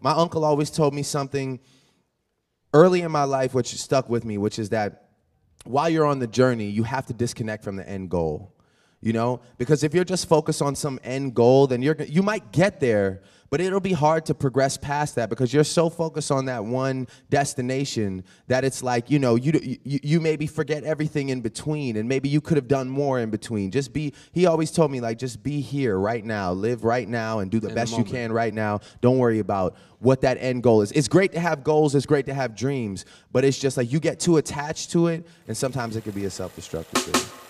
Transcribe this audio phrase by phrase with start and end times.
[0.00, 1.60] my uncle always told me something
[2.72, 5.08] early in my life, which stuck with me, which is that
[5.64, 8.54] while you're on the journey, you have to disconnect from the end goal.
[9.02, 12.52] You know, because if you're just focused on some end goal, then you're you might
[12.52, 16.44] get there, but it'll be hard to progress past that because you're so focused on
[16.44, 21.40] that one destination that it's like you know you you, you maybe forget everything in
[21.40, 23.70] between, and maybe you could have done more in between.
[23.70, 24.12] Just be.
[24.32, 27.58] He always told me like just be here right now, live right now, and do
[27.58, 28.80] the In the best you can right now.
[29.00, 30.92] Don't worry about what that end goal is.
[30.92, 31.94] It's great to have goals.
[31.94, 35.26] It's great to have dreams, but it's just like you get too attached to it,
[35.48, 37.49] and sometimes it can be a self-destructive thing.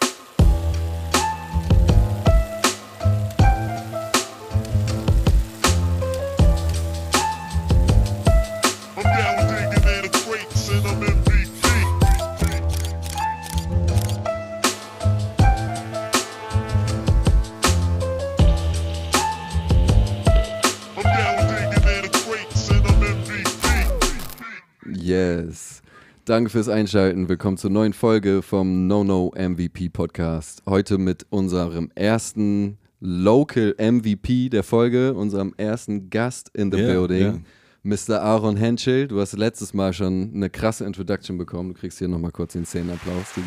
[26.25, 27.29] Danke fürs Einschalten.
[27.29, 30.63] Willkommen zur neuen Folge vom No No MVP Podcast.
[30.67, 37.21] Heute mit unserem ersten Local MVP der Folge, unserem ersten Gast in the Ja, building.
[37.23, 37.39] ja.
[37.83, 38.21] Mr.
[38.21, 41.73] Aaron Henschel, du hast letztes Mal schon eine krasse Introduction bekommen.
[41.73, 43.47] Du kriegst hier nochmal kurz den Szenenapplaus, Digi.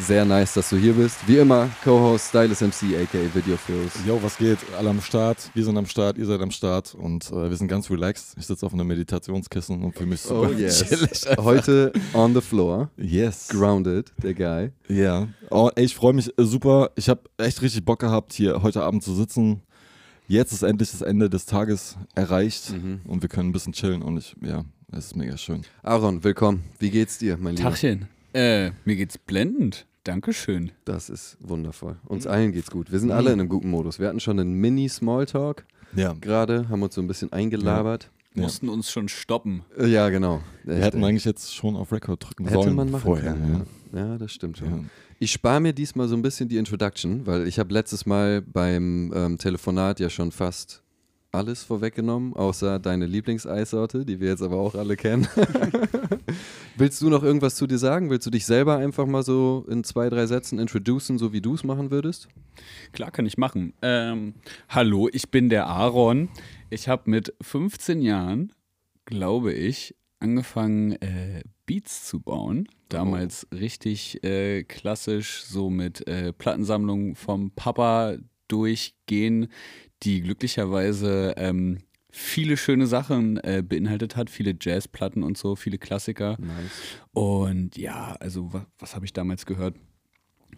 [0.00, 1.16] Sehr nice, dass du hier bist.
[1.26, 3.92] Wie immer, Co-Host Stylus MC, aka Video Flows.
[4.06, 4.58] Yo, was geht?
[4.78, 7.68] Alle am Start, wir sind am Start, ihr seid am Start und äh, wir sind
[7.68, 8.34] ganz relaxed.
[8.38, 10.84] Ich sitze auf einem Meditationskissen und fühle mich super Oh yes.
[10.88, 11.26] chillig.
[11.38, 12.90] Heute on the floor.
[12.96, 13.48] Yes.
[13.48, 14.70] Grounded, der Guy.
[14.88, 15.28] Ja.
[15.50, 16.90] Oh, ey, ich freue mich äh, super.
[16.94, 19.62] Ich habe echt richtig Bock gehabt, hier heute Abend zu sitzen.
[20.28, 23.00] Jetzt ist endlich das Ende des Tages erreicht Mhm.
[23.06, 25.62] und wir können ein bisschen chillen und ich, ja, es ist mega schön.
[25.82, 26.62] Aaron, willkommen.
[26.78, 27.70] Wie geht's dir, mein Lieber?
[27.70, 28.08] Tachchen.
[28.34, 29.86] Äh, mir geht's blendend.
[30.08, 30.72] Dankeschön.
[30.86, 31.96] Das ist wundervoll.
[32.06, 32.90] Uns allen geht's gut.
[32.90, 33.98] Wir sind alle in einem guten Modus.
[33.98, 36.14] Wir hatten schon einen Mini-Smalltalk Ja.
[36.18, 38.10] gerade, haben uns so ein bisschen eingelabert.
[38.34, 38.42] Ja.
[38.42, 39.64] Mussten uns schon stoppen.
[39.78, 40.40] Äh, Ja, genau.
[40.64, 43.32] Wir hätten eigentlich jetzt schon auf Record drücken Hätte sollen man machen vorher.
[43.34, 43.66] können.
[43.92, 43.98] Ja.
[44.12, 44.70] ja, das stimmt schon.
[44.70, 44.84] Ja.
[45.18, 49.12] Ich spare mir diesmal so ein bisschen die Introduction, weil ich habe letztes Mal beim
[49.14, 50.82] ähm, Telefonat ja schon fast
[51.32, 55.28] alles vorweggenommen, außer deine Lieblingseissorte, die wir jetzt aber auch alle kennen.
[56.80, 58.08] Willst du noch irgendwas zu dir sagen?
[58.08, 61.54] Willst du dich selber einfach mal so in zwei, drei Sätzen introducen, so wie du
[61.54, 62.28] es machen würdest?
[62.92, 63.74] Klar, kann ich machen.
[63.82, 64.34] Ähm,
[64.68, 66.28] hallo, ich bin der Aaron.
[66.70, 68.52] Ich habe mit 15 Jahren,
[69.06, 72.68] glaube ich, angefangen, äh, Beats zu bauen.
[72.88, 79.48] Damals richtig äh, klassisch, so mit äh, Plattensammlungen vom Papa durchgehen,
[80.04, 81.78] die glücklicherweise ähm,
[82.18, 86.36] viele schöne Sachen äh, beinhaltet hat, viele Jazzplatten und so, viele Klassiker.
[86.40, 86.98] Nice.
[87.12, 89.76] Und ja, also was, was habe ich damals gehört?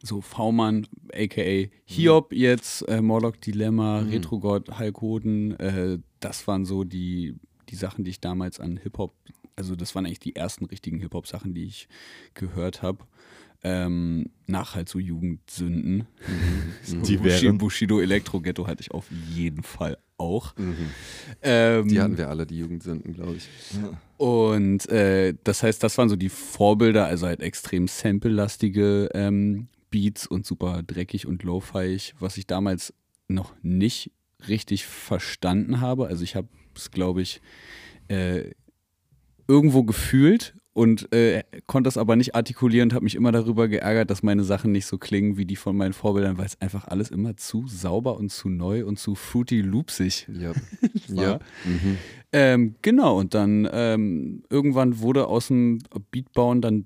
[0.02, 6.84] So V-Mann, aka Hiob jetzt, äh, Morlock Dilemma, Retrogott, Hulk Hoden, äh, das waren so
[6.84, 7.36] die,
[7.68, 9.14] die Sachen, die ich damals an Hip-Hop,
[9.56, 11.88] also das waren eigentlich die ersten richtigen Hip-Hop-Sachen, die ich
[12.32, 13.04] gehört habe.
[13.62, 16.06] Ähm, nach halt so Jugendsünden.
[16.82, 17.58] So Die wären?
[17.58, 20.54] Bushido Elektro-Ghetto hatte ich auf jeden Fall auch.
[21.42, 23.48] Ähm, Die hatten wir alle, die Jugendsünden, glaube ich.
[24.16, 30.26] und äh, das heißt, das waren so die Vorbilder, also halt extrem sample-lastige ähm, Beats
[30.26, 32.94] und super dreckig und lo-fiig, was ich damals
[33.28, 34.10] noch nicht
[34.48, 36.06] richtig verstanden habe.
[36.06, 37.40] Also ich habe es, glaube ich,
[38.08, 38.52] äh,
[39.48, 44.10] irgendwo gefühlt und äh, konnte das aber nicht artikulieren und habe mich immer darüber geärgert,
[44.10, 47.10] dass meine Sachen nicht so klingen wie die von meinen Vorbildern, weil es einfach alles
[47.10, 50.52] immer zu sauber und zu neu und zu fruity loopsig Ja.
[51.08, 51.24] war.
[51.24, 51.38] ja.
[51.64, 51.98] Mhm.
[52.32, 55.80] Ähm, genau, und dann ähm, irgendwann wurde aus dem
[56.12, 56.84] Beatbauen dann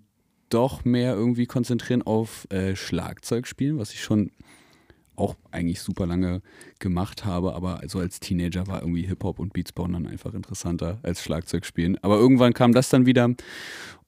[0.49, 4.31] doch mehr irgendwie konzentrieren auf äh, Schlagzeugspielen, was ich schon
[5.17, 6.43] auch eigentlich super lange
[6.79, 10.99] gemacht habe, aber also als Teenager war irgendwie Hip-Hop und Beats bauen dann einfach interessanter
[11.03, 11.99] als Schlagzeugspielen.
[12.03, 13.31] Aber irgendwann kam das dann wieder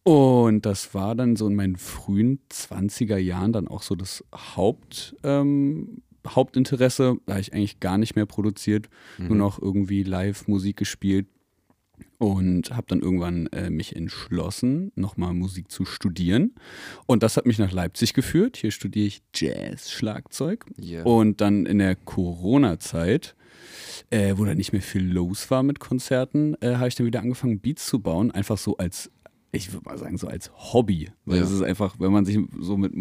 [0.03, 5.16] und das war dann so in meinen frühen 20er Jahren dann auch so das Haupt,
[5.25, 7.16] ähm, Hauptinteresse.
[7.27, 11.27] Da habe ich eigentlich gar nicht mehr produziert, nur noch irgendwie live Musik gespielt
[12.19, 16.54] und habe dann irgendwann äh, mich entschlossen, nochmal Musik zu studieren.
[17.07, 18.57] Und das hat mich nach Leipzig geführt.
[18.57, 20.65] Hier studiere ich Jazz, Schlagzeug.
[20.78, 21.03] Ja.
[21.04, 23.34] Und dann in der Corona-Zeit,
[24.10, 27.21] äh, wo da nicht mehr viel los war mit Konzerten, äh, habe ich dann wieder
[27.21, 28.31] angefangen, Beats zu bauen.
[28.31, 29.10] Einfach so als,
[29.53, 31.10] ich würde mal sagen, so als Hobby.
[31.25, 31.45] Weil Ja.
[31.45, 32.93] es ist einfach, wenn man sich so mit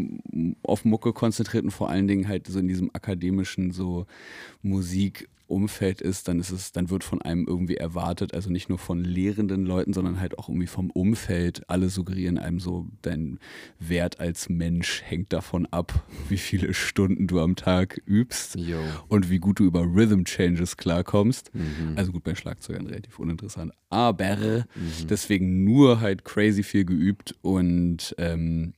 [0.64, 4.06] auf Mucke konzentriert und vor allen Dingen halt so in diesem akademischen so
[4.62, 8.78] Musik Umfeld ist, dann ist es, dann wird von einem irgendwie erwartet, also nicht nur
[8.78, 11.70] von lehrenden Leuten, sondern halt auch irgendwie vom Umfeld.
[11.70, 13.40] Alle suggerieren einem so, dein
[13.80, 18.80] Wert als Mensch hängt davon ab, wie viele Stunden du am Tag übst Yo.
[19.08, 21.52] und wie gut du über Rhythm Changes klarkommst.
[21.96, 23.72] Also gut, bei Schlagzeugern relativ uninteressant.
[23.90, 24.66] Aber
[25.10, 28.74] deswegen nur halt crazy viel geübt und ähm,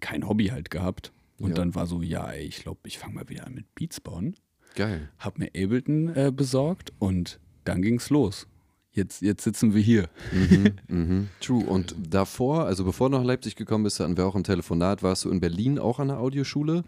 [0.00, 1.12] kein Hobby halt gehabt.
[1.38, 1.54] Und Ja.
[1.56, 4.34] dann war so, ja, ich glaube, ich fange mal wieder an mit Beats bauen.
[4.74, 5.08] Geil.
[5.18, 8.46] Hab mir Ableton äh, besorgt und dann ging's los.
[8.94, 10.08] Jetzt, jetzt sitzen wir hier.
[10.88, 11.28] Mhm.
[11.40, 11.64] True.
[11.64, 15.24] Und davor, also bevor du nach Leipzig gekommen bist, hatten wir auch im Telefonat, warst
[15.24, 16.84] du in Berlin auch an der Audioschule,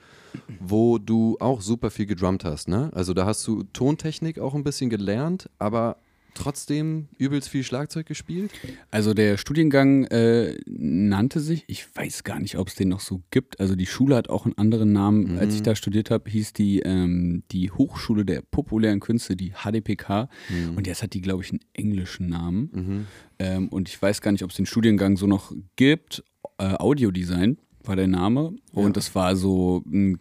[0.60, 2.90] wo du auch super viel gedrummt hast, ne?
[2.94, 5.96] Also da hast du Tontechnik auch ein bisschen gelernt, aber
[6.36, 8.52] trotzdem übelst viel Schlagzeug gespielt.
[8.90, 13.22] Also der Studiengang äh, nannte sich, ich weiß gar nicht, ob es den noch so
[13.30, 13.58] gibt.
[13.60, 15.38] Also die Schule hat auch einen anderen Namen.
[15.38, 20.28] Als ich da studiert habe, hieß die ähm, die Hochschule der populären Künste, die HDPK.
[20.76, 23.06] Und jetzt hat die, glaube ich, einen englischen Namen.
[23.38, 26.22] Ähm, und ich weiß gar nicht, ob es den Studiengang so noch gibt.
[26.58, 28.54] Äh, Audiodesign war der Name.
[28.72, 30.18] Und das war so ein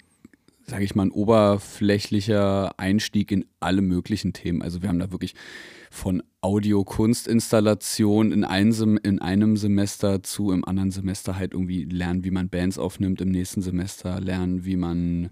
[0.66, 4.62] sage ich mal, ein oberflächlicher Einstieg in alle möglichen Themen.
[4.62, 5.36] Also wir haben da wirklich
[5.92, 12.50] von Audio-Kunstinstallation in, in einem Semester zu im anderen Semester halt irgendwie lernen, wie man
[12.50, 15.30] Bands aufnimmt, im nächsten Semester lernen, wie man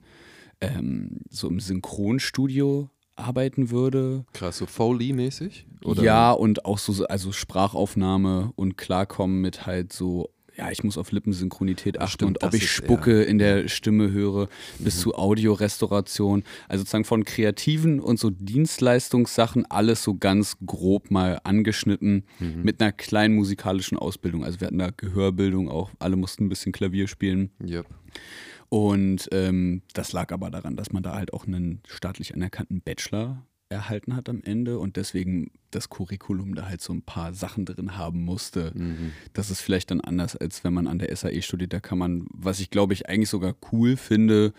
[0.62, 4.25] ähm, so im Synchronstudio arbeiten würde.
[4.33, 5.68] Krass, so Foley-mäßig?
[6.01, 11.11] Ja, und auch so also Sprachaufnahme und klarkommen mit halt so, ja, ich muss auf
[11.11, 16.44] Lippensynchronität achten stimmt, und ob ich ist- Spucke in der Stimme höre, bis zu Audiorestauration.
[16.67, 22.91] Also sozusagen von kreativen und so Dienstleistungssachen alles so ganz grob mal angeschnitten mit einer
[22.91, 24.44] kleinen musikalischen Ausbildung.
[24.44, 27.51] Also wir hatten da Gehörbildung auch, alle mussten ein bisschen Klavier spielen.
[27.65, 27.85] Yep.
[28.69, 33.45] Und ähm, das lag aber daran, dass man da halt auch einen staatlich anerkannten Bachelor
[33.69, 37.98] erhalten hat am Ende und deswegen das Curriculum da halt so ein paar Sachen drin
[37.98, 38.71] haben musste.
[39.33, 41.74] Das ist vielleicht dann anders, als wenn man an der SAE studiert.
[41.74, 44.54] Da kann man, was ich glaube ich eigentlich sogar cool finde,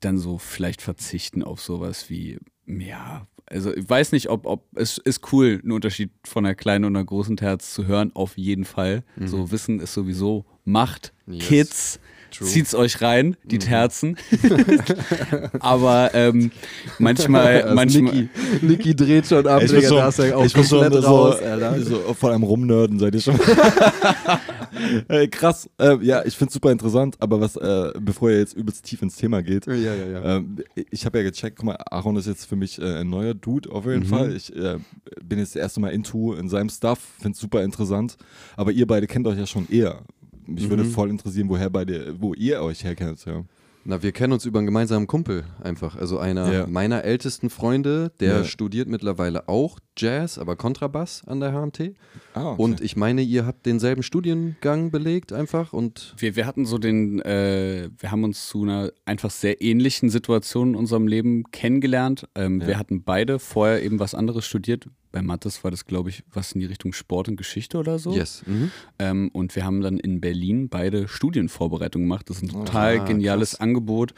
[0.00, 4.98] dann so vielleicht verzichten auf sowas wie, ja, also ich weiß nicht, ob, ob es
[4.98, 8.64] ist cool, einen Unterschied von einer kleinen und einer großen Terz zu hören, auf jeden
[8.64, 9.04] Fall.
[9.24, 11.14] So Wissen ist sowieso Macht.
[11.26, 11.46] Yes.
[11.48, 12.46] Kids, True.
[12.46, 14.16] zieht's euch rein, die Terzen.
[15.60, 16.50] Aber ähm,
[16.98, 18.12] manchmal, manchmal.
[18.14, 18.28] Niki,
[18.62, 21.00] Niki dreht schon ab, Ich bin Digga, schon, da ist er auch ich komplett so,
[21.00, 21.80] raus, Alter.
[21.82, 23.38] so vor allem rumnörden seid ihr schon.
[25.08, 25.68] Ey, krass.
[25.78, 29.02] Äh, ja, ich finde es super interessant, aber was, äh, bevor ihr jetzt übelst tief
[29.02, 30.36] ins Thema geht, Ja, ja, ja.
[30.36, 30.58] ähm,
[30.90, 33.70] ich habe ja gecheckt, guck mal, Aaron ist jetzt für mich äh, ein neuer Dude
[33.70, 34.34] auf jeden Fall.
[34.36, 34.76] Ich äh,
[35.24, 38.16] bin jetzt das erste Mal into in seinem Stuff, finde es super interessant,
[38.56, 40.00] aber ihr beide kennt euch ja schon eher.
[40.48, 43.44] Mich würde voll interessieren, woher beide, wo ihr euch herkennt, ja.
[43.84, 45.96] Na, wir kennen uns über einen gemeinsamen Kumpel einfach.
[45.96, 46.66] Also einer Ja.
[46.66, 48.44] meiner ältesten Freunde, der Ja.
[48.44, 51.94] studiert mittlerweile auch Jazz, aber Kontrabass an der HMT.
[52.34, 52.62] Ah, okay.
[52.62, 57.20] Und ich meine, ihr habt denselben Studiengang belegt einfach und Wir, wir hatten so den,
[57.22, 62.26] äh, wir haben uns zu einer einfach sehr ähnlichen Situation in unserem Leben kennengelernt.
[62.34, 64.86] Ähm, Wir hatten beide vorher eben was anderes studiert.
[65.18, 68.14] Bei Mattes war das, glaube ich, was in die Richtung Sport und Geschichte oder so.
[68.14, 68.44] yes.
[68.46, 68.70] Mhm.
[69.00, 72.30] Ähm, und wir haben dann in Berlin beide Studienvorbereitungen gemacht.
[72.30, 73.60] Das ist ein total Ah, geniales krass.
[73.60, 74.14] Angebot.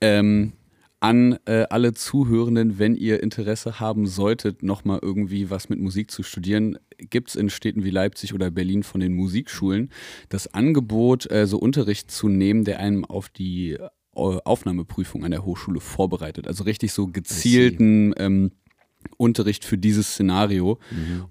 [0.00, 0.52] Ähm,
[0.98, 6.22] an äh, alle Zuhörenden, wenn ihr Interesse haben solltet, nochmal irgendwie was mit Musik zu
[6.24, 9.90] studieren, gibt es in Städten wie Leipzig oder Berlin von den Musikschulen
[10.30, 15.44] das Angebot, äh, so Unterricht zu nehmen, der einem auf die äh, Aufnahmeprüfung an der
[15.44, 16.46] Hochschule vorbereitet.
[16.48, 18.50] Also richtig so gezielten ähm,
[19.16, 20.78] Unterricht für dieses Szenario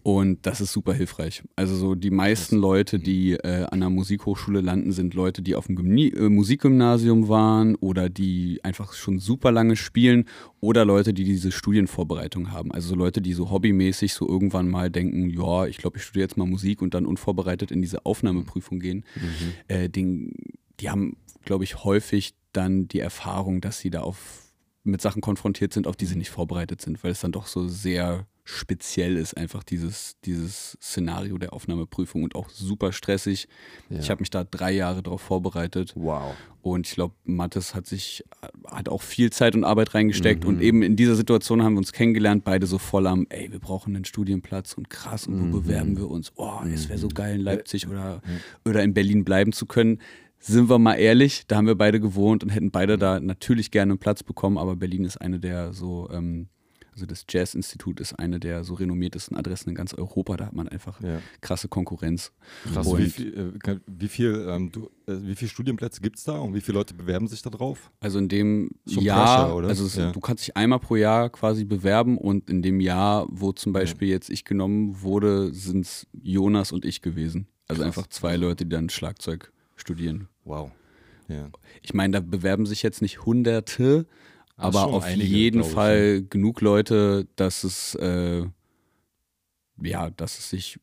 [0.04, 1.44] und das ist super hilfreich.
[1.56, 5.68] Also so die meisten Leute, die äh, an der Musikhochschule landen, sind Leute, die auf
[5.68, 10.26] dem Gymni äh, Musikgymnasium waren oder die einfach schon super lange spielen
[10.60, 12.72] oder Leute, die diese Studienvorbereitung haben.
[12.72, 16.24] Also so Leute, die so hobbymäßig so irgendwann mal denken, ja, ich glaube, ich studiere
[16.24, 19.04] jetzt mal Musik und dann unvorbereitet in diese Aufnahmeprüfung gehen.
[19.68, 20.34] Äh, den,
[20.80, 24.49] die haben, glaube ich, häufig dann die Erfahrung, dass sie da auf
[24.84, 27.68] mit Sachen konfrontiert sind, auf die sie nicht vorbereitet sind, weil es dann doch so
[27.68, 33.48] sehr speziell ist, einfach dieses, dieses Szenario der Aufnahmeprüfung und auch super stressig.
[33.90, 35.94] Ich habe mich da drei Jahre darauf vorbereitet.
[35.96, 36.36] Wow.
[36.62, 38.24] Und ich glaube, Mathis hat sich,
[38.66, 40.46] hat auch viel Zeit und Arbeit reingesteckt.
[40.46, 43.60] Und eben in dieser Situation haben wir uns kennengelernt, beide so voll am, ey, wir
[43.60, 46.32] brauchen einen Studienplatz und krass, und wo bewerben wir uns?
[46.36, 48.22] Oh, es wäre so geil in Leipzig oder,
[48.66, 50.00] oder in Berlin bleiben zu können.
[50.40, 53.92] Sind wir mal ehrlich, da haben wir beide gewohnt und hätten beide da natürlich gerne
[53.94, 56.48] einen Platz bekommen, aber Berlin ist eine der so, ähm,
[56.92, 60.36] Also das Jazz-Institut ist eine der so renommiertesten Adressen in ganz Europa.
[60.36, 61.22] Da hat man einfach Ja.
[61.40, 62.34] krasse Konkurrenz.
[62.74, 66.26] Krass, Und- wie viel, äh, wie viel, ähm, du, äh, wie viele Studienplätze gibt es
[66.26, 67.90] da und wie viele Leute bewerben sich da drauf?
[68.02, 69.68] Also in dem Schon Jahr, Pressure, oder?
[69.70, 70.12] also es, Ja.
[70.12, 74.10] du kannst dich einmal pro Jahr quasi bewerben und in dem Jahr, wo zum Beispiel
[74.10, 77.48] jetzt ich genommen wurde, sind es Jonas und ich gewesen.
[77.70, 80.28] Also einfach zwei Leute, die dann Schlagzeug studieren.
[80.44, 80.72] Wow.
[81.28, 81.50] Ja.
[81.82, 84.08] Ich meine, da bewerben sich jetzt nicht Hunderte,
[84.56, 88.46] aber auf einige, jeden glaub ich, Fall genug Leute, dass es äh,
[89.82, 90.80] ja, dass es sich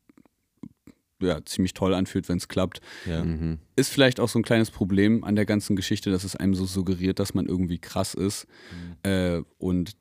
[1.21, 2.81] ja, ziemlich toll anfühlt, wenn es klappt.
[3.07, 3.25] Ja.
[3.25, 3.59] Mhm.
[3.75, 6.67] Ist vielleicht auch so ein kleines Problem an der ganzen Geschichte, dass es einem so
[6.67, 8.47] suggeriert, dass man irgendwie krass ist.
[9.03, 9.11] Mhm.
[9.11, 9.97] Äh, und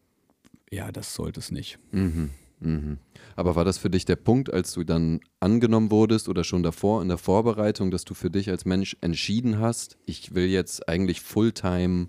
[0.71, 1.79] ja, das sollte es nicht.
[1.91, 2.31] Mhm.
[2.65, 2.97] Mhm.
[3.35, 7.01] Aber war das für dich der Punkt, als du dann angenommen wurdest oder schon davor
[7.01, 11.21] in der Vorbereitung, dass du für dich als Mensch entschieden hast, ich will jetzt eigentlich
[11.21, 12.07] Fulltime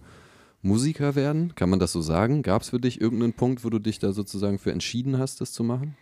[0.62, 1.54] Musiker werden?
[1.54, 2.42] Kann man das so sagen?
[2.42, 5.52] Gab es für dich irgendeinen Punkt, wo du dich da sozusagen für entschieden hast, das
[5.52, 5.96] zu machen?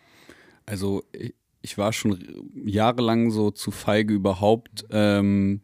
[0.67, 1.05] Also
[1.61, 2.19] ich, war schon
[2.65, 5.61] jahrelang so zu feige überhaupt ähm,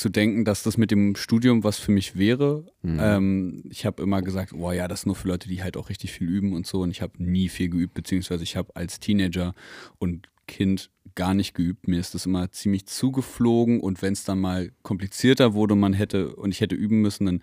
[0.00, 2.64] zu denken, dass das mit dem Studium was für mich wäre.
[2.98, 5.90] Ähm, ich habe immer gesagt, oh ja, das ist nur für Leute, die halt auch
[5.90, 6.80] richtig viel üben und so.
[6.80, 9.54] Und ich habe nie viel geübt, beziehungsweise ich habe als Teenager
[9.98, 11.86] und Kind gar nicht geübt.
[11.86, 16.34] Mir ist das immer ziemlich zugeflogen und wenn es dann mal komplizierter wurde, man hätte
[16.34, 17.42] und ich hätte üben müssen, dann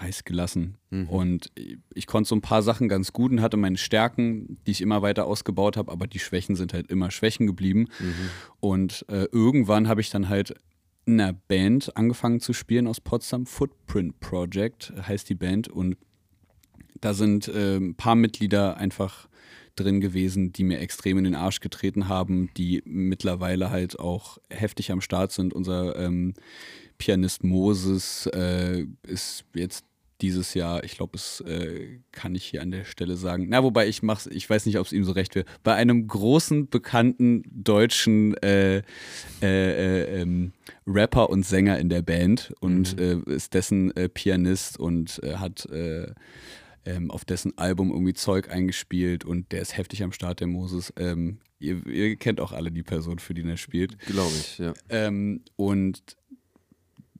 [0.00, 0.76] heiß gelassen.
[1.08, 4.70] Und ich, ich konnte so ein paar Sachen ganz gut und hatte meine Stärken, die
[4.70, 7.88] ich immer weiter ausgebaut habe, aber die Schwächen sind halt immer Schwächen geblieben.
[8.60, 10.54] Und äh, irgendwann habe ich dann halt
[11.06, 15.68] einer Band angefangen zu spielen aus Potsdam, Footprint Project heißt die Band.
[15.68, 15.96] Und
[17.00, 19.28] da sind äh, ein paar Mitglieder einfach
[19.76, 24.92] drin gewesen, die mir extrem in den Arsch getreten haben, die mittlerweile halt auch heftig
[24.92, 25.52] am Start sind.
[25.52, 26.34] Unser ähm,
[26.98, 29.84] Pianist Moses äh, ist jetzt
[30.20, 33.46] dieses Jahr, ich glaube, es äh, kann ich hier an der Stelle sagen.
[33.48, 35.46] Na, wobei ich mach's, ich weiß nicht, ob es ihm so recht wäre.
[35.62, 38.82] Bei einem großen, bekannten deutschen äh, äh,
[39.42, 40.52] äh, ähm,
[40.86, 46.12] Rapper und Sänger in der Band und äh, ist dessen äh, Pianist und hat äh,
[46.86, 50.92] ähm, auf dessen Album irgendwie Zeug eingespielt und der ist heftig am Start, der Moses.
[50.96, 53.98] Ähm, ihr, ihr kennt auch alle die Person, für die er spielt.
[54.00, 54.74] Glaube ich, ja.
[54.88, 56.16] Ähm, und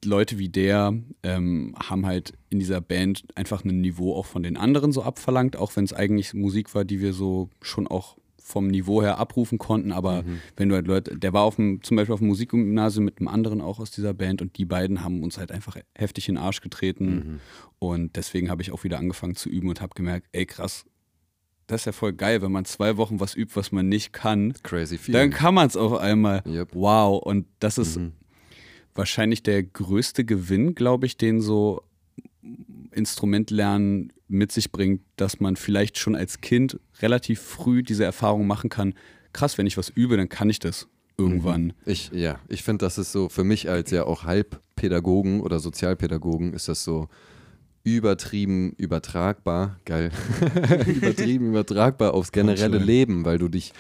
[0.05, 4.57] Leute wie der ähm, haben halt in dieser Band einfach ein Niveau auch von den
[4.57, 8.67] anderen so abverlangt, auch wenn es eigentlich Musik war, die wir so schon auch vom
[8.69, 9.91] Niveau her abrufen konnten.
[9.91, 10.23] Aber
[10.57, 13.29] wenn du halt Leute, der war auf dem, zum Beispiel auf dem Musikgymnasium mit einem
[13.29, 16.45] anderen auch aus dieser Band und die beiden haben uns halt einfach heftig in den
[16.45, 17.41] Arsch getreten.
[17.79, 20.85] Und deswegen habe ich auch wieder angefangen zu üben und habe gemerkt, ey krass,
[21.67, 24.53] das ist ja voll geil, wenn man zwei Wochen was übt, was man nicht kann.
[24.63, 25.15] Crazy viel.
[25.15, 26.43] Dann kann man es auf einmal.
[26.47, 26.75] Yep.
[26.75, 27.23] Wow.
[27.23, 28.13] Und das ist Mhm.
[28.95, 31.83] Wahrscheinlich der größte Gewinn, glaube ich, den so
[32.93, 38.71] Instrumentlernen mit sich bringt, dass man vielleicht schon als Kind relativ früh diese Erfahrung machen
[38.71, 38.95] kann.
[39.33, 41.73] Krass, wenn ich was übe, dann kann ich das irgendwann.
[41.85, 46.53] Ich, ja, ich finde, das ist so, für mich als ja auch Halbpädagogen oder Sozialpädagogen
[46.55, 47.09] ist das so
[47.85, 50.11] übertrieben übertragbar, geil,
[50.87, 52.79] übertrieben übertragbar aufs generelle.
[52.79, 53.73] Leben, weil du dich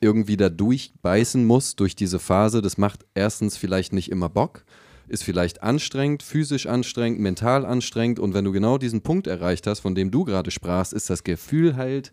[0.00, 2.62] irgendwie da durchbeißen musst durch diese Phase.
[2.62, 4.64] Das macht erstens vielleicht nicht immer Bock,
[5.08, 9.80] ist vielleicht anstrengend, physisch anstrengend, mental anstrengend und wenn du genau diesen Punkt erreicht hast,
[9.80, 12.12] von dem du gerade sprachst, ist das Gefühl halt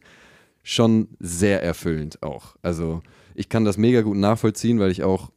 [0.64, 2.58] schon sehr erfüllend auch.
[2.62, 3.02] Also
[3.36, 5.32] ich kann das mega gut nachvollziehen, weil ich auch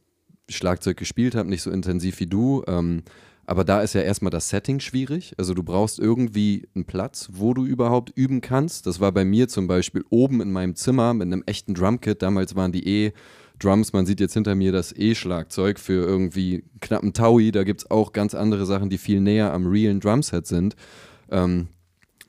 [0.49, 2.63] Schlagzeug gespielt habe, nicht so intensiv wie du.
[2.67, 3.03] Ähm,
[3.45, 5.33] aber da ist ja erstmal das Setting schwierig.
[5.37, 8.87] Also du brauchst irgendwie einen Platz, wo du überhaupt üben kannst.
[8.87, 12.21] Das war bei mir zum Beispiel oben in meinem Zimmer mit einem echten Drumkit.
[12.21, 17.51] Damals waren die E-Drums, man sieht jetzt hinter mir das E-Schlagzeug für irgendwie knappen Taui.
[17.51, 20.75] Da gibt es auch ganz andere Sachen, die viel näher am realen Drumset sind.
[21.29, 21.67] Ähm,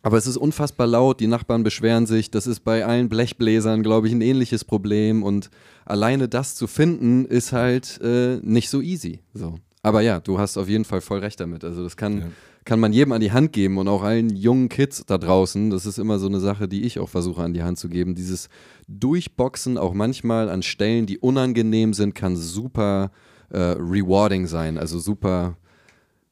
[0.03, 4.09] aber es ist unfassbar laut, die Nachbarn beschweren sich, das ist bei allen Blechbläsern, glaube
[4.09, 5.51] ich, ein ähnliches Problem und
[5.85, 9.21] alleine das zu finden, ist halt äh, nicht so easy.
[9.33, 9.61] So.
[9.85, 11.65] Aber ja, du hast auf jeden Fall voll recht damit.
[11.65, 12.27] Also das kann, Ja.
[12.65, 15.71] kann man jedem an die Hand geben und auch allen jungen Kids da draußen.
[15.71, 18.15] Das ist immer so eine Sache, die ich auch versuche an die Hand zu geben.
[18.15, 18.49] Dieses
[18.87, 23.11] Durchboxen auch manchmal an Stellen, die unangenehm sind, kann super
[23.51, 24.79] äh, rewarding sein.
[24.79, 25.57] Also super,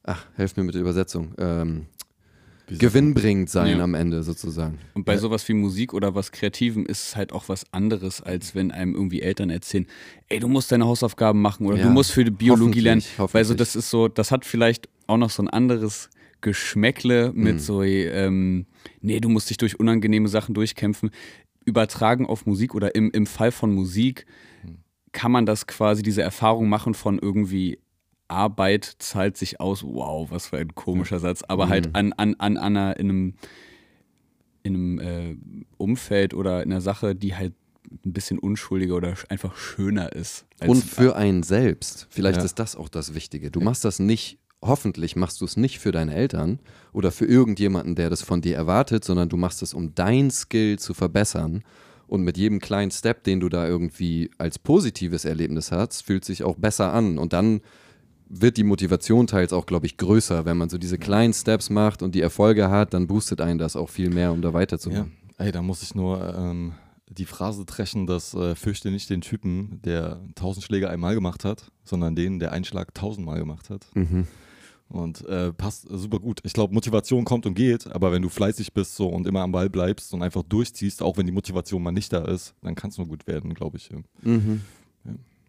[0.03, 1.33] ach, helf mir mit der Übersetzung.
[1.37, 1.87] Ähm,
[2.79, 3.83] gewinnbringend sein Ja.
[3.83, 4.77] am Ende sozusagen.
[4.93, 8.55] Und bei sowas wie Musik oder was Kreativem ist es halt auch was anderes, als
[8.55, 9.85] wenn einem irgendwie Eltern erzählen,
[10.29, 13.03] ey, du musst deine Hausaufgaben machen oder Ja, du musst für die Biologie lernen.
[13.17, 16.09] Weil so, das ist so, das hat vielleicht auch noch so ein anderes
[16.41, 17.43] Geschmäckle Mhm.
[17.43, 18.65] mit so, ähm,
[19.01, 21.11] nee, du musst dich durch unangenehme Sachen durchkämpfen.
[21.65, 24.25] Übertragen auf Musik oder im, im Fall von Musik
[25.11, 27.79] kann man das quasi, diese Erfahrung machen von irgendwie
[28.31, 29.83] Arbeit zahlt sich aus.
[29.83, 31.43] Wow, was für ein komischer Satz.
[31.47, 33.33] Aber halt an, an, an, an einer, in einem
[34.63, 35.37] in einem äh,
[35.77, 37.53] Umfeld oder in einer Sache, die halt
[38.05, 40.45] ein bisschen unschuldiger oder einfach schöner ist.
[40.65, 42.07] Und für einen selbst.
[42.09, 42.45] Vielleicht Ja.
[42.45, 43.49] ist das auch das Wichtige.
[43.51, 46.59] Du machst das nicht, hoffentlich machst du es nicht für deine Eltern
[46.93, 50.77] oder für irgendjemanden, der das von dir erwartet, sondern du machst es, um dein Skill
[50.79, 51.63] zu verbessern.
[52.07, 56.43] Und mit jedem kleinen Step, den du da irgendwie als positives Erlebnis hast, fühlt sich
[56.43, 57.17] auch besser an.
[57.17, 57.61] Und dann
[58.33, 60.45] wird die Motivation teils auch, glaube ich, größer.
[60.45, 63.75] Wenn man so diese kleinen Steps macht und die Erfolge hat, dann boostet einen das
[63.75, 65.11] auch viel mehr, um da Ja, weiterzumachen.
[65.37, 66.73] ey, da muss ich nur ähm,
[67.09, 71.71] die Phrase trechen, dass äh, fürchte nicht den Typen, der tausend Schläge einmal gemacht hat,
[71.83, 73.85] sondern den, der einen Schlag tausendmal gemacht hat.
[73.95, 74.27] Mhm.
[74.87, 76.39] Und äh, passt super gut.
[76.43, 79.51] Ich glaube, Motivation kommt und geht, aber wenn du fleißig bist so und immer am
[79.53, 82.89] Ball bleibst und einfach durchziehst, auch wenn die Motivation mal nicht da ist, dann kann
[82.89, 83.89] es nur gut werden, glaube ich.
[83.89, 83.99] ja.
[84.21, 84.61] Mhm.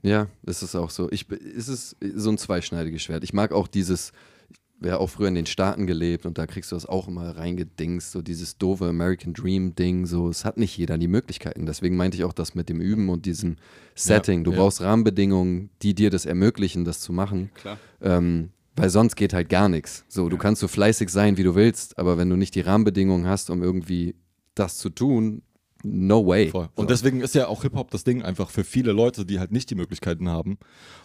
[0.03, 1.11] Ja, es ist auch so.
[1.11, 3.23] Ich, es ist so ein zweischneidiges Schwert.
[3.23, 4.13] Ich mag auch dieses,
[4.51, 7.37] ich habe auch früher in den Staaten gelebt und da kriegst du das auch immer
[7.37, 11.67] reingedingst, so dieses doofe American Dream Ding, so, es hat nicht jeder die Möglichkeiten.
[11.67, 13.57] Deswegen meinte ich auch das mit dem Üben und diesem
[13.95, 14.43] Setting.
[14.43, 14.59] Du ja.
[14.59, 17.51] brauchst Rahmenbedingungen, die dir das ermöglichen, das zu machen.
[17.55, 17.79] Klar.
[18.01, 20.05] Ähm, weil sonst geht halt gar nichts.
[20.09, 23.27] So, du kannst so fleißig sein, wie du willst, aber wenn du nicht die Rahmenbedingungen
[23.27, 24.17] hast, um irgendwie
[24.55, 25.43] das zu tun,
[25.85, 26.49] no way.
[26.49, 26.69] Voll.
[26.77, 26.83] So.
[26.83, 29.71] Und deswegen ist ja auch Hip-Hop das Ding einfach für viele Leute, die halt nicht
[29.71, 30.59] die Möglichkeiten haben,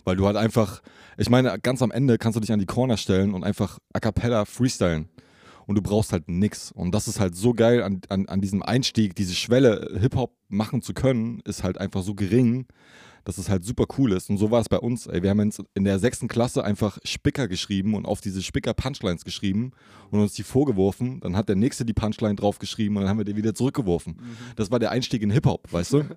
[0.03, 0.81] weil du halt einfach,
[1.17, 4.00] ich meine, ganz am Ende kannst du dich an die Corner stellen und einfach a
[4.00, 5.10] cappella freestylen.
[5.65, 6.72] Und du brauchst halt nix.
[6.72, 10.81] Und das ist halt so geil an, an, an diesem Einstieg, diese Schwelle, Hip-Hop machen
[10.81, 12.67] zu können, ist halt einfach so gering,
[13.27, 14.29] dass es halt super cool ist.
[14.29, 15.05] Und so war es bei uns.
[15.05, 15.22] Ey.
[15.22, 19.25] Wir haben jetzt in der sechsten Klasse einfach Spicker geschrieben und auf diese Spicker Punchlines
[19.25, 19.74] geschrieben
[20.12, 21.19] und uns die vorgeworfen.
[21.19, 24.17] Dann hat der Nächste die Punchline draufgeschrieben und dann haben wir die wieder zurückgeworfen.
[24.55, 26.05] Das war der Einstieg in Hip-Hop, weißt du?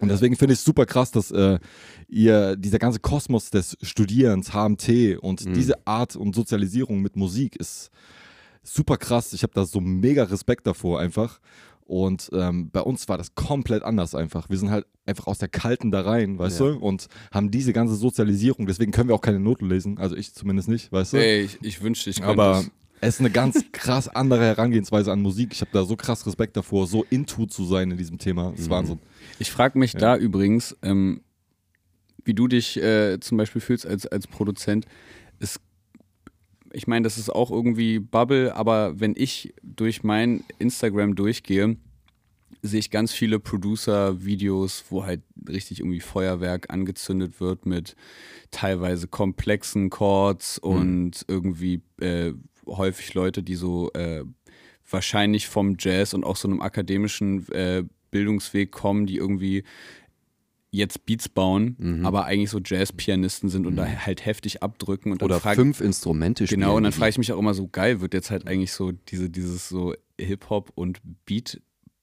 [0.00, 1.58] Und deswegen finde ich es super krass, dass äh,
[2.08, 7.90] ihr dieser ganze Kosmos des Studierens, HMT und diese Art und Sozialisierung mit Musik ist
[8.62, 9.34] super krass.
[9.34, 11.40] Ich habe da so mega Respekt davor einfach.
[11.90, 14.48] Und ähm, bei uns war das komplett anders einfach.
[14.48, 16.66] Wir sind halt einfach aus der Kalten da rein, weißt Ja.
[16.68, 16.76] du?
[16.78, 18.66] Und haben diese ganze Sozialisierung.
[18.66, 19.98] Deswegen können wir auch keine Noten lesen.
[19.98, 21.16] Also ich zumindest nicht, weißt du?
[21.16, 22.64] Ey, ich, ich wünschte, ich könnte Aber
[23.00, 23.14] es.
[23.14, 25.48] ist eine ganz krass andere Herangehensweise an Musik.
[25.52, 28.52] Ich habe da so krass Respekt davor, so into zu sein in diesem Thema.
[28.52, 29.00] Das ist Wahnsinn.
[29.40, 31.22] Ich frage mich da übrigens, ähm,
[32.24, 34.86] wie du dich äh, zum Beispiel fühlst als, als Produzent.
[35.40, 35.58] Es,
[36.72, 41.76] ich meine, das ist auch irgendwie Bubble, aber wenn ich durch mein Instagram durchgehe,
[42.62, 47.96] sehe ich ganz viele Producer-Videos, wo halt richtig irgendwie Feuerwerk angezündet wird mit
[48.50, 52.32] teilweise komplexen Chords und irgendwie äh,
[52.66, 54.24] häufig Leute, die so äh,
[54.88, 59.64] wahrscheinlich vom Jazz und auch so einem akademischen äh, Bildungsweg kommen, die irgendwie
[60.72, 65.40] jetzt Beats bauen, aber eigentlich so Jazz-Pianisten sind und da halt heftig abdrücken und Oder
[65.40, 66.60] frag- fünf Instrumente spielen.
[66.60, 68.92] Genau, und dann frage ich mich auch immer so, geil, wird jetzt halt eigentlich so
[68.92, 71.00] diese, dieses so Hip-Hop und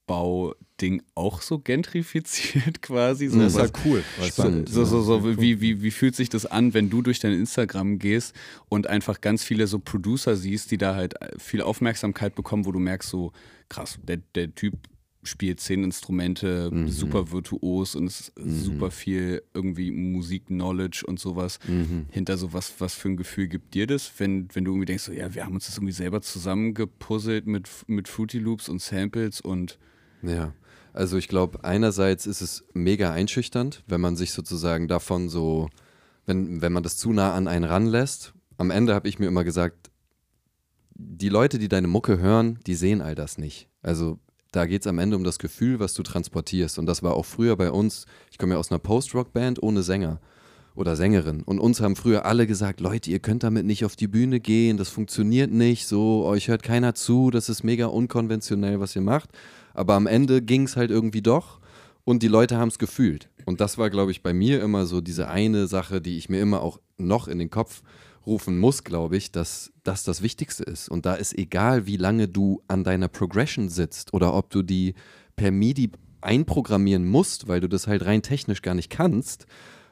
[0.08, 3.28] Beatbau-Ding auch so gentrifiziert quasi?
[3.28, 4.04] So, Das ist was- halt cool.
[4.24, 4.70] Spannend.
[4.70, 8.00] so, so, so, wie, wie, wie fühlt sich das an, wenn du durch dein Instagram
[8.00, 8.36] gehst
[8.70, 12.80] und einfach ganz viele so Producer siehst, die da halt viel Aufmerksamkeit bekommen, wo du
[12.80, 13.32] merkst, so
[13.70, 14.74] krass, der, der Typ
[15.28, 16.90] spielt zehn Instrumente, Mhm.
[16.90, 22.08] super virtuos und es ist super viel irgendwie Musik-Knowledge und sowas Mhm.
[22.10, 25.04] hinter so was, was für ein Gefühl gibt dir das, wenn, wenn du irgendwie denkst,
[25.04, 29.42] so, ja, wir haben uns das irgendwie selber zusammengepuzzelt mit, mit Fruity Loops und Samples
[29.42, 29.78] und
[30.24, 30.54] Ja,
[30.94, 35.70] also ich glaube, einerseits ist es mega einschüchternd, wenn man sich sozusagen davon so,
[36.26, 38.34] wenn, wenn man das zu nah an einen ranlässt.
[38.58, 39.92] Am Ende habe ich mir immer gesagt,
[40.96, 43.70] die Leute, die deine Mucke hören, die sehen all das nicht.
[43.84, 44.20] Also
[44.52, 46.80] da geht es am Ende um das Gefühl, was du transportierst.
[46.80, 50.20] Und das war auch früher bei uns, ich komme ja aus einer Post-Rock-Band ohne Sänger
[50.76, 51.42] oder Sängerin.
[51.42, 54.78] Und uns haben früher alle gesagt, Leute, ihr könnt damit nicht auf die Bühne gehen,
[54.78, 59.30] das funktioniert nicht, so, euch hört keiner zu, das ist mega unkonventionell, was ihr macht.
[59.74, 61.60] Aber am Ende ging es halt irgendwie doch
[62.04, 63.30] und die Leute haben es gefühlt.
[63.46, 66.42] Und das war, glaube ich, bei mir immer so diese eine Sache, die ich mir
[66.42, 67.82] immer auch noch in den Kopf
[68.28, 70.90] rufen muss, glaube ich, dass das das Wichtigste ist.
[70.90, 74.94] Und da ist egal, wie lange du an deiner Progression sitzt oder ob du die
[75.36, 79.46] per MIDI einprogrammieren musst, weil du das halt rein technisch gar nicht kannst.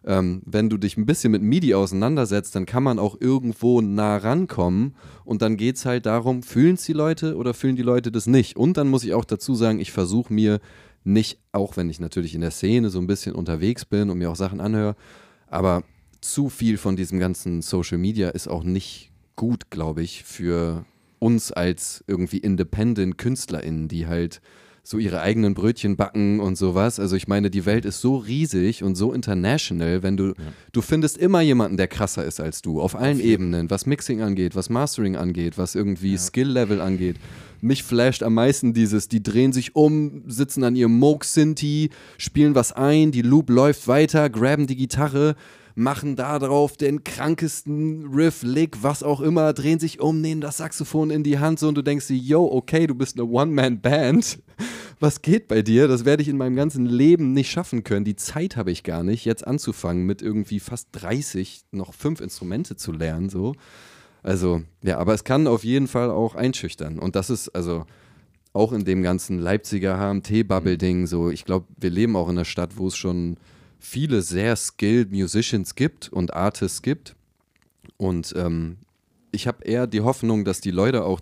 [0.06, 4.18] Ähm, wenn du dich ein bisschen mit MIDI auseinandersetzt, dann kann man auch irgendwo nah
[4.18, 8.12] rankommen und dann geht es halt darum, fühlen es die Leute oder fühlen die Leute
[8.12, 8.56] das nicht?
[8.56, 10.60] Und dann muss ich auch dazu sagen, ich versuche mir
[11.04, 14.30] nicht, auch wenn ich natürlich in der Szene so ein bisschen unterwegs bin und mir
[14.30, 14.96] auch Sachen anhöre,
[15.48, 15.84] aber
[16.34, 20.86] zu viel von diesem ganzen Social Media ist auch nicht gut, glaube ich, für
[21.20, 24.42] uns als irgendwie independent KünstlerInnen, die halt
[24.88, 27.00] so ihre eigenen Brötchen backen und sowas.
[27.00, 30.34] Also ich meine, die Welt ist so riesig und so international, wenn du,
[30.74, 34.56] du findest immer jemanden, der krasser ist als du, auf allen Ebenen, was Mixing angeht,
[34.56, 37.16] was Mastering angeht, was irgendwie Skill-Level angeht.
[37.62, 42.54] Mich flasht am meisten dieses, die drehen sich um, sitzen an ihrem Moog Sinti, spielen
[42.54, 45.36] was ein, die Loop läuft weiter, graben die Gitarre,
[45.76, 50.58] machen da drauf den krankesten Riff, Lick, was auch immer, drehen sich um, nehmen das
[50.58, 54.40] Saxophon in die Hand so und du denkst dir, yo, okay, du bist eine One-Man-Band.
[55.02, 55.90] Was geht bei dir?
[55.90, 58.06] Das werde ich in meinem ganzen Leben nicht schaffen können.
[58.06, 62.78] Die Zeit habe ich gar nicht, jetzt anzufangen, mit irgendwie fast 30 noch fünf Instrumente
[62.78, 63.54] zu lernen, so.
[64.24, 66.98] Also, ja, aber es kann auf jeden Fall auch einschüchtern.
[66.98, 67.86] Und das ist, also,
[68.54, 72.78] auch in dem ganzen Leipziger HMT-Bubble-Ding, so, ich glaube, wir leben auch in einer Stadt,
[72.78, 73.36] wo es schon
[73.86, 77.16] viele sehr skilled Musicians gibt und Artists gibt.
[77.98, 78.78] Und ähm,
[79.32, 81.22] ich habe eher die Hoffnung, dass die Leute auch,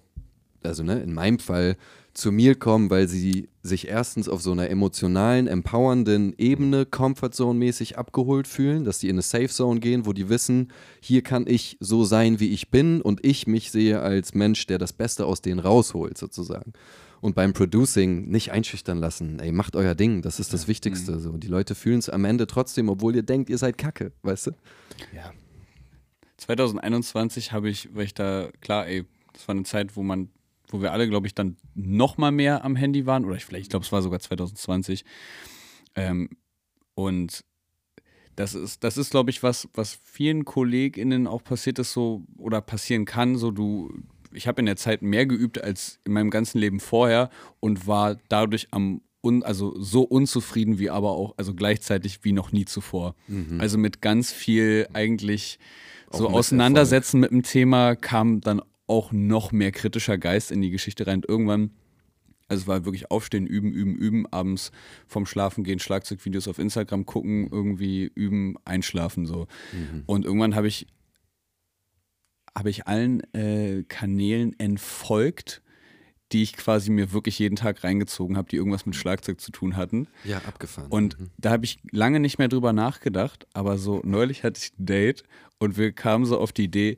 [0.63, 1.75] also ne, in meinem Fall,
[2.13, 8.47] zu mir kommen, weil sie sich erstens auf so einer emotionalen, empowernden Ebene Comfortzone-mäßig abgeholt
[8.47, 10.71] fühlen, dass die in eine Safe Zone gehen, wo die wissen,
[11.01, 14.77] hier kann ich so sein, wie ich bin und ich mich sehe als Mensch, der
[14.77, 16.73] das Beste aus denen rausholt, sozusagen.
[17.23, 19.39] Und beim Producing nicht einschüchtern lassen.
[19.39, 21.21] Ey, macht euer Ding, das ist das Wichtigste.
[21.21, 21.37] So.
[21.37, 24.51] Die Leute fühlen es am Ende trotzdem, obwohl ihr denkt, ihr seid Kacke, weißt du?
[26.35, 30.31] 2021 habe ich, weil ich da, klar, ey, das war eine Zeit, wo man,
[30.67, 33.63] wo wir alle, glaube ich, dann noch mal mehr am Handy waren, oder ich, vielleicht,
[33.63, 35.05] ich glaube, es war sogar 2020.
[35.95, 36.27] Ähm,
[36.93, 37.45] und
[38.35, 42.59] das ist, das ist, glaube ich, was, was vielen KollegInnen auch passiert ist, so, oder
[42.59, 43.93] passieren kann, so du,
[44.33, 48.17] ich habe in der Zeit mehr geübt als in meinem ganzen Leben vorher und war
[48.29, 53.15] dadurch am un, also so unzufrieden wie aber auch, also gleichzeitig wie noch nie zuvor.
[53.59, 55.59] Also mit ganz viel eigentlich
[56.11, 60.69] so mit auseinandersetzen mit dem Thema kam dann auch noch mehr kritischer Geist in die
[60.69, 61.19] Geschichte rein.
[61.19, 61.71] Und irgendwann,
[62.49, 64.71] also es war wirklich aufstehen, üben, üben, üben, abends
[65.07, 69.47] vom Schlafen gehen, Schlagzeugvideos auf Instagram gucken, irgendwie üben, einschlafen so.
[70.05, 70.87] Und irgendwann habe ich
[72.57, 75.61] habe ich allen äh, Kanälen entfolgt,
[76.31, 79.75] die ich quasi mir wirklich jeden Tag reingezogen habe, die irgendwas mit Schlagzeug zu tun
[79.75, 80.07] hatten.
[80.23, 80.89] Ja, abgefahren.
[80.89, 84.85] Und da habe ich lange nicht mehr drüber nachgedacht, aber so neulich hatte ich ein
[84.85, 85.23] Date
[85.59, 86.97] und wir kamen so auf die Idee,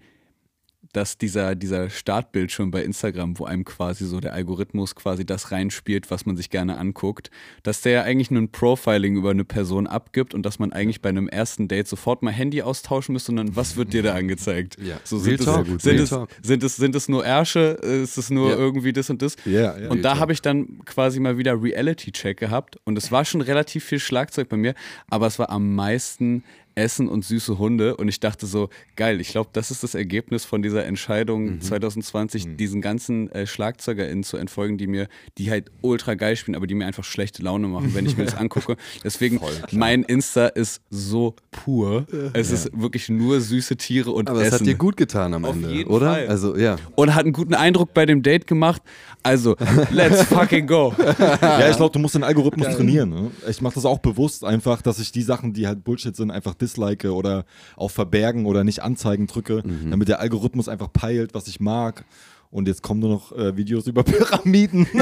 [0.95, 6.09] dass dieser, dieser Startbildschirm bei Instagram, wo einem quasi so der Algorithmus quasi das reinspielt,
[6.09, 7.31] was man sich gerne anguckt,
[7.63, 11.01] dass der ja eigentlich nur ein Profiling über eine Person abgibt und dass man eigentlich
[11.01, 14.13] bei einem ersten Date sofort mal Handy austauschen müsste und dann, was wird dir da
[14.13, 14.77] angezeigt?
[14.81, 14.97] Ja.
[15.03, 15.45] So sind, es,
[15.83, 16.29] sind, es, Talk.
[16.41, 17.59] sind, es, sind es nur Ärsche?
[17.81, 18.55] Ist es nur Ja.
[18.57, 19.35] irgendwie das und das?
[19.45, 19.89] Ja, ja.
[19.89, 23.83] Und da habe ich dann quasi mal wieder Reality-Check gehabt und es war schon relativ
[23.83, 24.75] viel Schlagzeug bei mir,
[25.09, 26.43] aber es war am meisten
[26.75, 30.45] Essen und süße Hunde und ich dachte so, geil, ich glaube, das ist das Ergebnis
[30.45, 35.07] von dieser Entscheidung 2020, diesen ganzen äh, SchlagzeugerInnen zu entfolgen, die mir,
[35.37, 38.25] die halt ultra geil spielen, aber die mir einfach schlechte Laune machen, wenn ich mir
[38.25, 38.75] das angucke.
[39.03, 39.39] Deswegen,
[39.71, 42.05] mein Insta ist so pur.
[42.33, 45.45] Es ist wirklich nur süße Tiere und aber es Essen hat dir gut getan am
[45.45, 46.13] Auf Ende, jeden oder?
[46.13, 46.27] Fall.
[46.27, 46.75] Also, ja.
[46.95, 48.81] und hat einen guten Eindruck bei dem Date gemacht.
[49.23, 49.55] Also,
[49.91, 50.93] let's fucking go.
[51.41, 53.09] Ja, ich glaube, du musst den Algorithmus trainieren.
[53.09, 53.31] Ne?
[53.49, 56.53] Ich mache das auch bewusst einfach, dass ich die Sachen, die halt Bullshit sind, einfach
[56.65, 61.59] dislike oder auf Verbergen oder nicht anzeigen drücke, damit der Algorithmus einfach peilt, was ich
[61.59, 62.05] mag.
[62.51, 64.85] Und jetzt kommen nur noch äh, Videos über Pyramiden,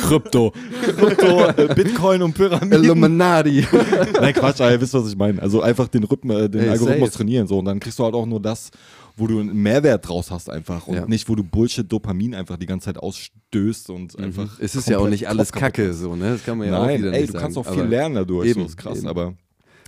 [0.00, 0.52] Krypto.
[0.96, 2.84] Krypto, äh, Bitcoin und Pyramiden.
[2.84, 3.66] Illuminati.
[4.20, 5.40] Nein, Quatsch, aber ihr wisst, was ich meine.
[5.42, 7.18] Also einfach den, Rhythm, äh, den Ey, Algorithmus safe.
[7.18, 7.46] trainieren.
[7.46, 7.58] So.
[7.58, 8.70] Und dann kriegst du halt auch nur das,
[9.16, 10.86] wo du einen Mehrwert draus hast einfach.
[10.86, 11.06] Und Ja.
[11.06, 14.58] nicht, wo du Bullshit-Dopamin einfach die ganze Zeit ausstößt und einfach.
[14.60, 16.32] Es ist ja auch nicht alles Kacke, so, ne?
[16.32, 18.48] Das kann man ja auch Nein, wieder ey, nicht du kannst auch viel lernen dadurch,
[18.48, 19.08] Eben, so ist krass, eben.
[19.08, 19.34] aber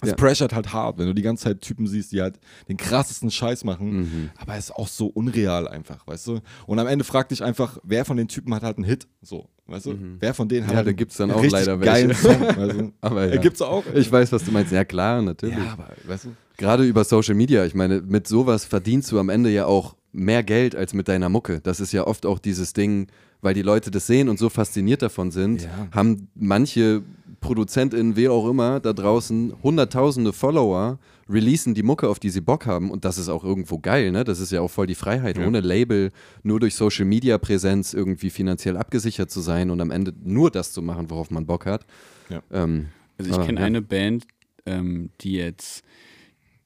[0.05, 0.17] es Ja.
[0.17, 2.39] pressured halt hart, wenn du die ganze Zeit Typen siehst, die halt
[2.69, 4.31] den krassesten Scheiß machen, Mhm.
[4.37, 6.41] aber es ist auch so unreal einfach, weißt du?
[6.67, 9.49] Und am Ende frag dich einfach, wer von den Typen hat halt einen Hit, so,
[9.67, 9.95] weißt du?
[10.21, 10.73] Wer von denen hat Mhm.
[10.73, 11.93] Ja, halt da gibt's dann auch leider welche.
[11.93, 12.93] geilen Song, weißt du?
[13.01, 13.41] Aber ja.
[13.41, 13.85] Gibt's auch.
[13.95, 14.73] Ich weiß, was du meinst.
[14.73, 15.57] Ja, klar, natürlich.
[15.57, 16.29] ja, aber weißt du?
[16.57, 20.45] Gerade über Social Media, ich meine, mit sowas verdienst du am Ende ja auch mehr
[20.45, 21.61] Geld als mit deiner Mucke.
[21.61, 23.09] Das ist ja oft auch dieses Ding,
[23.43, 25.89] weil die Leute das sehen und so fasziniert davon sind, Ja.
[25.91, 27.03] haben manche
[27.45, 32.65] ProduzentInnen, wer auch immer, da draußen hunderttausende Follower, releasen die Mucke, auf die sie Bock
[32.65, 34.25] haben und das ist auch irgendwo geil, ne?
[34.25, 36.11] Das ist ja auch voll die Freiheit, ohne Label,
[36.43, 40.73] nur durch Social Media Präsenz irgendwie finanziell abgesichert zu sein und am Ende nur das
[40.73, 41.87] zu machen, worauf man Bock hat.
[42.31, 42.43] Ja.
[42.51, 43.67] Ähm, Also ich aber, kenne ja.
[43.67, 44.27] eine Band,
[44.67, 45.85] ähm, die jetzt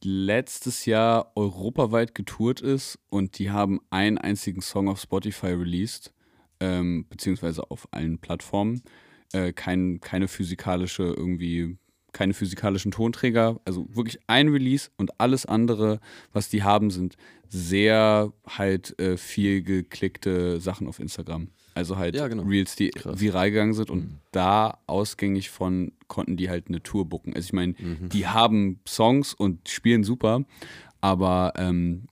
[0.02, 6.12] letztes Jahr europaweit getourt ist und die haben einen einzigen Song auf Spotify released,
[6.60, 8.82] ähm, beziehungsweise auf allen Plattformen.
[9.32, 11.76] Äh, kein, keine physikalische irgendwie,
[12.12, 16.00] keine physikalischen Tonträger, also wirklich ein Release und alles andere,
[16.32, 17.16] was die haben, sind
[17.48, 21.48] sehr halt äh, viel geklickte Sachen auf Instagram.
[21.74, 22.42] Also halt Ja, genau.
[22.42, 27.34] Reels, die viral gegangen sind und da ausgängig von konnten die halt eine Tour booken.
[27.34, 30.44] Also ich meine, die haben Songs und spielen super,
[31.00, 32.08] aber ähm,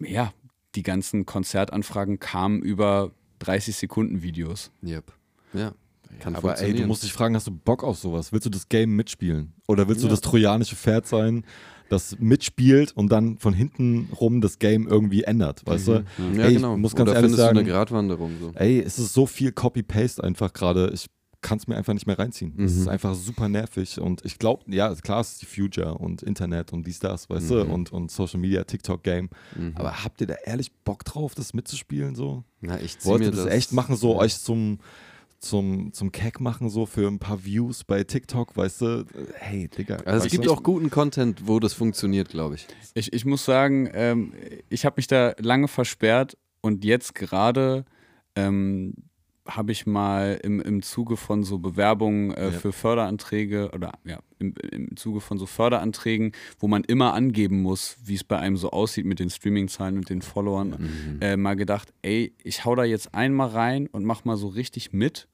[0.00, 0.32] ja,
[0.74, 4.70] die ganzen Konzertanfragen kamen über 30 Sekunden Videos.
[4.82, 5.12] Yep.
[5.52, 5.72] Ja.
[6.18, 8.32] Kann Aber ey, du musst dich fragen, hast du Bock auf sowas?
[8.32, 9.54] Willst du das Game mitspielen?
[9.68, 10.10] Oder willst du Ja.
[10.10, 11.44] das trojanische Pferd sein,
[11.88, 15.92] das mitspielt und dann von hinten rum das Game irgendwie ändert, weißt du?
[16.34, 16.76] ja, ey, genau.
[16.76, 18.52] muss ganz Oder ehrlich findest sagen, du eine Gratwanderung so.
[18.54, 20.90] ey, es ist so viel Copy-Paste einfach gerade.
[20.94, 21.06] Ich
[21.42, 22.52] kann es mir einfach nicht mehr reinziehen.
[22.62, 22.80] Es Mhm.
[22.82, 26.72] ist einfach super nervig und ich glaube, ja, klar, es ist die Future und Internet
[26.74, 27.54] und dies, das, weißt Mhm.
[27.54, 29.30] du, und, und Social Media, TikTok-Game.
[29.74, 32.44] Aber habt ihr da ehrlich Bock drauf, das mitzuspielen so?
[32.60, 34.80] Na, ich zieh Wollt mir ihr das, echt machen, so euch zum,
[35.40, 39.06] zum, zum Keck machen, so für ein paar Views bei TikTok, weißt du?
[39.34, 39.96] Hey, Digga.
[40.04, 40.52] Also es gibt du?
[40.52, 42.66] auch guten Content, wo das funktioniert, glaube ich.
[42.94, 44.34] Ich, ich muss sagen, ähm,
[44.68, 47.86] ich habe mich da lange versperrt und jetzt gerade
[48.36, 48.94] ähm,
[49.50, 52.50] habe ich mal im, im Zuge von so Bewerbungen äh, Ja.
[52.52, 57.96] für Förderanträge oder ja, im, im Zuge von so Förderanträgen, wo man immer angeben muss,
[58.04, 60.88] wie es bei einem so aussieht mit den Streaming-Zahlen und den Followern,
[61.20, 64.92] äh, mal gedacht, ey, ich hau da jetzt einmal rein und mach mal so richtig
[64.92, 65.28] mit.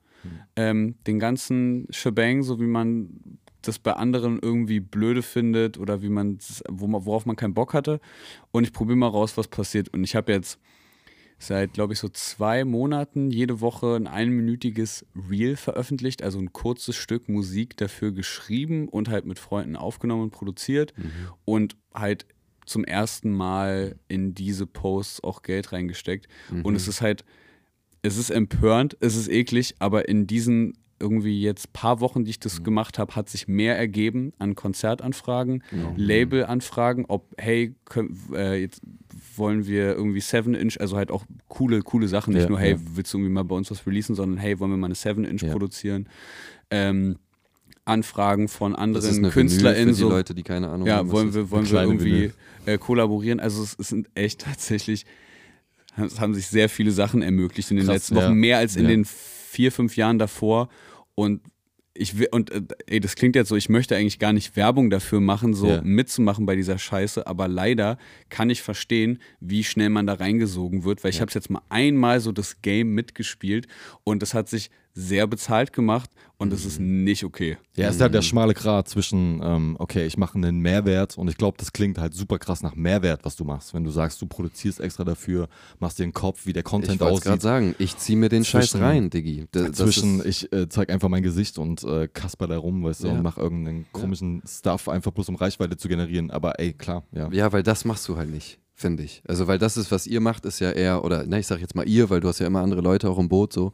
[0.57, 6.09] Ähm, den ganzen Shebang, so wie man das bei anderen irgendwie blöde findet oder wie
[6.09, 8.01] man, wo man worauf man keinen Bock hatte.
[8.51, 9.89] Und ich probiere mal raus, was passiert.
[9.93, 10.59] Und ich habe jetzt
[11.39, 16.97] seit, glaube ich, so zwei Monaten jede Woche ein einminütiges Reel veröffentlicht, also ein kurzes
[16.97, 20.95] Stück Musik dafür geschrieben und halt mit Freunden aufgenommen und produziert
[21.45, 22.27] und halt
[22.65, 26.27] zum ersten Mal in diese Posts auch Geld reingesteckt.
[26.65, 27.25] Und es ist halt,
[28.03, 32.41] es ist empörend, es ist eklig, aber in diesen irgendwie jetzt paar Wochen, die ich
[32.41, 35.63] das gemacht habe, hat sich mehr ergeben an Konzertanfragen,
[35.97, 38.81] Labelanfragen, ob, hey, können, äh, jetzt
[39.37, 42.79] wollen wir irgendwie 7-Inch, also halt auch coole, coole Sachen, nicht Ja, nur, hey, ja.
[42.95, 45.43] willst du irgendwie mal bei uns was releasen, sondern hey, wollen wir mal eine 7-Inch
[45.43, 45.53] Ja.
[45.53, 46.09] produzieren?
[46.71, 47.17] Ähm,
[47.85, 51.11] Anfragen von anderen KünstlerInnen, so, Leute, die keine Ahnung ja, haben.
[51.13, 52.33] wollen wir, wollen wir irgendwie
[52.65, 53.39] äh, kollaborieren?
[53.39, 55.07] Also es, es sind echt tatsächlich,
[55.97, 58.89] es haben sich sehr viele Sachen ermöglicht in den Krass, letzten Wochen, mehr als in
[58.89, 59.07] den
[59.57, 60.69] vier, fünf Jahren davor.
[61.15, 61.41] Und
[61.95, 64.91] ich will, und äh, ey, das klingt jetzt so, ich möchte eigentlich gar nicht Werbung
[64.91, 65.81] dafür machen, so Ja.
[65.83, 67.97] mitzumachen bei dieser Scheiße, aber leider
[68.29, 72.21] kann ich verstehen, wie schnell man da reingesogen wird, weil ich habe jetzt mal einmal
[72.21, 73.67] so das Game mitgespielt
[74.05, 77.59] und das hat sich sehr bezahlt gemacht und das ist nicht okay.
[77.77, 81.29] Ja, es ist halt der schmale Grat zwischen, ähm, okay, ich mache einen Mehrwert und
[81.29, 83.75] ich glaube, das klingt halt super krass nach Mehrwert, was du machst.
[83.75, 85.49] Wenn du sagst, du produzierst extra dafür,
[85.81, 87.43] machst dir einen Kopf, wie der Content Ich wollte gerade aussieht.
[87.43, 89.45] sagen, ich ziehe mir den Scheiß Zwischen- rein, Diggi.
[89.53, 93.09] Das Zwischen, ich äh, zeig einfach mein Gesicht und äh, kasper da rum, weißt du,
[93.09, 93.13] Ja.
[93.13, 96.31] und mach irgendeinen komischen Stuff, einfach bloß um Reichweite zu generieren.
[96.31, 97.29] Aber ey, klar, ja.
[97.33, 99.23] Ja, weil das machst du halt nicht, finde ich.
[99.29, 101.75] Also, weil das ist, was ihr macht, ist ja eher, oder ne, ich sag jetzt
[101.75, 103.73] mal ihr, weil du hast ja immer andere Leute auch im Boot so.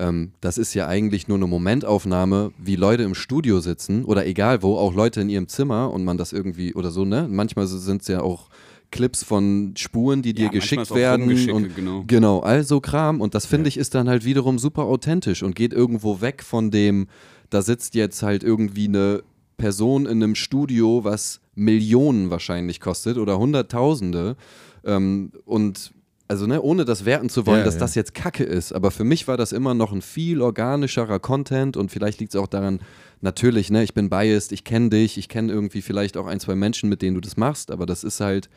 [0.00, 4.62] Ähm, das ist ja eigentlich nur eine Momentaufnahme, wie Leute im Studio sitzen oder egal
[4.62, 7.28] wo, auch Leute in ihrem Zimmer und man das irgendwie oder so, ne?
[7.30, 8.48] Manchmal sind es ja auch
[8.90, 11.50] Clips von Spuren, die dir manchmal geschickt werden.
[11.50, 12.04] Und, genau.
[12.06, 13.20] Genau, all so Kram.
[13.20, 16.70] Und das finde ich ist dann halt wiederum super authentisch und geht irgendwo weg von
[16.70, 17.06] dem,
[17.50, 19.22] da sitzt jetzt halt irgendwie eine
[19.58, 24.36] Person in einem Studio, was Millionen wahrscheinlich kostet oder Hunderttausende.
[24.82, 25.92] Ähm, und
[26.30, 27.80] also ne, ohne das werten zu wollen, Ja, dass ja.
[27.80, 28.72] das jetzt Kacke ist.
[28.72, 32.40] Aber für mich war das immer noch ein viel organischerer Content und vielleicht liegt es
[32.40, 32.78] auch daran,
[33.20, 36.54] natürlich, ne, ich bin biased, ich kenne dich, ich kenne irgendwie vielleicht auch ein, zwei
[36.54, 38.48] Menschen, mit denen du das machst, aber das ist halt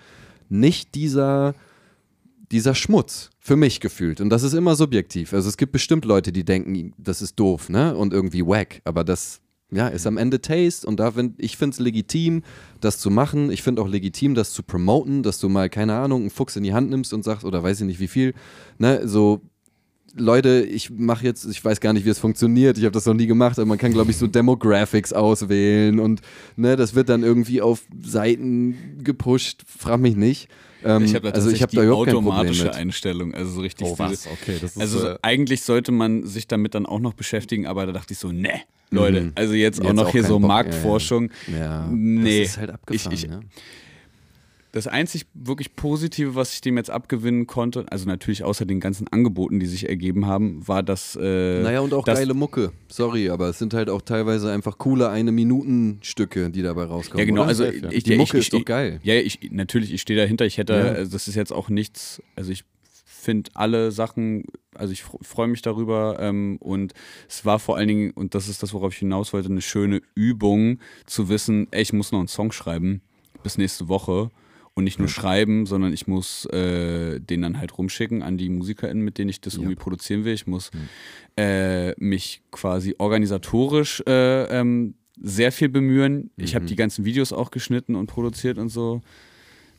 [0.49, 1.55] nicht dieser
[2.51, 4.21] dieser Schmutz, für mich gefühlt.
[4.21, 5.33] Und das ist immer subjektiv.
[5.33, 7.95] Also es gibt bestimmt Leute, die denken, das ist doof, ne?
[7.95, 8.81] Und irgendwie wack.
[8.83, 9.41] Aber das,
[9.73, 10.87] ja, ist am Ende Taste.
[10.87, 12.43] Und da find, ich finde es legitim,
[12.81, 13.51] das zu machen.
[13.51, 16.63] Ich finde auch legitim, das zu promoten, dass du mal, keine Ahnung, einen Fuchs in
[16.63, 18.33] die Hand nimmst und sagst, oder weiß ich nicht wie viel,
[18.77, 19.07] ne?
[19.07, 19.41] So,
[20.15, 23.15] Leute, ich mache jetzt, ich weiß gar nicht, wie es funktioniert, ich habe das noch
[23.15, 26.21] nie gemacht, aber man kann, glaube ich, so Demographics auswählen und
[26.55, 30.49] ne, das wird dann irgendwie auf Seiten gepusht, frag mich nicht.
[30.83, 32.73] Ähm, Ich habe also ich die da überhaupt kein Problem automatische mit.
[32.75, 34.27] Einstellung, also so richtig Oh, was?
[34.27, 37.85] Okay, das ist, Also äh, eigentlich sollte man sich damit dann auch noch beschäftigen, aber
[37.85, 39.31] da dachte ich so, ne, Leute, Mhm.
[39.35, 41.31] also jetzt, auch Jetzt noch auch hier so Bock, Marktforschung.
[41.51, 43.13] Ja, Nee, das ist halt abgefahren.
[43.15, 43.39] ich- ne?
[44.73, 49.07] Das einzig wirklich Positive, was ich dem jetzt abgewinnen konnte, also natürlich außer den ganzen
[49.07, 51.15] Angeboten, die sich ergeben haben, war das.
[51.15, 52.71] Äh, Naja, und auch geile Mucke.
[52.89, 57.19] Sorry, aber es sind halt auch teilweise einfach coole eine-Minuten-Stücke, die dabei rauskommen.
[57.19, 57.49] Ja, genau, oder?
[57.49, 57.91] also ja.
[57.91, 58.99] ich, Die ich, Mucke ich, ist doch geil.
[59.03, 60.45] Ja, ich, natürlich, ich stehe dahinter.
[60.47, 60.79] Ich hätte, Ja.
[60.93, 62.63] also das ist jetzt auch nichts, also ich
[63.05, 66.93] finde alle Sachen, also ich freue mich darüber ähm, und
[67.29, 70.01] es war vor allen Dingen, und das ist das, worauf ich hinaus wollte, eine schöne
[70.15, 73.01] Übung zu wissen, ey, ich muss noch einen Song schreiben
[73.43, 74.31] bis nächste Woche
[74.75, 79.03] und nicht nur schreiben, sondern ich muss äh, den dann halt rumschicken an die MusikerInnen,
[79.03, 80.33] mit denen ich das irgendwie produzieren will.
[80.33, 80.71] Ich muss
[81.37, 86.31] äh, mich quasi organisatorisch äh, ähm, sehr viel bemühen.
[86.37, 89.01] Ich habe die ganzen Videos auch geschnitten und produziert und so.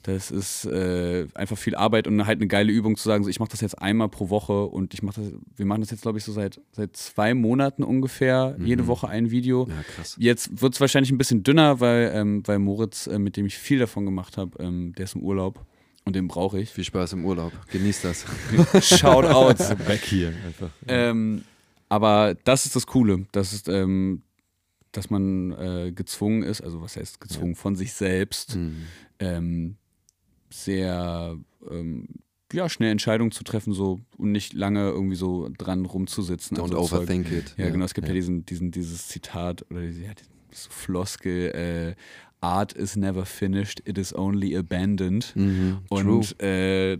[0.05, 3.41] Das ist äh, einfach viel Arbeit und halt eine geile Übung zu sagen, so, ich
[3.41, 6.19] mache das jetzt einmal pro Woche und ich mache das, wir machen das jetzt, glaube
[6.19, 9.67] ich, so seit, seit zwei Monaten ungefähr, jede Woche ein Video.
[9.67, 10.15] Ja, krass.
[10.19, 13.57] Jetzt wird es wahrscheinlich ein bisschen dünner, weil, ähm, weil Moritz, äh, mit dem ich
[13.57, 15.65] viel davon gemacht habe, ähm, der ist im Urlaub
[16.05, 16.69] und den brauche ich.
[16.69, 17.53] Viel Spaß im Urlaub.
[17.73, 18.27] Genießt das.
[18.99, 19.71] Shoutouts.
[19.89, 20.69] Weg hier einfach.
[20.87, 21.45] ähm,
[21.89, 24.21] aber das ist das Coole, das ist, ähm,
[24.93, 28.77] dass man äh, gezwungen ist, also was heißt gezwungen, von sich selbst Mhm.
[29.19, 29.77] ähm,
[30.63, 31.37] sehr
[31.71, 32.07] ähm,
[32.53, 36.57] ja, schnell Entscheidungen zu treffen so und nicht lange irgendwie so dran rumzusitzen.
[36.57, 37.01] Don't so Zeug.
[37.01, 37.55] overthink it.
[37.57, 40.13] Ja, genau, es gibt ja, diesen, diesen, dieses Zitat oder diese, ja,
[40.51, 41.95] diese Floskel, äh,
[42.41, 45.35] Art is never finished, it is only abandoned.
[45.35, 45.79] Mhm.
[45.89, 46.99] Und äh,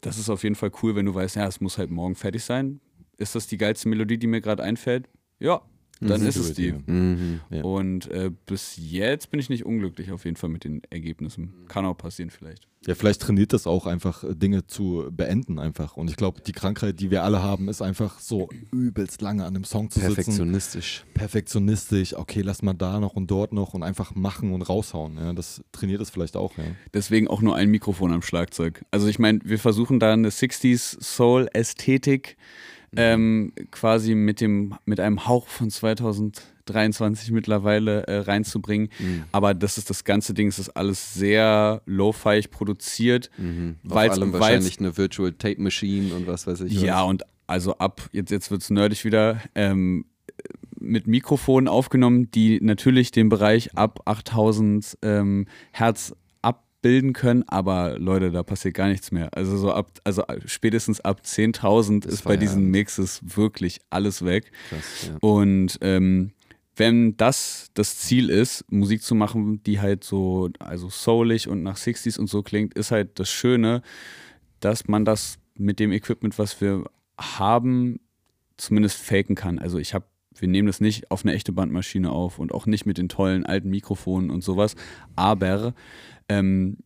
[0.00, 2.44] das ist auf jeden Fall cool, wenn du weißt, ja, es muss halt morgen fertig
[2.44, 2.80] sein.
[3.18, 5.08] Ist das die geilste Melodie, die mir gerade einfällt?
[5.40, 5.62] Ja,
[6.00, 6.26] dann Mhm.
[6.26, 6.72] ist es die.
[6.72, 7.40] Mhm.
[7.50, 7.62] Ja.
[7.62, 11.52] Und äh, bis jetzt bin ich nicht unglücklich auf jeden Fall mit den Ergebnissen.
[11.68, 12.66] Kann auch passieren vielleicht.
[12.86, 15.98] Ja, vielleicht trainiert das auch einfach, äh, Dinge zu beenden einfach.
[15.98, 19.54] Und ich glaube, die Krankheit, die wir alle haben, ist einfach so übelst lange an
[19.54, 20.14] einem Song zu sitzen.
[20.14, 21.04] Perfektionistisch.
[21.12, 22.16] Perfektionistisch.
[22.16, 25.18] Okay, lass mal da noch und dort noch und einfach machen und raushauen.
[25.18, 26.64] Ja, das trainiert es vielleicht auch, ja.
[26.94, 28.82] Deswegen auch nur ein Mikrofon am Schlagzeug.
[28.90, 32.38] Also ich meine, wir versuchen da eine 60s Soul-Ästhetik
[32.96, 38.88] ähm, quasi mit, dem, mit einem Hauch von 2023 mittlerweile äh, reinzubringen.
[39.32, 43.30] Aber das ist das ganze Ding, es ist alles sehr lo-fi produziert.
[43.38, 43.76] Mhm.
[43.82, 46.80] Weil's- allem wahrscheinlich eine Virtual Tape Machine und was weiß ich.
[46.80, 47.10] Ja, was.
[47.10, 50.04] und also ab, jetzt, jetzt wird es nerdig wieder, ähm,
[50.78, 56.14] mit Mikrofonen aufgenommen, die natürlich den Bereich ab 8000 ähm, Hertz
[56.80, 59.28] abbilden können, aber Leute, da passiert gar nichts mehr.
[59.36, 62.70] Also so ab, also spätestens ab 10.000 ist bei diesen.
[62.70, 64.50] Mixes wirklich alles weg.
[64.68, 65.16] Krass, ja.
[65.20, 66.32] Und ähm,
[66.76, 71.76] wenn das das Ziel ist, Musik zu machen, die halt so, also soulig und nach
[71.76, 73.82] 60s und so klingt, ist halt das Schöne,
[74.60, 76.84] dass man das mit dem Equipment, was wir
[77.18, 78.00] haben,
[78.56, 79.58] zumindest faken kann.
[79.58, 80.06] Also ich habe,
[80.40, 83.46] wir nehmen das nicht auf eine echte Bandmaschine auf und auch nicht mit den tollen
[83.46, 84.74] alten Mikrofonen und sowas,
[85.16, 85.74] aber
[86.28, 86.78] ähm,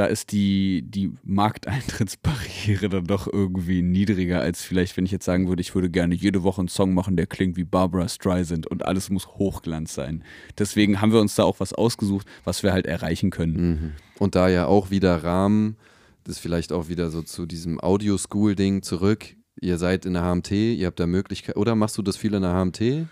[0.00, 5.48] da ist die, die Markteintrittsbarriere dann doch irgendwie niedriger, als vielleicht, wenn ich jetzt sagen
[5.48, 8.86] würde, ich würde gerne jede Woche einen Song machen, der klingt wie Barbara Streisand und
[8.86, 10.24] alles muss Hochglanz sein.
[10.58, 13.70] Deswegen haben wir uns da auch was ausgesucht, was wir halt erreichen können.
[13.70, 13.92] Mhm.
[14.18, 15.76] Und da ja auch wieder Rahmen,
[16.24, 19.36] das ist vielleicht auch wieder so zu diesem Audio-School-Ding zurück.
[19.60, 22.42] Ihr seid in der HMT, ihr habt da Möglichkeit, oder machst du das viel in
[22.42, 23.06] der HMT?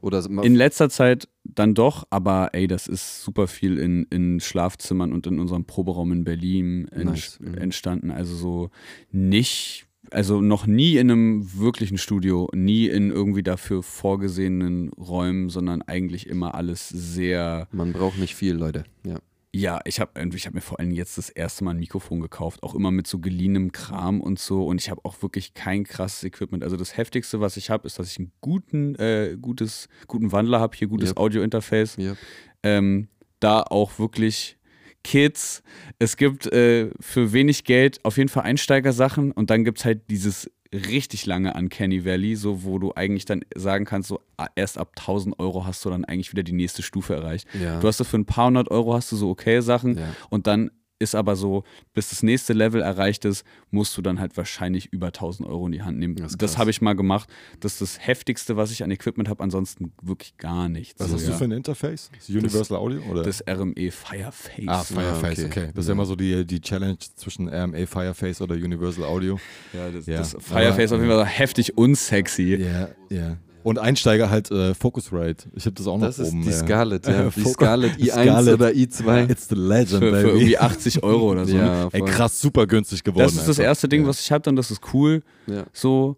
[0.00, 5.12] Oder In letzter Zeit dann doch, aber ey, das ist super viel in, in Schlafzimmern
[5.12, 7.54] und in unserem Proberaum in Berlin Nice, mhm.
[7.54, 8.10] entstanden.
[8.12, 8.70] Also so
[9.10, 15.82] nicht, also noch nie in einem wirklichen Studio, nie in irgendwie dafür vorgesehenen Räumen, sondern
[15.82, 18.84] eigentlich immer alles sehr man braucht nicht viel, Leute.
[19.04, 19.18] Ja.
[19.54, 22.62] Ja, ich habe ich hab mir vor allem jetzt das erste Mal ein Mikrofon gekauft,
[22.62, 24.66] auch immer mit so geliehenem Kram und so.
[24.66, 26.62] Und ich habe auch wirklich kein krasses Equipment.
[26.62, 30.60] Also das Heftigste, was ich habe, ist, dass ich einen guten, äh, gutes, guten Wandler
[30.60, 31.18] habe, hier gutes Yep.
[31.18, 31.96] Audio-Interface.
[31.96, 32.14] Ja.
[32.62, 33.08] Ähm,
[33.40, 34.58] da auch wirklich
[35.02, 35.62] Kids.
[35.98, 40.10] Es gibt äh, für wenig Geld auf jeden Fall Einsteigersachen und dann gibt es halt
[40.10, 44.78] dieses richtig lange Uncanny Valley, so wo du eigentlich dann sagen kannst, so ah, erst
[44.78, 47.46] ab 1000 Euro hast du dann eigentlich wieder die nächste Stufe erreicht.
[47.60, 47.80] Ja.
[47.80, 50.08] Du hast so für ein paar hundert Euro hast du so okay Sachen Ja.
[50.30, 54.36] und dann ist aber so, bis das nächste Level erreicht ist, musst du dann halt
[54.36, 56.16] wahrscheinlich über 1000 Euro in die Hand nehmen.
[56.16, 57.28] Das Das, habe ich mal gemacht.
[57.60, 60.98] Das ist das heftigste, was ich an Equipment habe, ansonsten wirklich gar nichts.
[61.00, 61.30] Was So, hast ja.
[61.30, 62.10] du für ein Interface?
[62.14, 63.00] Das Universal Audio?
[63.02, 63.22] Oder?
[63.22, 64.64] Das RME Fireface.
[64.66, 65.46] ah, Fireface, Ah, okay.
[65.46, 65.70] okay.
[65.74, 69.38] Das ist ja immer so die, die Challenge zwischen RMA Fireface oder Universal Audio.
[69.72, 70.18] Ja, das, Ja.
[70.18, 72.56] das Fireface Aber- auf jeden Fall heftig unsexy.
[72.56, 73.36] Ja, ja.
[73.68, 75.48] Und Einsteiger halt äh, Focusrite.
[75.54, 76.42] Ich habe das auch noch Das ist oben.
[76.42, 76.56] die ja.
[76.56, 77.30] Scarlett, ja.
[77.36, 78.54] Die Scarlett i1 Scarlett.
[78.54, 79.30] oder i2.
[79.30, 80.28] It's the legend, Für, für baby.
[80.28, 81.56] irgendwie 80 Euro oder so.
[81.56, 83.24] Ja, Ey, krass, super günstig geworden.
[83.26, 84.08] das ist das erste Ding, ja.
[84.08, 85.22] was ich hatte und das ist cool.
[85.46, 85.64] Ja.
[85.72, 86.16] So.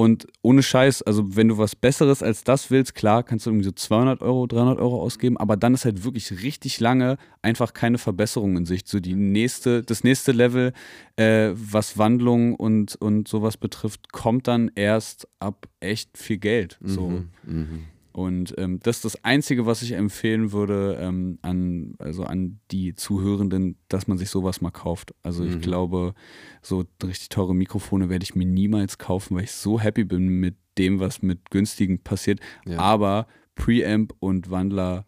[0.00, 3.64] Und ohne Scheiß, also wenn du was Besseres als das willst, klar, kannst du irgendwie
[3.64, 7.98] so 200 Euro, 300 Euro ausgeben, aber dann ist halt wirklich richtig lange einfach keine
[7.98, 8.86] Verbesserung in Sicht.
[8.86, 10.72] So die nächste, das nächste Level,
[11.16, 16.78] äh, was Wandlung und, und sowas betrifft, kommt dann erst ab echt viel Geld.
[16.80, 17.08] So.
[17.08, 17.28] Mhm.
[17.42, 17.84] Mhm.
[18.12, 22.94] Und ähm, das ist das Einzige, was ich empfehlen würde ähm, an, also an die
[22.94, 25.14] Zuhörenden, dass man sich sowas mal kauft.
[25.22, 25.60] Also ich Mhm.
[25.60, 26.14] glaube,
[26.62, 30.56] so richtig teure Mikrofone werde ich mir niemals kaufen, weil ich so happy bin mit
[30.78, 32.40] dem, was mit günstigen passiert.
[32.66, 32.78] Ja.
[32.78, 35.04] Aber Preamp und Wandler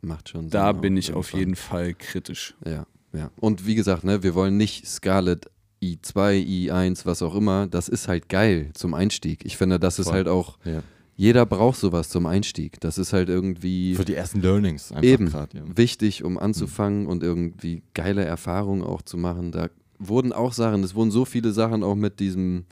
[0.00, 0.50] macht schon Sinn.
[0.50, 2.54] Da bin ich auf jeden Fall kritisch.
[2.64, 3.30] Ja, ja.
[3.40, 5.50] Und wie gesagt, ne, wir wollen nicht Scarlett
[5.82, 6.34] i2,
[6.68, 7.66] i1, was auch immer.
[7.66, 9.44] Das ist halt geil zum Einstieg.
[9.44, 10.14] Ich finde, das ist Voll.
[10.14, 10.82] halt auch, Ja.
[11.18, 12.78] Jeder braucht sowas zum Einstieg.
[12.78, 15.62] Das ist halt irgendwie Für die ersten Learnings einfach eben grad, ja.
[15.76, 19.50] wichtig, um anzufangen und irgendwie geile Erfahrungen auch zu machen.
[19.50, 22.66] Da wurden auch Sachen, es wurden so viele Sachen auch mit diesem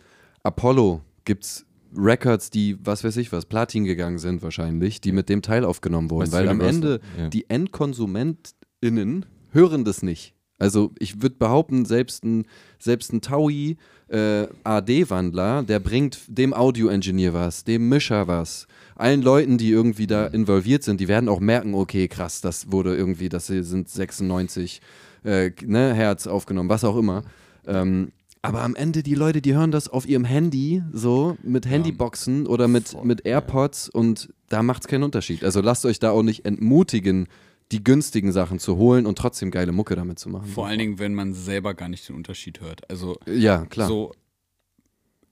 [0.45, 5.43] Apollo, gibt's Records, die, was weiß ich was, Platin gegangen sind wahrscheinlich, die mit dem
[5.43, 6.23] Teil aufgenommen wurden.
[6.23, 7.29] Weißt Weil am Ende ja.
[7.29, 10.35] die EndkonsumentInnen hören das nicht.
[10.59, 12.47] Also ich würde behaupten, selbst ein,
[12.79, 13.77] selbst ein Taui
[14.09, 20.27] äh, AD-Wandler, der bringt dem Audio-Engineer was, dem Mischer was, allen Leuten, die irgendwie da
[20.27, 24.81] involviert sind, die werden auch merken, okay, krass, das wurde irgendwie, das sind 96
[25.25, 27.25] äh, ne, Hertz aufgenommen, was auch immer.
[27.67, 32.47] Ähm, aber am Ende die Leute, die hören das auf ihrem Handy, so mit Handyboxen
[32.47, 35.43] oder mit, mit AirPods und da macht es keinen Unterschied.
[35.43, 37.27] Also lasst euch da auch nicht entmutigen,
[37.73, 40.47] die günstigen Sachen zu holen und trotzdem geile Mucke damit zu machen.
[40.47, 42.89] Vor allen Dingen, wenn man selber gar nicht den Unterschied hört.
[42.91, 43.89] Also Ja, klar.
[43.89, 44.13] so,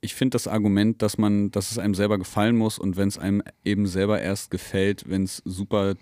[0.01, 3.17] ich finde das Argument, dass man, dass es einem selber gefallen muss und wenn es
[3.17, 5.95] einem eben selber erst gefällt, wenn es super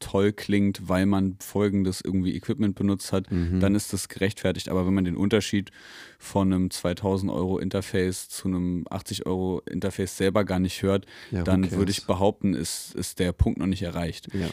[0.00, 3.60] toll klingt, weil man folgendes irgendwie Equipment benutzt hat, Mhm.
[3.60, 4.70] dann ist das gerechtfertigt.
[4.70, 5.70] Aber wenn man den Unterschied
[6.18, 11.42] von einem 2000 Euro Interface zu einem 80 Euro Interface selber gar nicht hört, Ja,
[11.44, 14.48] dann würde ich behaupten, ist, ist der Punkt noch nicht erreicht Ja.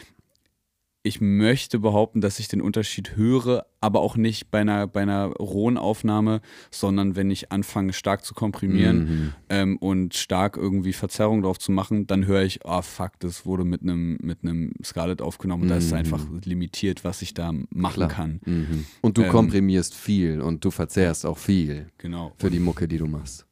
[1.04, 5.26] Ich möchte behaupten, dass ich den Unterschied höre, aber auch nicht bei einer, bei einer
[5.32, 6.40] rohen Aufnahme,
[6.70, 9.32] sondern wenn ich anfange stark zu komprimieren Mhm.
[9.48, 13.64] ähm, und stark irgendwie Verzerrung drauf zu machen, dann höre ich, ah fuck, das wurde
[13.64, 15.96] mit einem mit einem Scarlett aufgenommen und da ist Mhm.
[15.98, 18.08] einfach limitiert, was ich da machen Klar.
[18.08, 18.40] kann.
[18.44, 18.84] Mhm.
[19.00, 22.32] Und du Ähm, komprimierst viel und du verzehrst auch viel Genau.
[22.38, 23.44] für die Mucke, die du machst.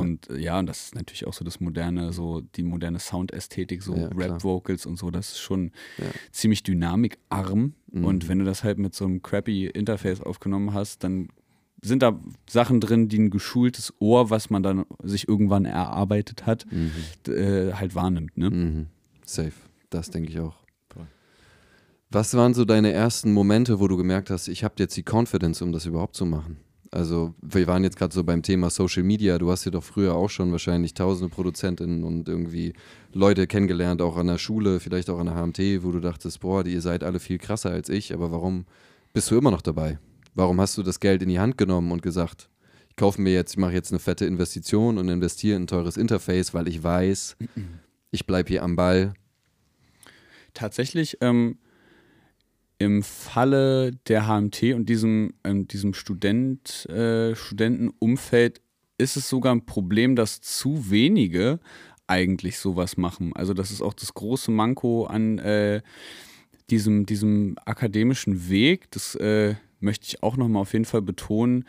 [0.00, 3.82] Und äh, ja, und das ist natürlich auch so das moderne, so die moderne Soundästhetik,
[3.82, 4.08] so Ja.
[4.08, 6.06] Rap-Vocals und so, das ist schon Ja.
[6.32, 7.74] ziemlich dynamikarm.
[7.92, 8.04] Mhm.
[8.04, 11.28] Und wenn du das halt mit so einem crappy Interface aufgenommen hast, dann
[11.82, 12.18] sind da
[12.48, 16.66] Sachen drin, die ein geschultes Ohr, was man dann sich irgendwann erarbeitet hat,
[17.26, 18.36] d- äh, halt wahrnimmt.
[18.38, 18.50] Ne?
[18.50, 18.86] Mhm.
[19.26, 19.52] Safe.
[19.90, 20.56] Das denke ich auch.
[22.10, 25.60] Was waren so deine ersten Momente, wo du gemerkt hast, ich habe jetzt die Confidence,
[25.62, 26.58] um das überhaupt zu machen?
[26.94, 29.36] Also, wir waren jetzt gerade so beim Thema Social Media.
[29.38, 32.72] Du hast ja doch früher auch schon wahrscheinlich tausende Produzentinnen und irgendwie
[33.12, 36.62] Leute kennengelernt, auch an der Schule, vielleicht auch an der HMT, wo du dachtest, boah,
[36.62, 38.64] die, ihr seid alle viel krasser als ich, aber warum
[39.12, 39.98] bist du immer noch dabei?
[40.36, 42.48] Warum hast du das Geld in die Hand genommen und gesagt,
[42.88, 45.96] ich kaufe mir jetzt, ich mache jetzt eine fette Investition und investiere in ein teures
[45.96, 47.36] Interface, weil ich weiß,
[48.12, 49.14] ich bleibe hier am Ball.
[50.52, 51.58] Tatsächlich ähm,
[52.78, 58.60] im Falle der HMT und diesem, ähm, diesem Student, äh, Studentenumfeld
[58.98, 61.60] ist es sogar ein Problem, dass zu wenige
[62.06, 63.32] eigentlich sowas machen.
[63.34, 65.82] Also das ist auch das große Manko an äh,
[66.70, 68.90] diesem, diesem akademischen Weg.
[68.90, 71.64] Das äh, möchte ich auch nochmal auf jeden Fall betonen.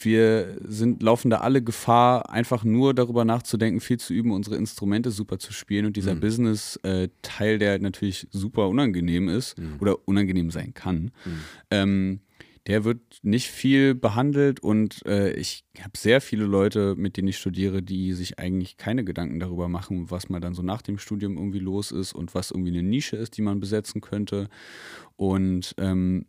[0.00, 5.10] Wir sind, laufen da alle Gefahr, einfach nur darüber nachzudenken, viel zu üben, unsere Instrumente
[5.10, 5.86] super zu spielen.
[5.86, 11.10] Und dieser Business-Teil, der natürlich super unangenehm ist oder unangenehm sein kann,
[11.70, 12.20] ähm,
[12.68, 17.38] der wird nicht viel behandelt und äh, ich habe sehr viele Leute, mit denen ich
[17.38, 21.38] studiere, die sich eigentlich keine Gedanken darüber machen, was mal dann so nach dem Studium
[21.38, 24.50] irgendwie los ist und was irgendwie eine Nische ist, die man besetzen könnte.
[25.16, 26.26] Und ähm,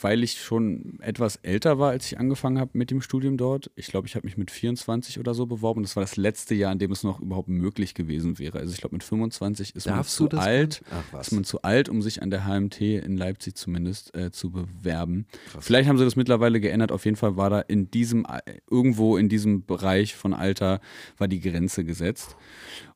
[0.00, 3.70] weil ich schon etwas älter war, als ich angefangen habe mit dem Studium dort.
[3.76, 5.82] Ich glaube, ich habe mich mit 24 oder so beworben.
[5.82, 8.58] Das war das letzte Jahr, in dem es noch überhaupt möglich gewesen wäre.
[8.58, 10.82] Also ich glaube, mit 25 ist man zu alt.
[10.90, 11.20] Ach.
[11.20, 15.26] Ist man zu alt, um sich an der HMT in Leipzig zumindest äh, zu bewerben.
[15.60, 16.90] Vielleicht haben sie das mittlerweile geändert.
[16.90, 20.80] Auf jeden Fall war da in diesem, Al- irgendwo in diesem Bereich von Alter
[21.18, 22.36] war die Grenze gesetzt.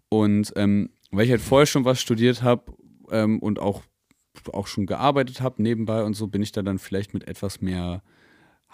[0.09, 2.73] Und ähm, weil ich halt vorher schon was studiert habe
[3.11, 3.83] ähm, und auch,
[4.53, 8.03] auch schon gearbeitet habe nebenbei und so, bin ich da dann vielleicht mit etwas mehr,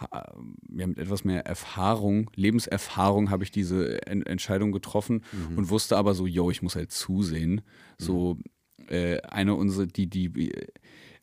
[0.01, 5.25] ja, mit etwas mehr Erfahrung, Lebenserfahrung habe ich diese en Entscheidung getroffen
[5.57, 7.61] und wusste aber so, yo, ich muss halt zusehen.
[7.99, 8.39] So
[8.89, 10.53] äh, eine unsere, die, die,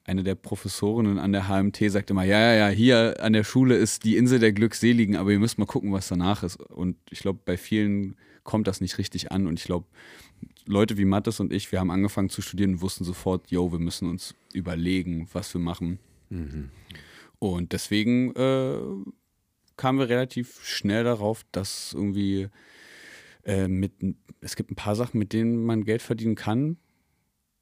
[0.10, 3.76] eine der Professorinnen an der HMT sagt immer, ja, ja, ja, hier an der Schule
[3.76, 6.60] ist die Insel der Glückseligen, aber ihr müsst mal gucken, was danach ist.
[6.60, 9.46] Und ich glaube, bei vielen kommt das nicht richtig an.
[9.46, 9.86] Und ich glaube,
[10.70, 13.80] Leute wie Mattes und ich, wir haben angefangen zu studieren und wussten sofort, yo, wir
[13.80, 15.98] müssen uns überlegen, was wir machen.
[17.40, 18.78] Und deswegen äh,
[19.78, 22.50] kamen wir relativ schnell darauf, dass irgendwie
[23.46, 23.94] äh, mit,
[24.42, 26.78] es gibt ein paar Sachen, mit denen man Geld verdienen kann.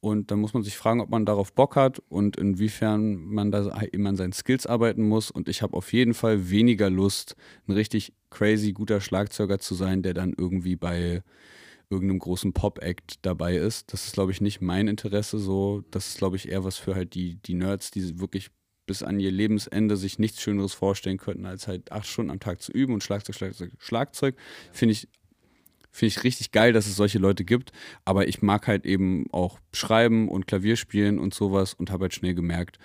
[0.01, 3.81] Und dann muss man sich fragen, ob man darauf Bock hat und inwiefern man da
[3.83, 5.31] eben an seinen Skills arbeiten muss.
[5.31, 7.35] Und ich habe auf jeden Fall weniger Lust,
[7.67, 11.23] ein richtig crazy guter Schlagzeuger zu sein, der dann irgendwie bei
[11.89, 13.93] irgendeinem großen Pop-Act dabei ist.
[13.93, 15.83] Das ist, glaube ich, nicht mein Interesse so.
[15.91, 18.49] Das ist, glaube ich, eher was für halt die, die Nerds, die wirklich
[18.85, 22.61] bis an ihr Lebensende sich nichts Schöneres vorstellen könnten, als halt acht Stunden am Tag
[22.61, 24.35] zu üben und Schlagzeug, Schlagzeug, Schlagzeug.
[24.71, 25.07] Finde ich,
[25.91, 27.71] finde ich richtig geil, dass es solche Leute gibt.
[28.05, 32.13] Aber ich mag halt eben auch schreiben und Klavier spielen und sowas und habe halt
[32.13, 32.79] schnell gemerkt,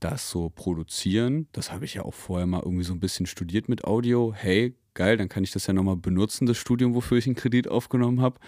[0.00, 3.68] dass so produzieren, das habe ich ja auch vorher mal irgendwie so ein bisschen studiert
[3.68, 4.34] mit Audio.
[4.34, 7.68] Hey, geil, dann kann ich das ja nochmal benutzen, das Studium, wofür ich einen Kredit
[7.68, 8.40] aufgenommen habe.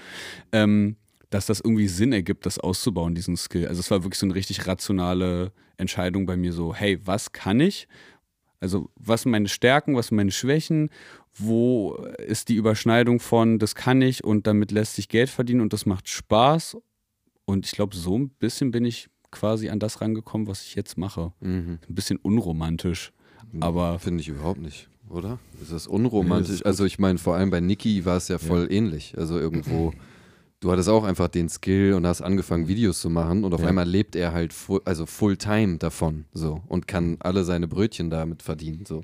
[0.51, 0.97] Ähm,
[1.31, 3.69] dass das irgendwie Sinn ergibt, das auszubauen, diesen Skill.
[3.69, 7.61] Also es war wirklich so eine richtig rationale Entscheidung bei mir so, hey, was kann
[7.61, 7.87] ich?
[8.61, 10.91] Also was sind meine Stärken, was sind meine Schwächen?
[11.35, 11.95] Wo
[12.27, 15.87] ist die Überschneidung von, das kann ich und damit lässt sich Geld verdienen und das
[15.87, 16.79] macht Spaß?
[17.45, 20.99] Und ich glaube, so ein bisschen bin ich quasi an das rangekommen, was ich jetzt
[20.99, 21.33] mache.
[21.41, 21.79] Mhm.
[21.89, 23.13] Ein bisschen unromantisch,
[23.61, 25.39] aber Finde ich überhaupt nicht, oder?
[25.63, 26.49] Ist das unromantisch?
[26.51, 29.15] Nee, ist also ich meine, vor allem bei Niki war es ja voll ähnlich.
[29.17, 29.93] Also irgendwo,
[30.61, 33.69] du hattest auch einfach den Skill und hast angefangen, Videos zu machen und auf Ja.
[33.69, 38.43] einmal lebt er halt full, also Fulltime davon so und kann alle seine Brötchen damit
[38.43, 38.85] verdienen.
[38.87, 39.03] So.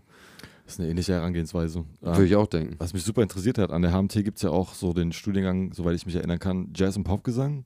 [0.65, 1.81] Das ist eine ähnliche Herangehensweise.
[1.81, 2.77] Ähm, Würde ich auch denken.
[2.79, 5.73] Was mich super interessiert hat, an der HMT gibt es ja auch so den Studiengang,
[5.75, 7.65] soweit ich mich erinnern kann, Jazz und Popgesang.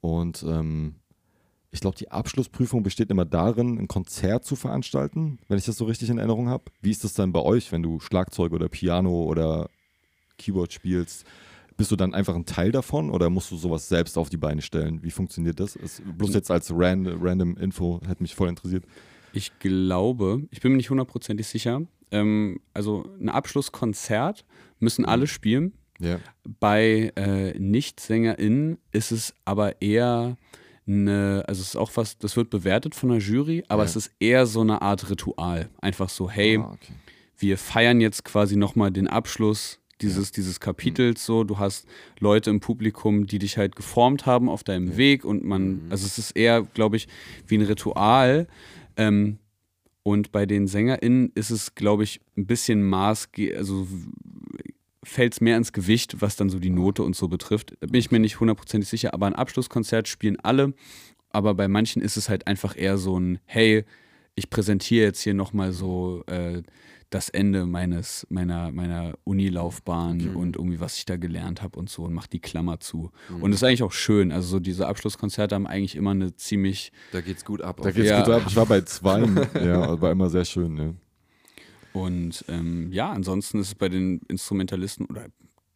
[0.00, 0.96] Und ähm,
[1.72, 5.86] ich glaube, die Abschlussprüfung besteht immer darin, ein Konzert zu veranstalten, wenn ich das so
[5.86, 6.64] richtig in Erinnerung habe.
[6.82, 9.70] Wie ist das dann bei euch, wenn du Schlagzeug oder Piano oder
[10.36, 11.24] Keyboard spielst?
[11.78, 14.60] Bist du dann einfach ein Teil davon oder musst du sowas selbst auf die Beine
[14.60, 15.02] stellen?
[15.02, 15.74] Wie funktioniert das?
[15.74, 18.84] Ist, bloß jetzt als ran, random Info hätte mich voll interessiert.
[19.32, 21.80] Ich glaube, ich bin mir nicht hundertprozentig sicher.
[22.10, 24.44] Ähm, also ein Abschlusskonzert
[24.78, 25.72] müssen alle spielen.
[25.98, 26.18] Ja.
[26.60, 30.36] Bei äh, Nicht-SängerInnen ist es aber eher
[30.86, 33.88] eine, also es ist auch was, das wird bewertet von der Jury, aber Ja.
[33.88, 35.68] es ist eher so eine Art Ritual.
[35.80, 36.92] Einfach so, hey, Ah, okay.
[37.38, 41.44] wir feiern jetzt quasi nochmal den Abschluss dieses, dieses Kapitels so.
[41.44, 41.86] Du hast
[42.18, 46.18] Leute im Publikum, die dich halt geformt haben auf deinem Weg und man, also es
[46.18, 47.06] ist eher, glaube ich,
[47.46, 48.48] wie ein Ritual.
[48.96, 49.38] Ähm,
[50.02, 53.86] und bei den SängerInnen ist es, glaube ich, ein bisschen maßge, also
[55.04, 57.74] fällt es mehr ins Gewicht, was dann so die Note und so betrifft.
[57.80, 60.74] Da bin ich mir nicht hundertprozentig sicher, aber ein Abschlusskonzert spielen alle.
[61.30, 63.84] Aber bei manchen ist es halt einfach eher so ein, hey,
[64.34, 66.62] ich präsentiere jetzt hier nochmal so äh,
[67.10, 72.04] das Ende meines, meiner, meiner Unilaufbahn und irgendwie, was ich da gelernt habe und so
[72.04, 73.10] und mach die Klammer zu.
[73.40, 74.32] Und das ist eigentlich auch schön.
[74.32, 77.80] Also so diese Abschlusskonzerte haben eigentlich immer eine ziemlich Da geht's gut ab.
[77.82, 78.24] Da geht's Ja.
[78.24, 78.42] gut ab.
[78.46, 79.20] Ich war bei zwei,
[79.62, 80.76] ja, war immer sehr schön.
[80.76, 80.94] Ja.
[81.92, 85.26] Und ähm, ja, ansonsten ist es bei den Instrumentalisten oder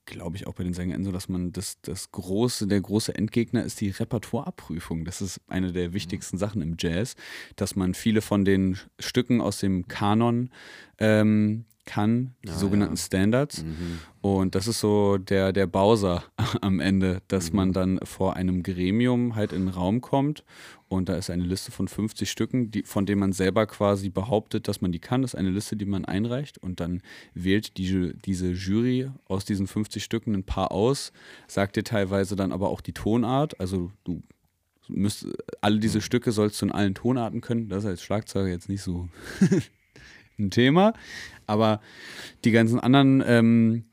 [0.07, 3.64] glaube ich auch bei den SängerInnen so, dass man das, das große, der große Endgegner
[3.64, 5.05] ist die Repertoireabprüfung.
[5.05, 7.17] Das ist eine der wichtigsten Sachen im Jazz,
[7.57, 10.51] dass man viele von den Stücken aus dem Kanon
[10.99, 13.01] ähm, kann, die Ah, sogenannten ja.
[13.01, 13.62] Standards.
[13.64, 13.99] Mhm.
[14.20, 16.24] Und das ist so der, der Bowser
[16.61, 20.45] am Ende, dass man dann vor einem Gremium halt in den Raum kommt
[20.89, 24.68] und da ist eine Liste von 50 Stücken, die, von denen man selber quasi behauptet,
[24.68, 25.22] dass man die kann.
[25.22, 27.03] Das ist eine Liste, die man einreicht und dann
[27.34, 31.12] wählt die, diese Jury aus diesen 50 Stücken ein paar aus,
[31.49, 33.59] sagt dir teilweise dann aber auch die Tonart.
[33.61, 34.22] Also du
[34.89, 35.26] müsst,
[35.61, 37.68] alle diese Stücke sollst du in allen Tonarten können.
[37.68, 39.09] Das ist als Schlagzeuger jetzt nicht so
[40.39, 40.93] ein Thema.
[41.47, 41.80] Aber
[42.45, 43.84] die ganzen anderen ähm,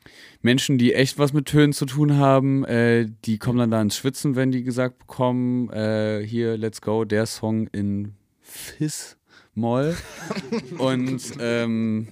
[0.41, 3.95] Menschen, die echt was mit Tönen zu tun haben, äh, die kommen dann da ins
[3.95, 9.95] Schwitzen, wenn die gesagt bekommen, äh, hier, let's go, der Song in Fis-Moll.
[10.79, 12.07] Und ähm,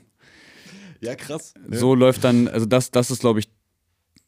[1.02, 1.54] ja, krass.
[1.70, 3.50] so läuft dann, also das, das ist, glaube ich,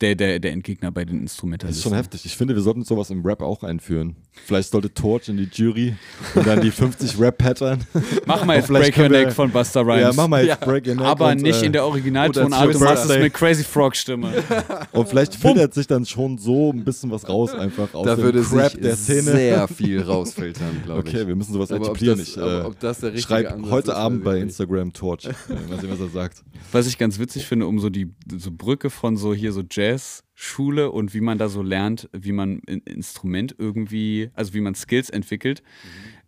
[0.04, 1.80] der, der, der Endgegner bei den Das Instrumentalisten.
[1.80, 2.26] ist schon heftig.
[2.26, 4.16] Ich finde, wir sollten sowas im Rap auch einführen.
[4.46, 5.96] Vielleicht sollte Torch in die Jury
[6.36, 7.84] und dann die 50 Rap-Pattern.
[8.26, 10.02] Mach mal jetzt vielleicht Break Your Neck von Buster Rhymes.
[10.02, 11.06] Ja, mach mal jetzt Break Your Neck.
[11.06, 14.34] Aber und, nicht äh, in der Originaltonart, du machst es mit Crazy Frog Stimme.
[14.92, 18.24] Und vielleicht filtert sich dann schon so ein bisschen was raus, einfach aus Da dem
[18.26, 19.22] würde Crap sich der Szene.
[19.32, 21.16] sehr viel rausfiltern, glaube ich.
[21.16, 22.20] Okay, wir müssen sowas Aber ob etablieren.
[22.20, 24.38] das- Ich, äh, ob das der richtige schreib Ansatz heute ist, Abend bei.
[24.40, 25.26] Instagram Torch.
[25.26, 25.34] Äh,
[25.70, 26.44] Mal sehen, was er sagt.
[26.72, 29.62] Was ich ganz witzig finde, um so die so Brücke von so hier so
[29.94, 34.76] Jazz-Schule und wie man da so lernt, wie man ein Instrument irgendwie, also wie man
[34.76, 35.62] Skills entwickelt.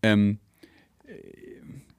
[0.03, 0.39] Ähm,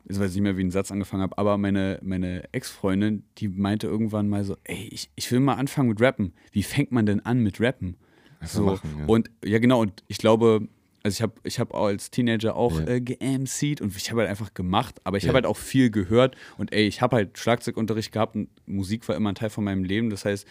[0.09, 3.89] ich weiß nicht mehr, wie ein Satz angefangen habe, aber meine, meine Ex-Freundin, die meinte
[3.89, 6.33] irgendwann mal so, ey, ich, ich will mal anfangen mit Rappen.
[6.53, 7.97] Wie fängt man denn an mit Rappen?
[8.45, 9.07] So, machen, ja.
[9.07, 10.69] Und ja, genau, und ich glaube,
[11.03, 12.87] also ich habe ich hab als Teenager auch Ja.
[12.87, 15.29] äh, ge-MC'd und ich habe halt einfach gemacht, aber ich Ja.
[15.29, 19.17] habe halt auch viel gehört und ey, ich habe halt Schlagzeugunterricht gehabt und Musik war
[19.17, 20.11] immer ein Teil von meinem Leben.
[20.11, 20.47] Das heißt,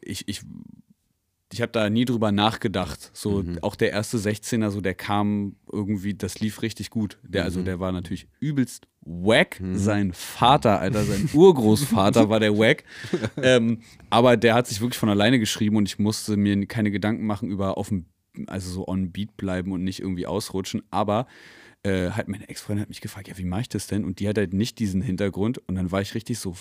[0.00, 0.42] ich, ich,
[1.52, 3.10] ich habe da nie drüber nachgedacht.
[3.12, 7.18] So auch der erste 16er, so der kam irgendwie, das lief richtig gut.
[7.22, 9.60] Der, Also der war natürlich übelst wack.
[9.74, 12.84] Sein Vater, Alter, sein Urgroßvater war der wack.
[13.42, 13.80] Ähm,
[14.10, 17.50] aber der hat sich wirklich von alleine geschrieben und ich musste mir keine Gedanken machen
[17.50, 18.06] über auf dem,
[18.46, 20.82] also so on beat bleiben und nicht irgendwie ausrutschen.
[20.90, 21.26] Aber
[21.82, 24.04] äh, halt meine Ex-Freundin hat mich gefragt, ja, wie mache ich das denn?
[24.04, 25.58] Und die hat halt nicht diesen Hintergrund.
[25.66, 26.54] Und dann war ich richtig so,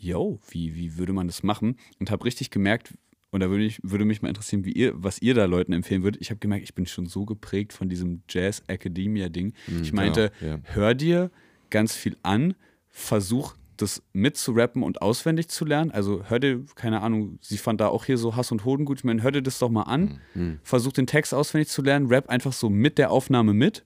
[0.00, 1.76] yo, wie, wie würde man das machen?
[1.98, 2.94] Und habe richtig gemerkt,
[3.30, 6.02] und da würde, ich, würde mich mal interessieren, wie ihr, was ihr da Leuten empfehlen
[6.02, 6.20] würdet.
[6.20, 9.52] Ich habe gemerkt, ich bin schon so geprägt von diesem Jazz-Academia-Ding.
[9.82, 10.60] ich meinte, genau, ja.
[10.64, 11.30] hör dir
[11.70, 12.54] ganz viel an,
[12.88, 15.90] versuch das mitzurappen und auswendig zu lernen.
[15.90, 18.98] Also hör dir, keine Ahnung, sie fand da auch hier so Hass und Hoden gut.
[18.98, 20.20] Ich meine, hör dir das doch mal an.
[20.62, 23.84] Versuch den Text auswendig zu lernen, rap einfach so mit der Aufnahme mit.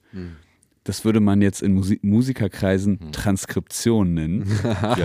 [0.85, 4.45] Das würde man jetzt in Musi Musikerkreisen Transkription nennen.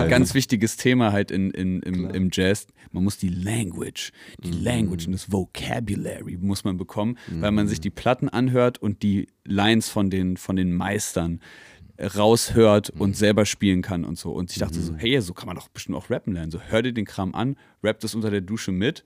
[0.08, 2.66] Ganz wichtiges Thema halt in, in, im, im Jazz.
[2.92, 4.12] Man muss die Language,
[4.44, 9.02] die Language und das Vocabulary muss man bekommen, weil man sich die Platten anhört und
[9.02, 11.40] die Lines von den, von den Meistern
[11.98, 14.32] raushört und selber spielen kann und so.
[14.32, 16.50] Und ich dachte so, hey, so kann man doch bestimmt auch rappen lernen.
[16.50, 19.04] So, hör dir den Kram an, rap das unter der Dusche mit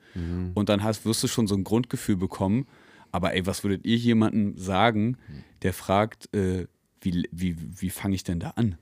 [0.54, 2.66] und dann hast, wirst du schon so ein Grundgefühl bekommen.
[3.14, 5.16] Aber ey, was würdet ihr jemandem sagen,
[5.62, 6.66] der fragt, äh,
[7.00, 8.74] wie, wie, wie fange ich denn da an?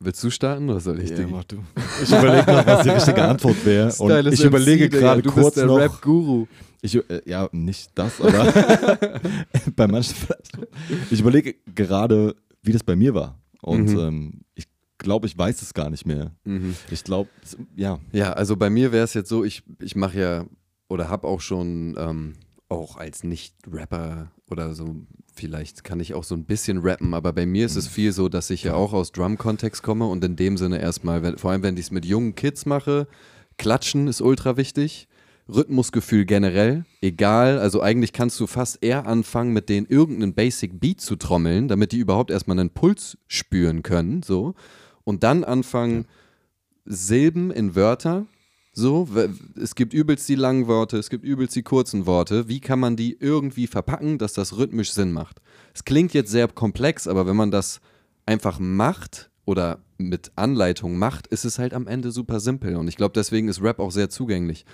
[0.00, 1.10] Willst du starten oder soll ich?
[1.10, 1.58] Ja, mach du.
[2.02, 3.92] Ich überlege noch, was die richtige Antwort wäre.
[3.98, 5.76] Und ich MC, überlege gerade du kurz bist der noch.
[5.76, 6.46] Rap-Guru.
[6.80, 8.50] Ich, äh, ja, nicht das, aber
[9.76, 10.52] bei manchen vielleicht.
[11.10, 13.38] Ich überlege gerade, wie das bei mir war.
[13.60, 13.98] Und Mhm.
[13.98, 16.32] ähm, ich glaube, ich weiß es gar nicht mehr.
[16.90, 17.28] Ich glaube,
[17.76, 17.98] ja.
[18.12, 20.44] Ja, also bei mir wäre es jetzt so, ich, ich mache ja
[20.88, 22.32] oder habe auch schon ähm,
[22.68, 24.96] auch als Nicht-Rapper oder so,
[25.34, 28.28] vielleicht kann ich auch so ein bisschen rappen, aber bei mir ist es viel so,
[28.28, 31.76] dass ich ja auch aus Drum-Kontext komme und in dem Sinne erstmal, vor allem wenn
[31.76, 33.06] ich es mit jungen Kids mache,
[33.56, 35.08] klatschen ist ultra wichtig.
[35.50, 41.00] Rhythmusgefühl generell, egal, also eigentlich kannst du fast eher anfangen, mit denen irgendeinen Basic Beat
[41.00, 44.54] zu trommeln, damit die überhaupt erstmal einen Puls spüren können, so.
[45.04, 46.04] Und dann anfangen,
[46.84, 48.26] Silben in Wörter.
[48.78, 49.08] So,
[49.60, 52.46] es gibt übelst die langen Worte, es gibt übelst die kurzen Worte.
[52.46, 55.40] Wie kann man die irgendwie verpacken, dass das rhythmisch Sinn macht?
[55.74, 57.80] Es klingt jetzt sehr komplex, aber wenn man das
[58.24, 62.76] einfach macht oder mit Anleitung macht, ist es halt am Ende super simpel.
[62.76, 64.64] Und ich glaube, deswegen ist Rap auch sehr zugänglich.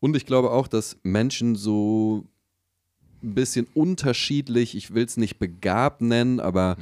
[0.00, 2.26] Und ich glaube auch, dass Menschen so
[3.22, 6.78] ein bisschen unterschiedlich, ich will es nicht begabt nennen, aber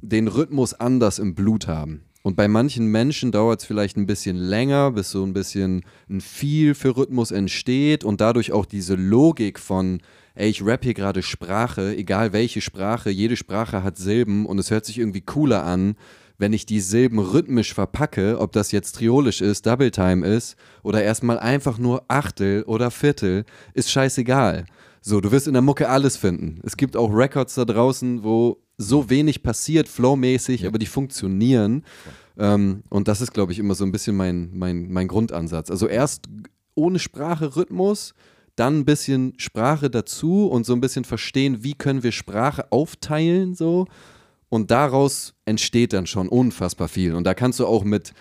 [0.00, 2.04] den Rhythmus anders im Blut haben.
[2.26, 6.22] Und bei manchen Menschen dauert es vielleicht ein bisschen länger, bis so ein bisschen ein
[6.22, 10.00] Feel für Rhythmus entsteht und dadurch auch diese Logik von,
[10.34, 14.70] ey, ich rap hier gerade Sprache, egal welche Sprache, jede Sprache hat Silben und es
[14.70, 15.96] hört sich irgendwie cooler an,
[16.38, 21.02] wenn ich die Silben rhythmisch verpacke, ob das jetzt triolisch ist, Double Time ist oder
[21.02, 23.44] erstmal einfach nur Achtel oder Viertel,
[23.74, 24.64] ist scheißegal.
[25.02, 26.62] So, du wirst in der Mucke alles finden.
[26.62, 31.84] Es gibt auch Records da draußen, wo so wenig passiert, flowmäßig, aber die funktionieren.
[32.36, 35.70] Ähm, und das ist, glaube ich, immer so ein bisschen mein, mein, mein Grundansatz.
[35.70, 36.28] Also erst
[36.74, 38.14] ohne Sprache Rhythmus,
[38.56, 43.54] dann ein bisschen Sprache dazu und so ein bisschen verstehen, wie können wir Sprache aufteilen
[43.54, 43.86] so.
[44.48, 47.14] Und daraus entsteht dann schon unfassbar viel.
[47.14, 48.12] Und da kannst du auch mit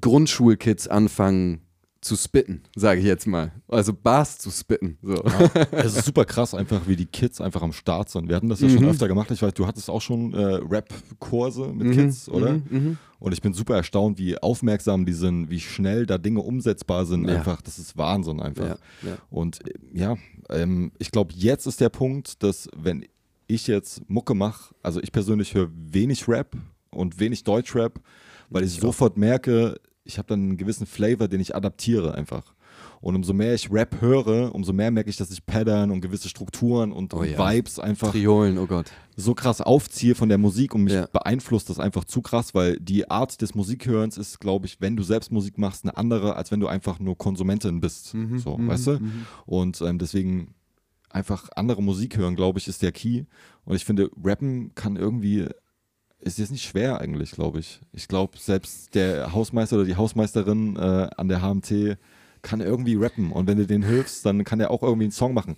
[0.00, 1.62] Grundschulkids anfangen
[2.02, 3.52] zu spitten, sage ich jetzt mal.
[3.68, 4.96] Also Bars zu spitten.
[5.02, 5.22] So.
[5.72, 8.26] Es ist super krass, einfach wie die Kids einfach am Start sind.
[8.28, 8.72] Wir hatten das ja Mhm.
[8.74, 9.30] schon öfter gemacht.
[9.30, 11.92] Ich weiß, du hattest auch schon äh, Rap-Kurse mit Mhm.
[11.92, 12.60] Kids, oder?
[13.18, 17.28] Und ich bin super erstaunt, wie aufmerksam die sind, wie schnell da Dinge umsetzbar sind.
[17.28, 17.36] Ja.
[17.36, 18.64] Einfach, das ist Wahnsinn einfach.
[18.64, 19.18] Ja, ja.
[19.28, 20.16] Und äh, ja,
[20.48, 23.04] ähm, ich glaube, jetzt ist der Punkt, dass wenn
[23.46, 26.56] ich jetzt Mucke mache, also ich persönlich höre wenig Rap
[26.92, 28.00] und wenig Deutschrap,
[28.48, 29.78] weil ich, sofort merke,
[30.10, 32.54] ich habe dann einen gewissen Flavor, den ich adaptiere einfach.
[33.00, 36.28] Und umso mehr ich Rap höre, umso mehr merke ich, dass ich Pattern und gewisse
[36.28, 37.38] Strukturen und, Oh ja.
[37.38, 38.90] Vibes einfach Triolen, oh Gott.
[39.16, 41.06] so krass aufziehe von der Musik und mich Ja.
[41.06, 45.02] beeinflusst das einfach zu krass, weil die Art des Musikhörens ist, glaube ich, wenn du
[45.02, 48.12] selbst Musik machst, eine andere, als wenn du einfach nur Konsumentin bist.
[48.14, 48.98] Mhm, so, weißt du?
[49.46, 50.54] Und ähm, deswegen
[51.08, 53.24] einfach andere Musik hören, glaube ich, ist der Key.
[53.64, 55.46] Und ich finde, Rappen kann irgendwie,
[56.20, 57.80] ist jetzt nicht schwer eigentlich, glaube ich.
[57.92, 61.96] Ich glaube, selbst der Hausmeister oder die Hausmeisterin äh, an der HMT
[62.42, 63.32] kann irgendwie rappen.
[63.32, 65.56] Und wenn du denen hilfst, dann kann der auch irgendwie einen Song machen.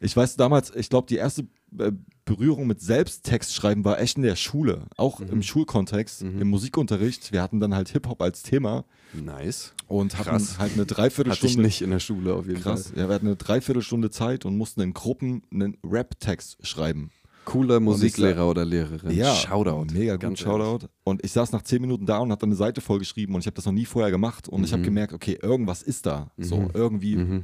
[0.00, 1.42] Ich weiß damals, ich glaube, die erste
[1.78, 1.90] äh,
[2.24, 5.28] Berührung mit Selbsttextschreiben war echt in der Schule, auch Mhm.
[5.28, 7.32] im Schulkontext, im Musikunterricht.
[7.32, 9.72] Wir hatten dann halt Hip-Hop als Thema Nice.
[9.86, 10.58] und hatten Krass.
[10.58, 11.62] halt eine Hatte ich Dreiviertelstunde.
[11.62, 12.88] nicht in der Schule auf jeden Krass.
[12.88, 12.98] Fall.
[12.98, 17.10] Ja, wir hatten eine Dreiviertelstunde Zeit und mussten in Gruppen einen Rap-Text schreiben.
[17.46, 19.10] Cooler ich Musiklehrer oder Lehrerin.
[19.12, 19.86] Ja, Shoutout.
[19.94, 20.88] Mega gut, Shoutout.
[21.04, 23.46] Und ich saß nach zehn Minuten da und habe dann eine Seite vollgeschrieben und ich
[23.46, 24.74] habe das noch nie vorher gemacht und ich Mhm.
[24.74, 26.30] habe gemerkt, okay, irgendwas ist da.
[26.36, 27.42] So, irgendwie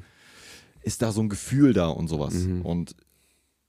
[0.82, 2.34] ist da so ein Gefühl da und sowas.
[2.34, 2.62] Mhm.
[2.62, 2.96] Und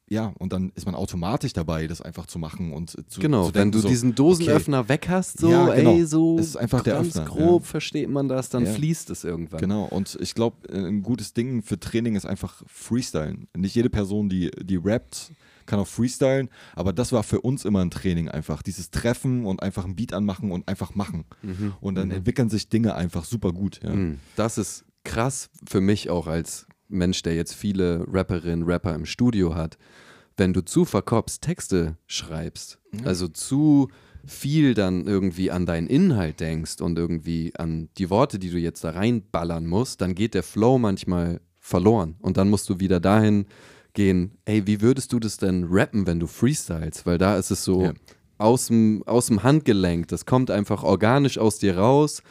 [0.09, 3.53] ja, und dann ist man automatisch dabei, das einfach zu machen und zu Genau, zu
[3.55, 5.95] wenn denken, du so, diesen Dosenöffner weg hast, so, Ja, genau.
[5.95, 7.67] ey, so Es ist einfach der ganz Öffner, grob ja.
[7.69, 8.71] versteht man das, dann Ja.
[8.73, 9.61] fließt es irgendwann.
[9.61, 13.47] Genau, und ich glaube, ein gutes Ding für Training ist einfach Freestylen.
[13.55, 15.31] Nicht jede Person, die, die rappt,
[15.65, 18.61] kann auch freestylen, aber das war für uns immer ein Training einfach.
[18.61, 21.25] Dieses Treffen und einfach ein Beat anmachen und einfach machen.
[21.81, 23.79] Und dann entwickeln sich Dinge einfach super gut.
[23.83, 23.91] Ja.
[23.93, 24.19] Mhm.
[24.35, 29.55] Das ist krass für mich auch als Mensch, der jetzt viele Rapperinnen, Rapper im Studio
[29.55, 29.77] hat.
[30.37, 33.89] Wenn du zu verkopst Texte schreibst, also zu
[34.25, 38.83] viel dann irgendwie an deinen Inhalt denkst und irgendwie an die Worte, die du jetzt
[38.83, 42.15] da reinballern musst, dann geht der Flow manchmal verloren.
[42.19, 43.45] Und dann musst du wieder dahin
[43.93, 47.05] gehen, ey, wie würdest du das denn rappen, wenn du freestylst?
[47.05, 47.93] Weil da ist es so Ja.
[48.37, 49.03] aus, dem,
[49.43, 52.21] Handgelenk, das kommt einfach organisch aus dir raus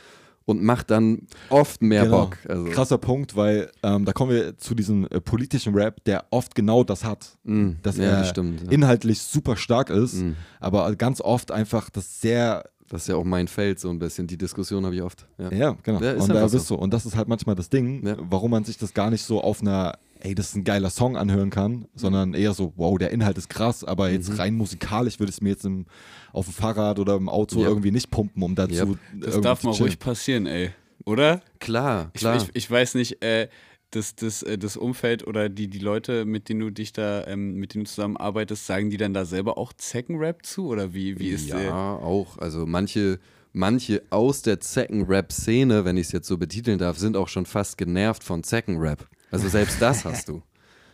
[0.45, 2.23] und macht dann oft mehr Genau.
[2.27, 2.37] Bock.
[2.49, 6.55] Also, Krasser Punkt, weil ähm, da kommen wir zu diesem äh, politischen Rap, der oft
[6.57, 7.39] genau das hat.
[7.45, 8.63] Mm, Dass ja, er das stimmt.
[8.65, 8.71] Ja.
[8.73, 10.35] inhaltlich super stark ist, Mhm.
[10.59, 14.27] aber ganz oft einfach das sehr Das ist ja auch mein Feld so ein bisschen.
[14.27, 15.27] Die Diskussion habe ich oft.
[15.39, 15.51] Ja.
[15.51, 15.97] Ja, genau.
[15.99, 16.75] Und da einfach bist du.
[16.75, 19.63] Und das ist halt manchmal das Ding, warum man sich das gar nicht so auf
[19.63, 23.37] einer, ey, das ist ein geiler Song anhören kann, sondern eher so, wow, der Inhalt
[23.39, 24.37] ist krass, aber jetzt Mhm.
[24.37, 25.87] rein musikalisch würde ich es mir jetzt im,
[26.33, 27.69] auf dem Fahrrad oder im Auto Ja.
[27.69, 28.73] irgendwie nicht pumpen, um dazu.
[28.75, 28.87] Ja.
[29.21, 30.71] Das darf mal ruhig passieren, ey.
[31.05, 31.41] Oder?
[31.59, 32.37] Klar, Ich, klar.
[32.37, 33.49] ich, ich weiß nicht, äh,
[33.91, 37.55] das, das, äh, das Umfeld oder die, die Leute, mit denen du dich da, ähm,
[37.57, 40.69] mit denen du zusammenarbeitest, sagen die dann da selber auch Zeckenrap zu?
[40.69, 42.39] Oder wie, wie ist ja, äh, auch.
[42.39, 43.19] Also manche,
[43.53, 47.77] manche aus der Zecken-Rap-Szene, wenn ich es jetzt so betiteln darf, sind auch schon fast
[47.77, 49.07] genervt von Zecken-Rap.
[49.33, 50.43] Also selbst das hast du.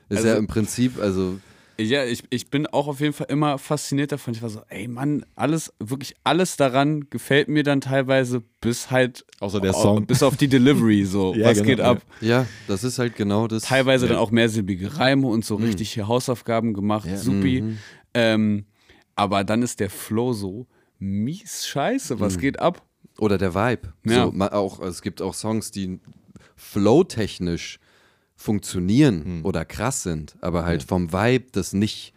[0.09, 1.39] Ist Also- ja im Prinzip, also
[1.81, 4.35] Ja, ich, ich bin auch auf jeden Fall immer fasziniert davon.
[4.35, 9.25] Ich war so, ey Mann, alles, wirklich alles daran gefällt mir dann teilweise bis halt
[9.39, 10.05] Außer der Song.
[10.07, 11.35] bis auf die Delivery so.
[11.37, 11.85] Ja, Was genau, geht ja.
[11.91, 12.03] ab?
[12.21, 13.63] ja, das ist halt genau das.
[13.65, 14.13] Teilweise ja.
[14.15, 17.17] dann auch mehrsilbige Reime und so richtig hier Hausaufgaben gemacht, Ja.
[17.17, 17.61] supi.
[17.63, 17.79] Mhm.
[18.15, 18.65] Ähm,
[19.15, 20.67] aber dann ist der Flow so
[20.99, 22.19] mies scheiße.
[22.19, 22.83] Was geht ab?
[23.19, 23.93] Oder der Vibe.
[24.05, 24.25] Ja.
[24.33, 26.01] So, auch, es gibt auch Songs, die
[26.57, 27.79] flowtechnisch
[28.39, 32.15] funktionieren oder krass sind, aber halt vom Vibe das nicht,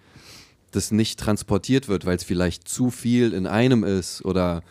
[0.72, 4.62] das nicht transportiert wird, weil es vielleicht zu viel in einem ist oder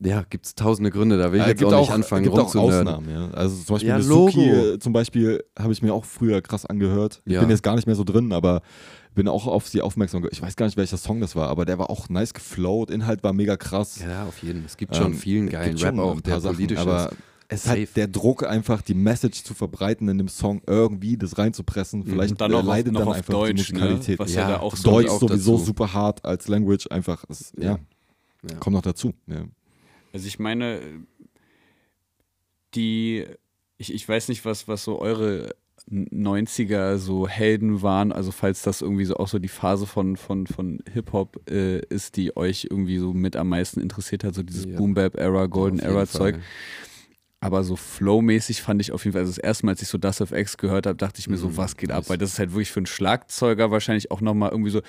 [0.00, 2.54] ja, gibt es tausende Gründe, da will ich Ja, jetzt auch nicht anfangen gibt auch.
[2.54, 3.30] Ausnahmen, ja.
[3.30, 7.22] Also zum Beispiel Ja, Suki, äh, zum Beispiel habe ich mir auch früher krass angehört.
[7.24, 7.40] Ich Ja.
[7.40, 8.62] bin jetzt gar nicht mehr so drin, aber
[9.14, 10.34] bin auch auf sie aufmerksam geworden.
[10.34, 13.22] Ich weiß gar nicht, welcher Song das war, aber der war auch nice geflowt, Inhalt
[13.22, 14.00] war mega krass.
[14.04, 14.66] Ja, auf jeden Fall.
[14.66, 17.18] Es gibt schon Ähm, vielen geilen Rap auch, der politisch aber ist.
[17.48, 17.78] Es Safe.
[17.78, 22.04] halt der Druck einfach, die Message zu verbreiten in dem Song, irgendwie das reinzupressen.
[22.04, 23.78] Vielleicht Und dann noch auf, leidet noch dann auf einfach Deutsch, die ne?
[23.80, 24.18] Musikalität.
[24.18, 25.64] was ja, Ja, da auch so Deutsch auch sowieso dazu.
[25.64, 27.78] super hart als Language, einfach, es, ja,
[28.48, 28.56] Ja.
[28.58, 29.14] kommt noch dazu.
[29.26, 29.44] Ja.
[30.12, 30.80] Also ich meine,
[32.74, 33.24] die,
[33.78, 35.54] ich, ich weiß nicht, was, was so eure
[35.90, 40.46] 90er so Helden waren, also falls das irgendwie so auch so die Phase von, von,
[40.46, 44.64] von Hip-Hop äh, ist, die euch irgendwie so mit am meisten interessiert hat, so dieses
[44.64, 44.76] Ja.
[44.78, 46.36] Boom-Bap-Era, Auf Golden-Era-Zeug.
[46.36, 46.42] Fall.
[47.44, 49.98] Aber so flowmäßig fand ich auf jeden Fall, also das erste Mal, als ich so
[49.98, 52.08] Das of X gehört habe, dachte ich mir so, Mhm, was geht ab?
[52.08, 54.80] Weil das ist halt wirklich für einen Schlagzeuger wahrscheinlich auch nochmal irgendwie so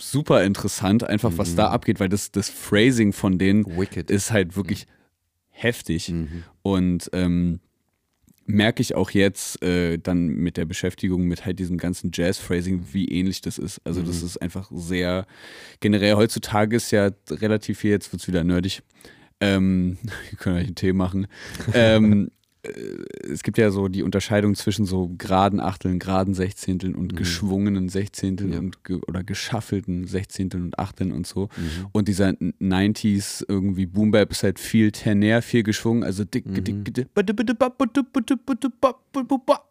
[0.00, 1.56] super interessant, einfach was Mhm.
[1.56, 4.10] da abgeht, weil das, das Phrasing von denen Wicked.
[4.10, 4.86] ist halt wirklich
[5.50, 6.08] heftig.
[6.08, 6.44] Mhm.
[6.62, 7.60] Und ähm,
[8.46, 13.06] merke ich auch jetzt äh, dann mit der Beschäftigung mit halt diesem ganzen Jazz-Phrasing, wie
[13.08, 13.80] ähnlich das ist.
[13.84, 15.26] Also das ist einfach sehr,
[15.80, 18.82] generell heutzutage ist ja relativ viel, jetzt wird es wieder nerdig,
[19.42, 19.98] ähm,
[20.30, 21.26] wir können euch einen Tee machen.
[21.74, 27.16] ähm, äh, es gibt ja so die Unterscheidung zwischen so geraden Achteln, geraden Sechzehnteln und
[27.16, 28.54] geschwungenen Sechzehnteln Mhm.
[28.54, 28.60] Ja.
[28.60, 31.48] und ge oder geschaffelten Sechzehnteln und Achteln und so.
[31.56, 31.86] Mhm.
[31.90, 32.28] Und dieser
[32.60, 36.54] 90s irgendwie Boom Bap ist halt viel ternär, viel geschwungen, also dick, Mhm.
[36.64, 37.06] dick, dick,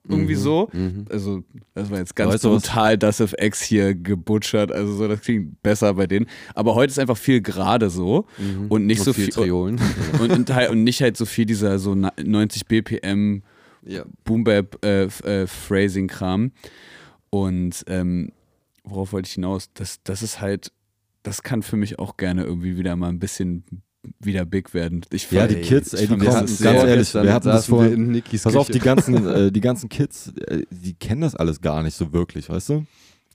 [0.09, 0.69] irgendwie so.
[0.73, 1.05] Mhm.
[1.09, 4.71] Also, das war jetzt ganz Weißt brutal, das auf X hier gebutschert.
[4.71, 6.25] Also, so, das klingt besser bei denen.
[6.55, 8.25] Aber heute ist einfach viel gerade so
[8.69, 9.33] und nicht Und so viel viel.
[9.33, 9.79] Triolen.
[10.19, 13.43] Und, und, halt- und nicht halt so viel dieser so na- 90 BPM
[13.83, 14.03] ja.
[14.23, 16.51] Boom Bap äh, äh, Phrasing Kram.
[17.29, 18.31] Und ähm,
[18.83, 19.69] worauf wollte ich hinaus?
[19.73, 20.71] Das, das ist halt,
[21.23, 23.63] das kann für mich auch gerne irgendwie wieder mal ein bisschen
[24.19, 25.01] wieder big werden.
[25.11, 27.77] Ich Ja, die Kids, ey, die kommen, das ganz ehrlich, wir hatten das saßen wir
[27.77, 31.35] vorhin, in Nikis Pass auf, die ganzen, äh, die ganzen Kids, äh, die kennen das
[31.35, 32.85] alles gar nicht so wirklich, weißt du?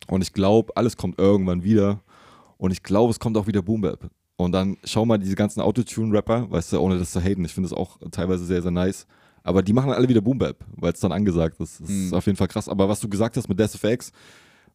[0.09, 2.01] Und ich glaube, alles kommt irgendwann wieder.
[2.59, 4.11] Und ich glaube, es kommt auch wieder Boom Bap.
[4.37, 7.45] Und dann schau mal diese ganzen Autotune-Rapper, weißt du, ohne das zu haten.
[7.45, 9.07] Ich finde das auch teilweise sehr, sehr nice.
[9.47, 11.81] Aber die machen alle wieder Boom Bap, weil es dann angesagt ist.
[11.81, 12.15] Das ist Mhm.
[12.15, 12.69] auf jeden Fall krass.
[12.69, 14.11] Aber was du gesagt hast mit Death of X,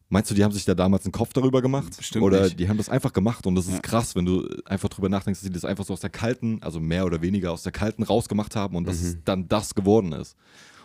[0.08, 1.96] meinst du, die haben sich da damals einen Kopf darüber gemacht?
[1.96, 2.58] Bestimmt Oder nicht.
[2.58, 3.80] die haben das einfach gemacht und das ist Ja.
[3.80, 6.80] krass, wenn du einfach drüber nachdenkst, dass sie das einfach so aus der kalten, also
[6.80, 9.06] mehr oder weniger aus der kalten rausgemacht haben und dass Mhm.
[9.06, 10.36] es dann das geworden ist.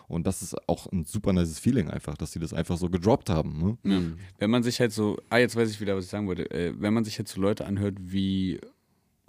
[0.10, 3.30] Und das ist auch ein super nices Feeling einfach, dass die das einfach so gedroppt
[3.30, 3.78] haben.
[3.84, 3.94] Ne?
[3.94, 4.02] Ja.
[4.40, 6.74] Wenn man sich halt so, ah, jetzt weiß ich wieder, was ich sagen wollte, äh,
[6.80, 8.60] wenn man sich halt so Leute anhört wie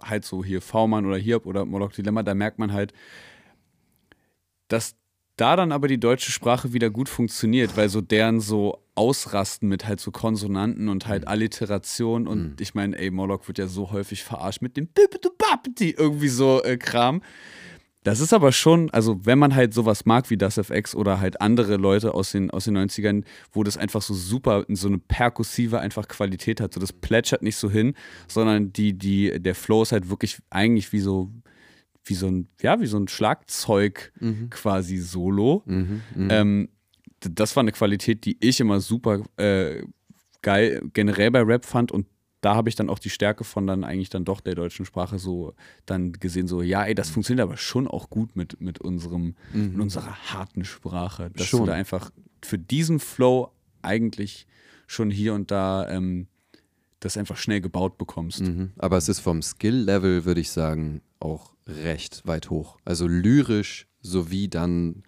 [0.01, 2.93] halt so hier V-Mann oder Hiob oder Moloch Dilemma, da merkt man halt,
[4.69, 4.97] dass
[5.37, 9.87] da dann aber die deutsche Sprache wieder gut funktioniert, weil so deren so Ausrasten mit
[9.87, 14.25] halt so Konsonanten und halt Alliteration und ich meine, ey, Moloch wird ja so häufig
[14.25, 17.23] verarscht mit dem Bibidi irgendwie so äh, Kram.
[18.05, 21.41] Das ist aber schon, also wenn man halt sowas mag wie das FX oder halt
[21.41, 25.81] andere Leute aus den, aus den 90ern, wo das einfach so super, so eine perkussive
[25.81, 27.95] einfach Qualität hat, so das plätschert nicht so hin,
[28.27, 31.31] sondern die, die, der Flow ist halt wirklich eigentlich wie so,
[32.09, 34.13] wie so ein, ja, wie so ein Schlagzeug
[34.51, 35.63] quasi Solo.
[36.31, 36.69] Ähm,
[37.25, 39.83] d- das war eine Qualität, die ich immer super äh,
[40.43, 42.07] geil generell bei Rap fand und
[42.41, 45.19] da habe ich dann auch die Stärke von dann eigentlich dann doch der deutschen Sprache
[45.19, 45.55] so
[45.87, 49.81] dann gesehen, so, ja, ey, das funktioniert aber schon auch gut mit, mit unserem, mit
[49.81, 51.31] unserer harten Sprache.
[51.35, 51.61] Dass Schon.
[51.63, 52.13] du da einfach
[52.45, 53.51] für diesen Flow
[53.83, 54.47] eigentlich
[54.87, 56.29] schon hier und da ähm,
[57.01, 58.41] das einfach schnell gebaut bekommst.
[58.41, 58.73] Mhm.
[58.79, 62.79] Aber es ist vom Skill-Level, würde ich sagen, auch recht weit hoch.
[62.85, 65.03] Also lyrisch sowie dann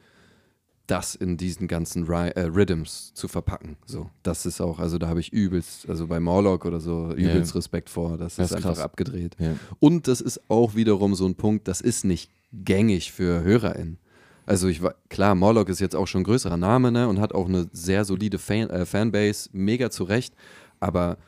[0.86, 3.76] das in diesen ganzen Ry äh, Rhythms zu verpacken.
[3.86, 7.55] So, das ist auch, also da habe ich übelst, also bei Morlock oder so, übelst
[7.55, 8.18] Respekt vor.
[8.18, 8.80] Das, Das ist ist einfach krass.
[8.80, 9.36] abgedreht.
[9.38, 9.55] Ja.
[9.78, 13.99] Und das ist auch wiederum so ein Punkt, das ist nicht gängig für HörerInnen.
[14.47, 17.32] Also ich war, klar, Morlock ist jetzt auch schon ein größerer Name, ne, und hat
[17.34, 20.34] auch eine sehr solide Fan, äh, Fanbase, mega zurecht,
[20.80, 21.18] aber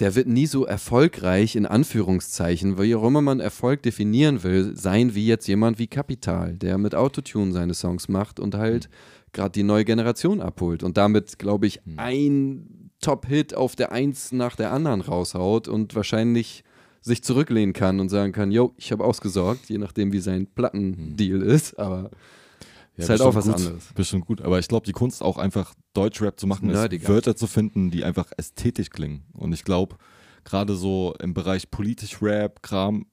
[0.00, 5.14] der wird nie so erfolgreich, in Anführungszeichen, wie auch immer man Erfolg definieren will, sein
[5.14, 8.88] wie jetzt jemand wie Kapital, der mit Autotune seine Songs macht und halt
[9.32, 14.56] gerade die neue Generation abholt und damit, glaube ich, ein Top-Hit auf der Eins nach
[14.56, 16.64] der anderen raushaut und wahrscheinlich
[17.00, 21.42] sich zurücklehnen kann und sagen kann, yo, ich habe ausgesorgt, je nachdem, wie sein Plattendeal
[21.42, 22.10] ist, aber
[22.96, 23.84] ist halt auch was gut, anderes.
[23.94, 24.40] Bestimmt gut.
[24.42, 27.08] Aber ich glaube, die Kunst auch einfach Deutschrap zu machen, ist.
[27.08, 29.24] Wörter zu finden, die einfach ästhetisch klingen.
[29.32, 29.96] Und ich glaube,
[30.44, 33.06] gerade so im Bereich politisch Rap, Kram,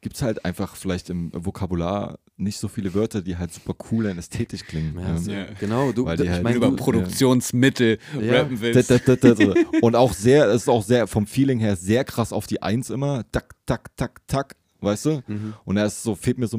[0.00, 4.04] gibt es halt einfach vielleicht im Vokabular nicht so viele Wörter, die halt super cool
[4.06, 4.98] und ästhetisch klingen.
[5.00, 5.46] Ja, Ähm, Ja.
[5.58, 8.32] Genau, du, Weil die ich halt meine, Über du- Produktionsmittel Ja.
[8.34, 8.90] rappen Da, willst.
[8.90, 9.54] da, da, da.
[9.80, 12.90] Und auch sehr, es ist auch sehr vom Feeling her sehr krass auf die Eins
[12.90, 13.24] immer.
[13.32, 15.22] Tak, tak, tak, tak, weißt du?
[15.26, 15.54] Mhm.
[15.64, 16.58] Und da ist so, fehlt mir so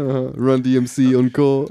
[0.00, 1.68] Run DMC und Co.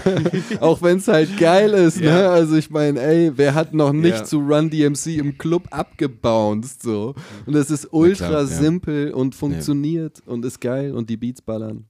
[0.60, 2.28] Auch wenn es halt geil ist, ne?
[2.28, 4.24] Also ich meine, ey, wer hat noch nicht Ja.
[4.24, 7.14] zu Run DMC im Club abgebounced so?
[7.46, 8.46] Und es ist ultra klar, ja.
[8.46, 11.84] simpel und funktioniert und ist geil und die Beats ballern.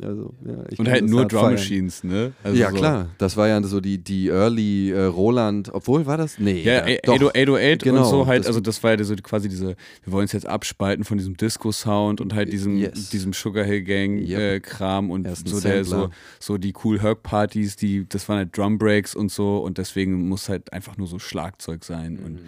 [0.00, 1.50] Also, ja, Und halt nur Drum.
[1.52, 2.32] Machines, ne?
[2.44, 2.76] Also ja, so.
[2.76, 3.08] klar.
[3.18, 6.38] Das war ja so die, die Early äh, Roland, obwohl war das?
[6.38, 6.62] Nee.
[6.62, 9.76] Ja, ja, 808 Genau, und so halt, das- also das war ja so quasi diese,
[10.04, 13.10] wir wollen es jetzt abspalten von diesem Disco-Sound und halt diesem, Yes.
[13.10, 14.38] diesem Sugar Hill Gang Yep.
[14.38, 18.56] äh, Kram und Ersten so der so, so die cool Herc-Partys, die, das waren halt
[18.56, 22.38] Drum Breaks und so und deswegen muss halt einfach nur so Schlagzeug sein und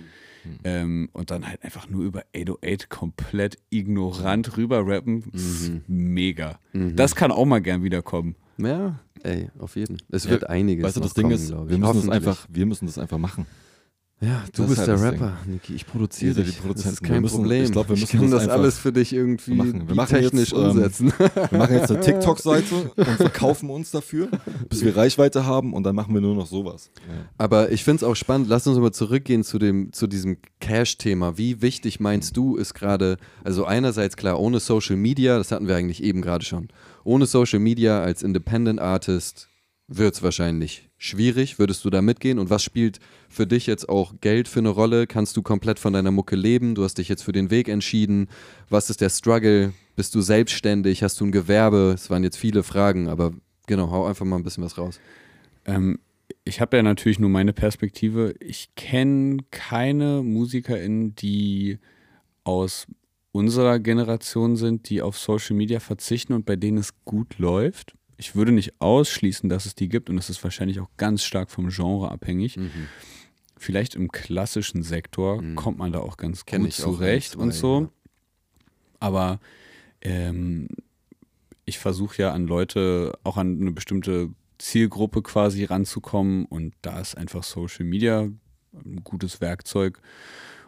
[0.65, 5.25] ähm, und dann halt einfach nur über 808 komplett ignorant rüber rappen.
[5.33, 6.59] ist Mega.
[6.73, 8.37] Das kann auch mal gern wiederkommen.
[8.59, 10.07] Ja, ey, auf jeden Fall.
[10.11, 10.85] Es wird einiges.
[10.85, 13.47] Weißt du, das Ding kommen, ist, wir müssen, das einfach, wir müssen das einfach machen.
[14.23, 15.75] Ja, du Das ist bist halt der das Rapper, Niki.
[15.75, 16.57] Ich produziere Wir dich.
[16.57, 16.89] die Produzenten.
[16.91, 17.65] Das ist Wir kein müssen- Problem.
[17.65, 19.89] ich glaub, wir müssen kann das das alles für dich irgendwie machen.
[19.89, 21.13] Wir machen jetzt, technisch ähm, umsetzen.
[21.51, 24.29] Wir machen jetzt eine TikTok-Seite und verkaufen uns dafür,
[24.69, 26.91] bis wir Reichweite haben und dann machen wir nur noch sowas.
[27.39, 28.49] Aber ich finde es auch spannend.
[28.51, 31.39] Lass uns mal zurückgehen zu, dem, zu diesem Cash-Thema.
[31.39, 35.77] Wie wichtig meinst du ist gerade, also einerseits klar, ohne Social Media, das hatten wir
[35.77, 36.69] eigentlich eben gerade schon,
[37.05, 39.49] ohne Social Media als Independent Artist
[39.89, 41.59] wird es wahrscheinlich schwierig.
[41.59, 42.39] Würdest du da mitgehen?
[42.39, 45.07] Und was spielt für dich jetzt auch Geld für eine Rolle?
[45.07, 46.77] Kannst du komplett von deiner Mucke leben?
[46.77, 48.29] Du hast dich jetzt für den Weg entschieden.
[48.69, 49.73] Was ist der Struggle?
[49.97, 51.03] Bist du selbstständig?
[51.03, 51.93] Hast du ein Gewerbe?
[51.95, 53.33] Es waren jetzt viele Fragen, aber
[53.67, 55.01] genau, hau einfach mal ein bisschen was raus.
[55.65, 55.99] Ähm,
[56.45, 58.35] ich habe ja natürlich nur meine Perspektive.
[58.39, 61.79] Ich kenne keine MusikerInnen, die
[62.45, 62.87] aus
[63.33, 67.95] unserer Generation sind, die auf Social Media verzichten und bei denen es gut läuft.
[68.21, 71.51] Ich würde nicht ausschließen, dass es die gibt und es ist wahrscheinlich auch ganz stark
[71.51, 72.59] vom Genre abhängig.
[72.59, 72.89] Mhm.
[73.57, 77.81] Vielleicht im klassischen Sektor kommt man da auch ganz Kenn gut zurecht und so.
[77.81, 77.89] ja.
[79.01, 79.41] Aber
[80.03, 80.69] ähm,
[81.65, 87.17] ich versuche ja an Leute, auch an eine bestimmte Zielgruppe quasi ranzukommen und da ist
[87.17, 88.29] einfach Social Media
[88.75, 89.99] ein gutes Werkzeug.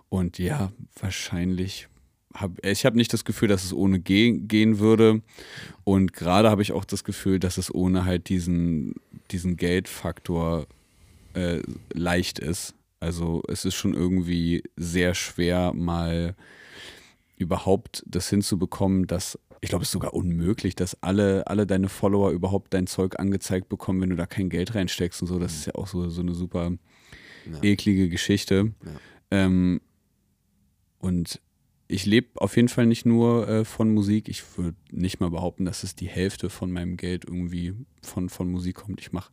[0.08, 1.88] Und ja, wahrscheinlich
[2.34, 5.22] hab, ich habe nicht das Gefühl, dass es ohne ge gehen würde.
[5.84, 8.94] Und gerade habe ich auch das Gefühl, dass es ohne halt diesen,
[9.30, 10.66] diesen Geldfaktor
[11.34, 11.60] äh,
[11.92, 12.74] leicht ist.
[13.00, 16.36] Also es ist schon irgendwie sehr schwer, mal
[17.36, 22.30] überhaupt das hinzubekommen, dass ich glaube, es ist sogar unmöglich, dass alle, alle deine Follower
[22.32, 25.38] überhaupt dein Zeug angezeigt bekommen, wenn du da kein Geld reinsteckst und so.
[25.38, 26.72] Das ist ja auch so, so eine super
[27.62, 28.72] eklige Geschichte.
[29.30, 29.80] Ähm,
[30.98, 31.40] und
[31.92, 34.28] ich lebe auf jeden Fall nicht nur äh, von Musik.
[34.28, 38.50] Ich würde nicht mal behaupten, dass es die Hälfte von meinem Geld irgendwie von, von
[38.50, 39.00] Musik kommt.
[39.00, 39.30] Ich mache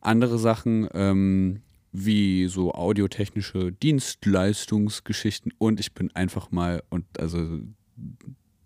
[0.00, 7.60] andere Sachen, ähm, wie so audiotechnische Dienstleistungsgeschichten und ich bin einfach mal, und also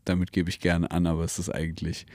[0.04, 2.06] damit gebe ich gerne an, aber es ist eigentlich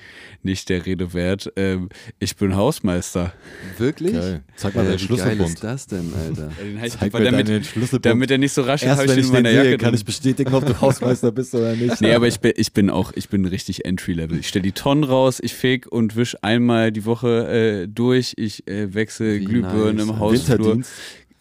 [0.43, 1.51] nicht der Rede wert.
[1.55, 3.33] Ähm, ich bin Hausmeister.
[3.77, 4.13] Wirklich?
[4.13, 4.43] Geil.
[4.55, 5.49] Zeig mal Äh, deinen wie geil Schlüsselbund.
[5.49, 6.51] ist das denn, Alter?
[6.99, 8.05] Zeig mir damit, deinen Schlüsselbund.
[8.05, 9.93] damit er nicht so rasch ist, habe ich den ich in meiner Jacke sehe, kann
[9.93, 12.01] ich bestätigen, ob du Hausmeister bist oder nicht.
[12.01, 14.39] Nee, aber ich bin, ich bin auch, ich bin richtig Entry-Level.
[14.39, 18.67] Ich stelle die Tonnen raus, ich feg und wisch einmal die Woche äh, durch, ich
[18.67, 20.19] äh, wechsle Glühbirnen nice, im.
[20.19, 20.57] Hausflur.
[20.59, 20.91] Winterdienst.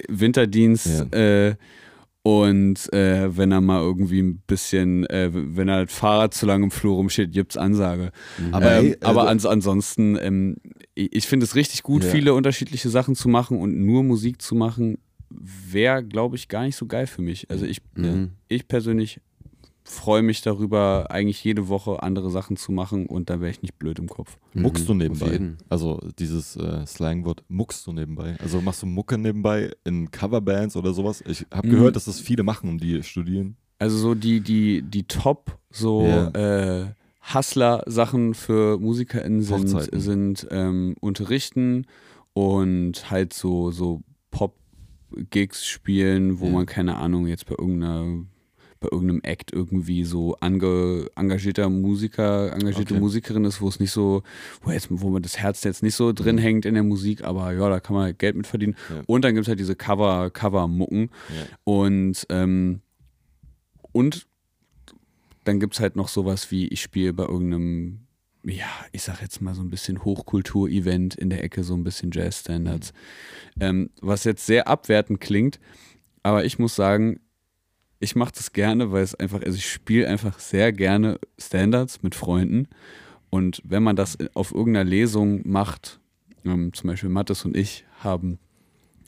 [0.08, 1.54] Winterdienst äh,
[2.28, 6.64] und äh, wenn er mal irgendwie ein bisschen, äh, wenn er das Fahrrad zu lange
[6.64, 8.10] im Flur rumsteht, gibt's Ansage.
[8.52, 10.56] Aber, ähm, ey, aber du- ans ansonsten, ähm,
[10.94, 12.10] ich, ich finde es richtig gut, Ja.
[12.10, 14.98] viele unterschiedliche Sachen zu machen und nur Musik zu machen,
[15.30, 17.50] wäre, glaube ich, gar nicht so geil für mich.
[17.50, 18.30] Also ich, Mhm.
[18.48, 19.20] ich persönlich
[19.90, 23.78] freue mich darüber, eigentlich jede Woche andere Sachen zu machen und da wäre ich nicht
[23.78, 24.38] blöd im Kopf.
[24.54, 25.40] Muckst du Mhm, nebenbei?
[25.68, 28.36] Also dieses äh, Slangwort, muckst du nebenbei?
[28.40, 31.22] Also machst du Mucke nebenbei in Coverbands oder sowas?
[31.26, 31.72] Ich habe Mhm.
[31.72, 33.56] gehört, dass das viele machen, die studieren.
[33.78, 36.28] Also so die, die, die Top, so Ja.
[36.82, 36.86] äh,
[37.34, 40.00] Hustler-Sachen für MusikerInnen sind, Hochzeiten.
[40.00, 41.86] sind ähm, unterrichten
[42.32, 46.52] und halt so, so Pop-Gigs spielen, wo Ja.
[46.52, 48.24] man, keine Ahnung, jetzt bei irgendeiner
[48.80, 53.00] bei irgendeinem Act irgendwie so ange, engagierter Musiker, engagierte Okay.
[53.00, 54.22] Musikerin ist, wo es nicht so,
[54.62, 57.52] wo jetzt, wo man das Herz jetzt nicht so drin hängt in der Musik, aber
[57.52, 58.76] ja, da kann man halt Geld mit verdienen.
[58.88, 59.02] Ja.
[59.06, 61.10] Und dann gibt es halt diese Cover, Cover-Mucken.
[61.28, 61.46] Ja.
[61.64, 62.80] Und, ähm,
[63.92, 64.26] und
[65.44, 68.00] dann gibt es halt noch sowas wie, ich spiele bei irgendeinem,
[68.44, 72.10] ja, ich sag jetzt mal so ein bisschen Hochkultur-Event in der Ecke, so ein bisschen
[72.12, 72.92] Jazz-Standards.
[73.58, 75.58] Ähm, was jetzt sehr abwertend klingt,
[76.22, 77.20] aber ich muss sagen,
[78.00, 82.14] ich mache das gerne, weil es einfach, also ich spiele einfach sehr gerne Standards mit
[82.14, 82.68] Freunden.
[83.30, 86.00] Und wenn man das auf irgendeiner Lesung macht,
[86.44, 88.38] ähm, zum Beispiel Mattes und ich haben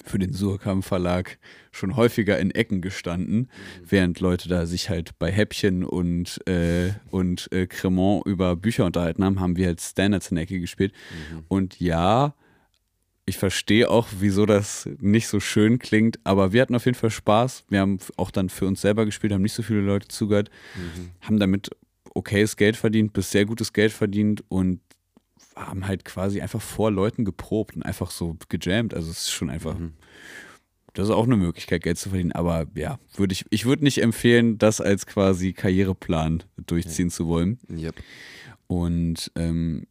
[0.04, 1.38] für den Surkamp Verlag
[1.72, 3.48] schon häufiger in Ecken gestanden,
[3.84, 9.24] während Leute da sich halt bei Häppchen und, äh, und äh, Cremant über Bücher unterhalten
[9.24, 10.92] haben, haben wir halt Standards in der Ecke gespielt.
[11.48, 12.34] Und ja,
[13.30, 17.10] ich verstehe auch, wieso das nicht so schön klingt, aber wir hatten auf jeden Fall
[17.10, 17.64] Spaß.
[17.68, 20.50] Wir haben auch dann für uns selber gespielt, haben nicht so viele Leute zugehört,
[21.20, 21.70] haben damit
[22.12, 24.80] okayes Geld verdient, bis sehr gutes Geld verdient und
[25.54, 28.94] haben halt quasi einfach vor Leuten geprobt und einfach so gejammt.
[28.94, 29.76] Also es ist schon einfach,
[30.94, 32.32] das ist auch eine Möglichkeit, Geld zu verdienen.
[32.32, 37.60] Aber ja, würde ich, ich würde nicht empfehlen, das als quasi Karriereplan durchziehen zu wollen.
[37.70, 37.94] Yep.
[38.66, 39.86] Und ähm,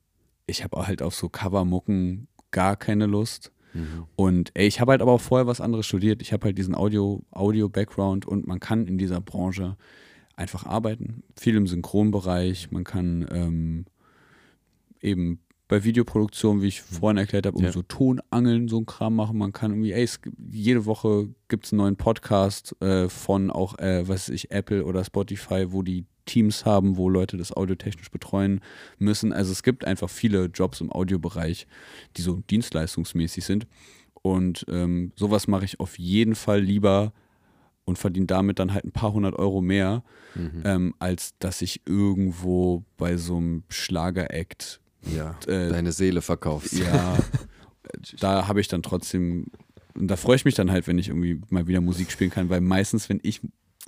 [0.46, 3.52] ich habe halt auf so Covermucken gar keine Lust.
[4.16, 6.22] Und ey, ich habe halt aber auch vorher was anderes studiert.
[6.22, 9.78] Ich habe halt diesen Audio, Audio-Background und man kann in dieser Branche
[10.36, 11.24] einfach arbeiten.
[11.38, 12.72] Viel im Synchronbereich.
[12.72, 13.86] Man kann ähm,
[15.02, 15.40] eben
[15.70, 17.72] bei Videoproduktion, wie ich vorhin erklärt habe, um Ja.
[17.72, 19.38] so Tonangeln, so ein Kram machen.
[19.38, 20.20] Man kann irgendwie, ey, es,
[20.52, 24.84] jede Woche gibt es einen neuen Podcast äh, von auch, äh, was weiß ich, Apple
[24.84, 28.62] oder Spotify, wo die Teams haben, wo Leute das audiotechnisch betreuen
[28.98, 29.32] müssen.
[29.32, 31.68] Also es gibt einfach viele Jobs im Audiobereich,
[32.18, 33.68] die so dienstleistungsmäßig sind.
[34.24, 37.14] Und ähm, sowas mache ich auf jeden Fall lieber
[37.86, 40.04] und verdiene damit dann halt ein paar hundert Euro mehr,
[40.64, 44.82] ähm, als dass ich irgendwo bei so einem Schlager-Act
[45.16, 46.74] Ja, Äh, deine Seele verkaufst.
[46.74, 47.18] ja,
[48.20, 49.48] da habe ich dann trotzdem,
[49.96, 52.50] und da freue ich mich dann halt, wenn ich irgendwie mal wieder Musik spielen kann,
[52.50, 53.42] weil meistens, wenn ich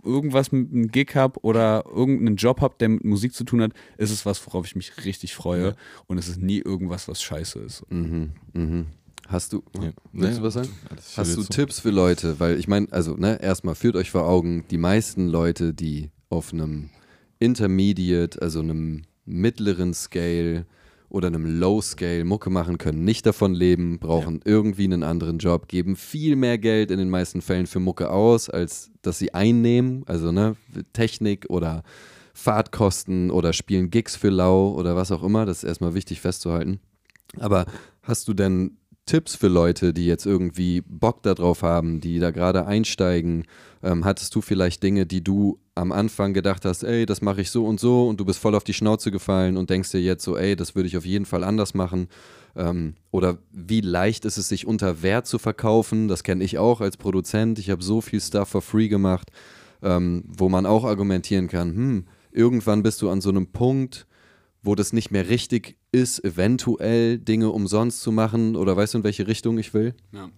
[0.04, 3.72] irgendwas mit einem Gig habe oder irgendeinen Job habe, der mit Musik zu tun hat,
[3.98, 5.76] ist es was, worauf ich mich richtig freue
[6.08, 7.84] und es ist nie irgendwas, was scheiße ist.
[7.92, 8.86] Mhm, mhm.
[9.28, 9.92] Hast du, Ja.
[10.12, 10.70] willst du Ja, was sagen?
[11.16, 11.44] Hast du.
[11.44, 12.40] Tipps für Leute?
[12.40, 16.52] Weil ich meine, also ne, erstmal führt euch vor Augen, die meisten Leute, die auf
[16.52, 16.90] einem
[17.40, 20.66] Intermediate, also einem mittleren Scale
[21.12, 25.68] oder einem Low Scale Mucke machen können, nicht davon leben, brauchen irgendwie einen anderen Job,
[25.68, 30.04] geben viel mehr Geld in den meisten Fällen für Mucke aus, als dass sie einnehmen,
[30.08, 30.56] also ne,
[30.94, 31.84] Technik oder
[32.34, 36.80] Fahrtkosten oder spielen Gigs für lau oder was auch immer, das ist erstmal wichtig festzuhalten.
[37.38, 37.66] Aber
[38.04, 42.66] hast du denn Tipps für Leute, die jetzt irgendwie Bock darauf haben, die da gerade
[42.66, 43.46] einsteigen?
[43.84, 47.50] Ähm, hattest du vielleicht Dinge, die du am Anfang gedacht hast, ey, das mache ich
[47.50, 50.24] so und so und du bist voll auf die Schnauze gefallen und denkst dir jetzt
[50.24, 52.08] so, ey, das würde ich auf jeden Fall anders machen?
[52.56, 56.08] Ähm, oder wie leicht ist es, sich unter Wert zu verkaufen?
[56.08, 57.60] Das kenne ich auch als Produzent.
[57.60, 59.32] Ich habe so viel Stuff for free gemacht,
[59.82, 64.06] ähm, wo man auch argumentieren kann, hm, irgendwann bist du an so einem Punkt,
[64.62, 69.04] wo das nicht mehr richtig ist, eventuell Dinge umsonst zu machen oder weißt du, in
[69.04, 69.96] welche Richtung ich will?
[70.12, 70.30] Ja.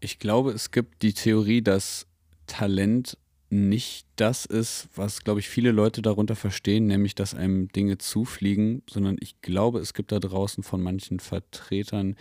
[0.00, 2.06] Ich glaube, es gibt die Theorie, dass
[2.46, 3.18] Talent
[3.48, 8.82] nicht das ist, was, glaube ich, viele Leute darunter verstehen, nämlich, dass einem Dinge zufliegen,
[8.90, 12.16] sondern ich glaube, es gibt da draußen von manchen Vertretern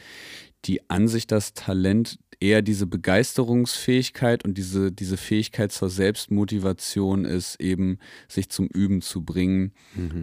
[0.66, 8.00] die Ansicht, dass Talent eher diese Begeisterungsfähigkeit und diese, diese Fähigkeit zur Selbstmotivation ist, eben
[8.28, 9.72] sich zum Üben zu bringen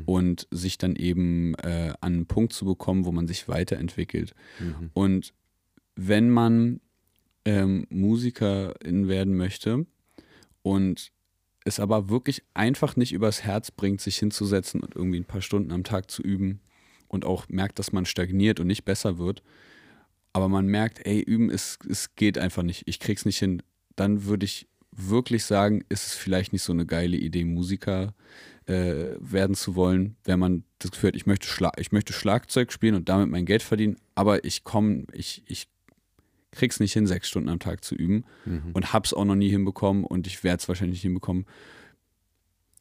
[0.06, 4.34] und sich dann eben äh, an einen Punkt zu bekommen, wo man sich weiterentwickelt.
[4.94, 5.32] Und
[5.96, 6.80] wenn man
[7.44, 9.86] ähm, Musikerin werden möchte
[10.62, 11.12] und
[11.64, 15.72] es aber wirklich einfach nicht übers Herz bringt, sich hinzusetzen und irgendwie ein paar Stunden
[15.72, 16.60] am Tag zu üben
[17.08, 19.42] und auch merkt, dass man stagniert und nicht besser wird,
[20.32, 23.62] aber man merkt, ey, üben, es, es geht einfach nicht, ich krieg's nicht hin,
[23.96, 28.14] dann würde ich wirklich sagen, ist es vielleicht nicht so eine geile Idee, Musiker
[28.66, 32.72] äh, werden zu wollen, wenn man das Gefühl hat, ich möchte, Schla ich möchte Schlagzeug
[32.72, 35.68] spielen und damit mein Geld verdienen, aber ich komme, ich, ich
[36.50, 38.24] krieg's nicht hin, sechs Stunden am Tag zu üben
[38.74, 41.46] und hab's auch noch nie hinbekommen und ich werde es wahrscheinlich nicht hinbekommen,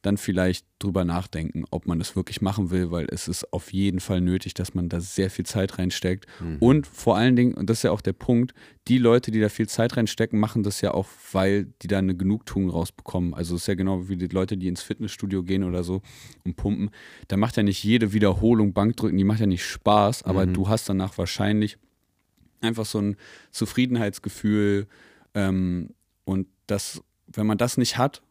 [0.02, 4.00] dann vielleicht drüber nachdenken, ob man das wirklich machen will, weil es ist auf jeden
[4.00, 6.26] Fall nötig, dass man da sehr viel Zeit reinsteckt.
[6.60, 8.52] Und vor allen Dingen, und das ist ja auch der Punkt,
[8.88, 12.16] die Leute, die da viel Zeit reinstecken, machen das ja auch, weil die da eine
[12.16, 13.32] Genugtuung rausbekommen.
[13.32, 16.02] Also es ist ja genau wie die Leute, die ins Fitnessstudio gehen oder so
[16.44, 16.90] und pumpen.
[17.28, 20.88] Da macht ja nicht jede Wiederholung Bankdrücken, die macht ja nicht Spaß, aber du hast
[20.88, 21.78] danach wahrscheinlich
[22.60, 23.16] einfach so ein
[23.52, 24.88] Zufriedenheitsgefühl
[25.34, 25.90] ähm,
[26.24, 28.22] und das, wenn man das nicht hat,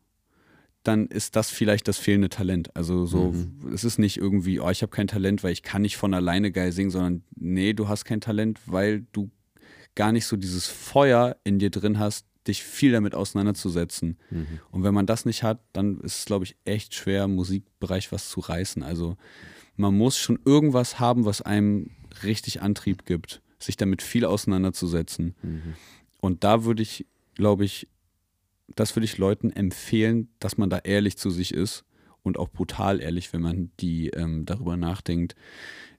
[0.83, 2.75] dann ist das vielleicht das fehlende Talent.
[2.75, 3.35] Also so,
[3.73, 6.51] es ist nicht irgendwie, oh, ich habe kein Talent, weil ich kann nicht von alleine
[6.51, 9.29] geil singen, sondern nee, du hast kein Talent, weil du
[9.95, 14.17] gar nicht so dieses Feuer in dir drin hast, dich viel damit auseinanderzusetzen.
[14.71, 18.11] Und wenn man das nicht hat, dann ist es, glaube ich, echt schwer, im Musikbereich
[18.11, 18.81] was zu reißen.
[18.81, 19.17] Also
[19.75, 21.91] man muss schon irgendwas haben, was einem
[22.23, 25.35] richtig Antrieb gibt, sich damit viel auseinanderzusetzen.
[26.19, 27.05] Und da würde ich,
[27.35, 27.87] glaube ich,
[28.75, 31.83] das würde ich Leuten empfehlen, dass man da ehrlich zu sich ist
[32.23, 35.35] und auch brutal ehrlich, wenn man die ähm, darüber nachdenkt,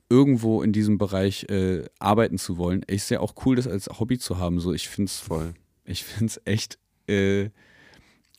[0.08, 2.82] irgendwo in diesem Bereich äh, arbeiten zu wollen.
[2.86, 4.60] Ich sehe auch cool, das als Hobby zu haben.
[4.60, 5.54] So, ich finde es voll.
[5.84, 6.78] Ich finde es echt.
[7.08, 7.50] Äh,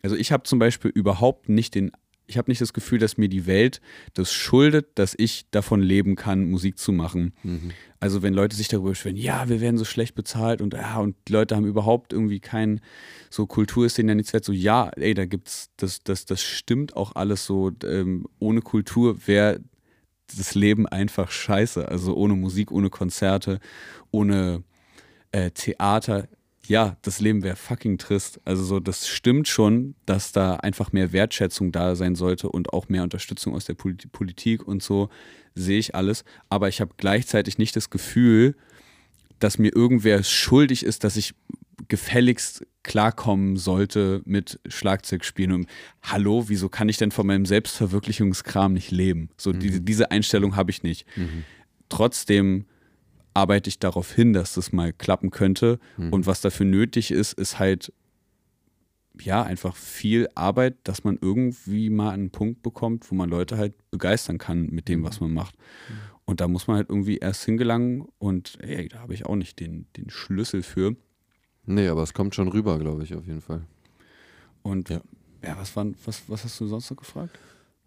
[0.04, 1.92] also ich habe zum Beispiel überhaupt nicht den,
[2.26, 3.82] ich habe nicht das Gefühl, dass mir die Welt
[4.14, 7.34] das schuldet, dass ich davon leben kann, Musik zu machen.
[8.00, 11.16] Also wenn Leute sich darüber beschweren, ja, wir werden so schlecht bezahlt und ja, und
[11.28, 12.82] die Leute haben überhaupt irgendwie kein,
[13.30, 14.46] so Kultur ist denen ja nichts wert.
[14.46, 17.72] So, ja, ey, da gibt's, das, das, das stimmt auch alles so.
[17.84, 19.60] Ähm, ohne Kultur wäre
[20.38, 21.88] das Leben einfach scheiße.
[21.88, 23.60] Also ohne Musik, ohne Konzerte,
[24.12, 24.64] ohne
[25.32, 26.28] äh, Theater.
[26.68, 28.40] Ja, das Leben wäre fucking trist.
[28.46, 32.88] Also so, das stimmt schon, dass da einfach mehr Wertschätzung da sein sollte und auch
[32.88, 35.10] mehr Unterstützung aus der Pol Politik und so
[35.56, 36.24] sehe ich alles.
[36.50, 38.56] Aber ich habe gleichzeitig nicht das Gefühl,
[39.40, 41.36] dass mir irgendwer schuldig ist, dass ich
[41.90, 45.52] gefälligst klarkommen sollte mit Schlagzeugspielen.
[45.52, 45.68] Und
[46.02, 49.30] hallo, wieso kann ich denn von meinem Selbstverwirklichungskram nicht leben?
[49.38, 51.06] So diese, diese Einstellung habe ich nicht.
[51.90, 52.66] Trotzdem
[53.34, 55.80] arbeite ich darauf hin, dass das mal klappen könnte.
[56.12, 57.92] Und was dafür nötig ist, ist halt
[59.20, 63.74] ja einfach viel Arbeit, dass man irgendwie mal einen Punkt bekommt, wo man Leute halt
[63.92, 65.56] begeistern kann mit dem, was man macht.
[66.26, 69.60] Und da muss man halt irgendwie erst hingelangen und ey, da habe ich auch nicht
[69.60, 70.96] den, den Schlüssel für.
[71.66, 73.62] Nee, aber es kommt schon rüber, glaube ich, auf jeden Fall.
[74.64, 75.02] Und ja,
[75.58, 77.38] was, waren, was, was hast du sonst noch gefragt?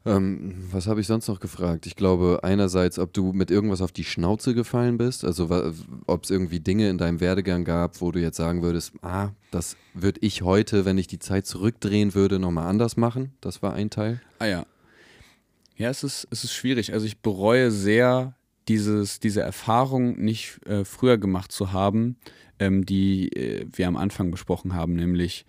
[0.07, 1.87] Ähm, was habe ich sonst noch gefragt?
[1.87, 5.51] Ich glaube einerseits, ob du mit irgendwas auf die Schnauze gefallen bist, also
[6.07, 9.77] ob es irgendwie Dinge in deinem Werdegang gab, wo du jetzt sagen würdest, ah, das
[9.95, 13.33] würde ich heute, wenn ich die Zeit zurückdrehen würde, nochmal anders machen.
[13.41, 14.21] Das war ein Teil.
[14.39, 14.67] Ah ja.
[15.77, 16.93] Ja, es ist, es ist schwierig.
[16.93, 18.35] Also ich bereue sehr,
[18.69, 22.17] dieses, diese Erfahrung nicht äh, früher gemacht zu haben,
[22.59, 25.45] ähm, die äh, wir am Anfang besprochen haben, nämlich,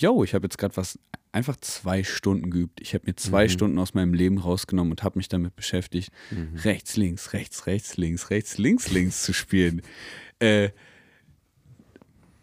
[0.00, 0.98] yo, ich habe jetzt gerade was
[1.32, 2.80] einfach zwei Stunden geübt.
[2.80, 6.10] Ich habe mir zwei Stunden aus meinem Leben rausgenommen und habe mich damit beschäftigt,
[6.64, 9.82] rechts, links, rechts, rechts, links, rechts, links, links zu spielen.
[10.42, 10.70] Äh,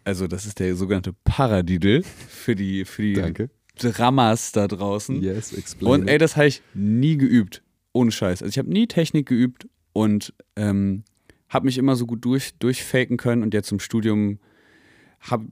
[0.04, 3.50] also das ist der sogenannte Paradiddle für die, für die Danke.
[3.74, 5.20] Dramas da draußen.
[5.20, 6.02] Yes, explain.
[6.02, 7.64] Und ey, das habe ich nie geübt.
[7.92, 8.40] Ohne Scheiß.
[8.40, 11.02] Also ich habe nie Technik geübt und ähm,
[11.48, 14.38] habe mich immer so gut durch, durchfaken können und jetzt im Studium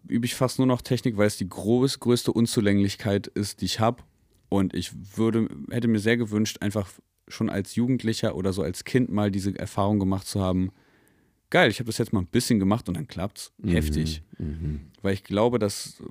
[0.08, 3.80] übe ich fast nur noch Technik, weil es die groß, größte Unzulänglichkeit ist, die ich
[3.80, 4.02] habe.
[4.48, 6.88] Und ich würde, hätte mir sehr gewünscht, einfach
[7.28, 10.70] schon als Jugendlicher oder so als Kind mal diese Erfahrung gemacht zu haben.
[11.50, 13.52] Geil, ich habe das jetzt mal ein bisschen gemacht und dann klappt's.
[13.64, 14.22] Heftig.
[15.02, 16.02] Weil ich glaube, dass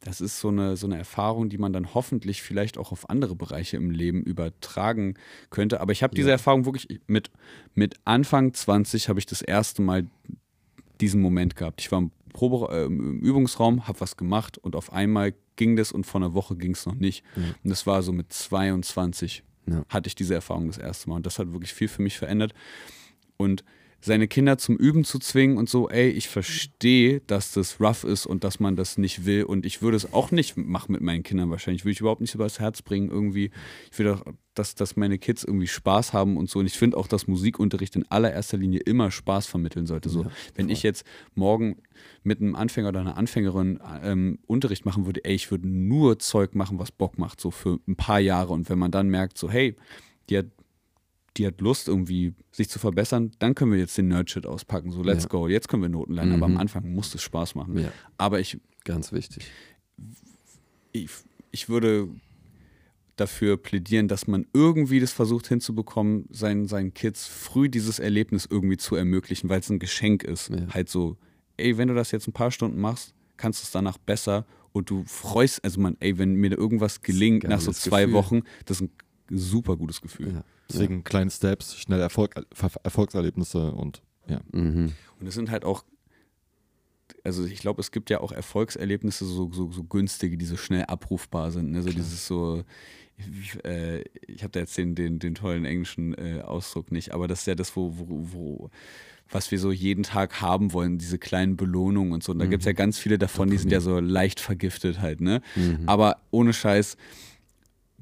[0.00, 3.34] das ist so eine, so eine Erfahrung, die man dann hoffentlich vielleicht auch auf andere
[3.34, 5.14] Bereiche im Leben übertragen
[5.50, 5.80] könnte.
[5.80, 7.30] Aber ich habe diese Erfahrung wirklich mit,
[7.74, 10.06] mit Anfang 20 habe ich das erste Mal
[11.00, 11.80] diesen Moment gehabt.
[11.80, 15.92] Ich war im, Probe, äh, im Übungsraum, habe was gemacht und auf einmal ging das
[15.92, 17.24] und vor einer Woche ging es noch nicht.
[17.36, 19.84] Und das war so mit 22 Ja.
[19.88, 21.16] hatte ich diese Erfahrung das erste Mal.
[21.16, 22.54] Und das hat wirklich viel für mich verändert.
[23.36, 23.64] Und
[24.00, 28.26] seine Kinder zum Üben zu zwingen und so, ey, ich verstehe, dass das rough ist
[28.26, 29.42] und dass man das nicht will.
[29.42, 31.84] Und ich würde es auch nicht machen mit meinen Kindern wahrscheinlich.
[31.84, 33.50] Würde ich überhaupt nicht übers Herz bringen irgendwie.
[33.90, 34.22] Ich will auch,
[34.54, 36.60] dass, dass meine Kids irgendwie Spaß haben und so.
[36.60, 40.08] Und ich finde auch, dass Musikunterricht in allererster Linie immer Spaß vermitteln sollte.
[40.08, 41.04] So, wenn ich jetzt
[41.34, 41.78] morgen
[42.22, 46.54] mit einem Anfänger oder einer Anfängerin ähm, Unterricht machen würde, ey, ich würde nur Zeug
[46.54, 48.52] machen, was Bock macht, so für ein paar Jahre.
[48.52, 49.74] Und wenn man dann merkt, so, hey,
[50.28, 50.46] die hat
[51.38, 54.90] die hat Lust irgendwie sich zu verbessern, dann können wir jetzt den Nerdshit auspacken.
[54.92, 55.28] So, let's Ja.
[55.28, 55.48] go.
[55.48, 56.34] Jetzt können wir Noten lernen.
[56.34, 57.78] Aber am Anfang muss es Spaß machen.
[57.78, 57.92] Ja.
[58.16, 59.46] Aber ich, Ganz wichtig.
[60.92, 61.08] ich,
[61.50, 62.08] ich würde
[63.16, 68.76] dafür plädieren, dass man irgendwie das versucht hinzubekommen, seinen, seinen Kids früh dieses Erlebnis irgendwie
[68.76, 70.50] zu ermöglichen, weil es ein Geschenk ist.
[70.50, 70.68] Ja.
[70.72, 71.16] Halt so,
[71.56, 74.90] ey, wenn du das jetzt ein paar Stunden machst, kannst du es danach besser und
[74.90, 78.14] du freust, also man, ey, wenn mir da irgendwas gelingt nach so zwei Gefühl.
[78.14, 78.88] Wochen, das ist
[79.30, 80.32] ein super gutes Gefühl.
[80.34, 80.44] Ja.
[80.70, 82.34] Deswegen kleine Steps, schnell Erfolg,
[82.82, 84.40] Erfolgserlebnisse und ja.
[84.52, 84.92] Mhm.
[85.20, 85.84] Und es sind halt auch,
[87.24, 90.84] also ich glaube, es gibt ja auch Erfolgserlebnisse, so, so, so günstige, die so schnell
[90.84, 91.72] abrufbar sind.
[91.72, 91.82] Ne?
[91.82, 92.64] So dieses so,
[93.16, 97.26] ich, äh, ich habe da jetzt den, den, den tollen englischen äh, Ausdruck nicht, aber
[97.26, 98.70] das ist ja das, wo, wo, wo
[99.30, 102.32] was wir so jeden Tag haben wollen, diese kleinen Belohnungen und so.
[102.32, 105.20] Und da gibt es ja ganz viele davon, die sind ja so leicht vergiftet halt,
[105.20, 105.42] ne?
[105.86, 106.96] Aber ohne Scheiß,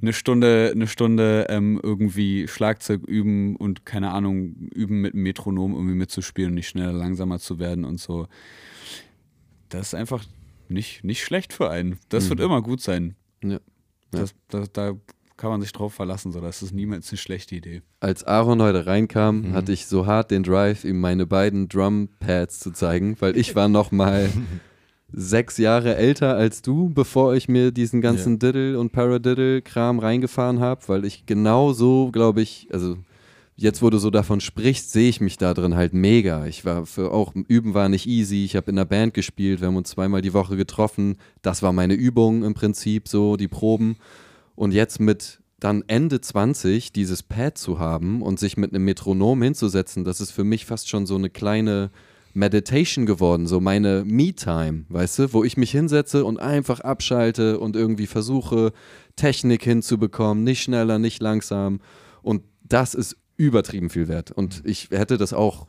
[0.00, 5.72] eine Stunde, eine Stunde ähm, irgendwie Schlagzeug üben und keine Ahnung, üben mit einem Metronom
[5.74, 8.26] irgendwie mitzuspielen und nicht schneller, langsamer zu werden und so.
[9.68, 10.24] Das ist einfach
[10.68, 11.98] nicht, nicht schlecht für einen.
[12.08, 13.14] Das wird immer gut sein.
[13.42, 13.58] Ja.
[14.10, 14.92] Das, das, da
[15.36, 16.32] kann man sich drauf verlassen.
[16.32, 16.40] So.
[16.40, 17.82] Das ist niemals eine schlechte Idee.
[18.00, 19.52] Als Aaron heute reinkam, Mhm.
[19.54, 23.68] hatte ich so hart den Drive, ihm meine beiden Drumpads zu zeigen, weil ich war
[23.68, 24.30] noch mal
[25.12, 28.38] sechs Jahre älter als du, bevor ich mir diesen ganzen Ja.
[28.38, 32.96] Diddle- und Paradiddle-Kram reingefahren habe, weil ich genau so, glaube ich, also
[33.56, 36.46] jetzt, wo du so davon sprichst, sehe ich mich da drin halt mega.
[36.46, 38.44] Ich war für auch Üben war nicht easy.
[38.44, 41.16] Ich habe in einer Band gespielt, wir haben uns zweimal die Woche getroffen.
[41.42, 43.96] Das war meine Übung im Prinzip, so die Proben.
[44.54, 49.40] Und jetzt mit dann Ende 20 dieses Pad zu haben und sich mit einem Metronom
[49.40, 51.90] hinzusetzen, das ist für mich fast schon so eine kleine
[52.36, 57.76] Meditation geworden, so meine Me-Time, weißt du, wo ich mich hinsetze und einfach abschalte und
[57.76, 58.72] irgendwie versuche,
[59.16, 61.80] Technik hinzubekommen, nicht schneller, nicht langsam.
[62.22, 64.30] Und das ist übertrieben viel wert.
[64.30, 65.66] Und ich hätte das auch,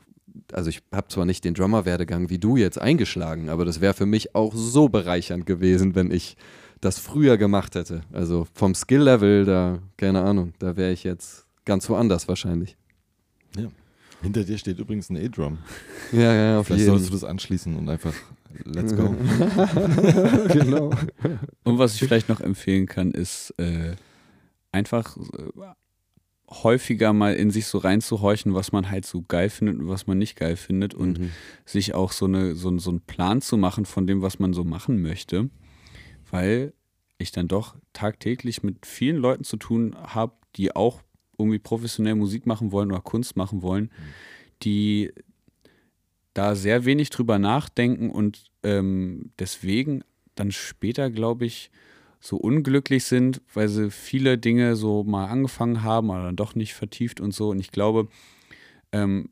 [0.52, 4.06] also ich habe zwar nicht den Drummer-Werdegang wie du jetzt eingeschlagen, aber das wäre für
[4.06, 6.36] mich auch so bereichernd gewesen, wenn ich
[6.82, 8.02] das früher gemacht hätte.
[8.12, 12.76] Also vom Skill-Level, da, keine Ahnung, da wäre ich jetzt ganz woanders wahrscheinlich.
[13.58, 13.70] ja.
[14.22, 15.60] Hinter dir steht übrigens ein A-Drum.
[16.12, 18.14] Ja, ja, auf Vielleicht solltest du jeden das anschließen und einfach
[18.66, 19.16] let's go.
[20.54, 20.90] genau.
[21.64, 23.96] Und was ich vielleicht noch empfehlen kann, ist äh,
[24.72, 25.72] einfach äh,
[26.50, 30.18] häufiger mal in sich so reinzuhorchen, was man halt so geil findet und was man
[30.18, 31.32] nicht geil findet und Mhm.
[31.66, 34.64] sich auch so, eine, so, so einen Plan zu machen von dem, was man so
[34.64, 35.50] machen möchte,
[36.32, 36.74] weil
[37.18, 41.02] ich dann doch tagtäglich mit vielen Leuten zu tun habe, die auch
[41.38, 43.92] irgendwie professionell Musik machen wollen oder Kunst machen wollen,
[44.64, 45.12] die
[46.34, 50.04] da sehr wenig drüber nachdenken und ähm, deswegen
[50.36, 51.72] dann später, glaube ich,
[52.20, 56.74] so unglücklich sind, weil sie viele Dinge so mal angefangen haben, aber dann doch nicht
[56.74, 57.50] vertieft und so.
[57.50, 58.08] Und ich glaube,
[58.92, 59.30] ähm,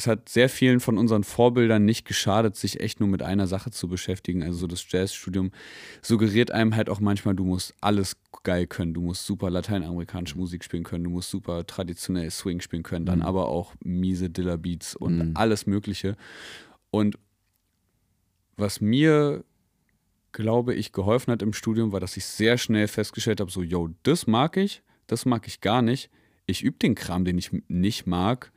[0.00, 3.70] es hat sehr vielen von unseren Vorbildern nicht geschadet, sich echt nur mit einer Sache
[3.70, 4.42] zu beschäftigen.
[4.42, 5.50] Also so das Jazzstudium
[6.00, 8.94] suggeriert einem halt auch manchmal, du musst alles geil können.
[8.94, 13.20] Du musst super lateinamerikanische Musik spielen können, du musst super traditionell Swing spielen können, dann
[13.20, 16.16] aber auch miese Dilla Beats und alles Mögliche.
[16.90, 17.18] Und
[18.56, 19.44] was mir,
[20.32, 23.90] glaube ich, geholfen hat im Studium, war, dass ich sehr schnell festgestellt habe, so, yo,
[24.02, 26.08] das mag ich, das mag ich gar nicht.
[26.46, 28.50] Ich übe den Kram, den ich nicht mag,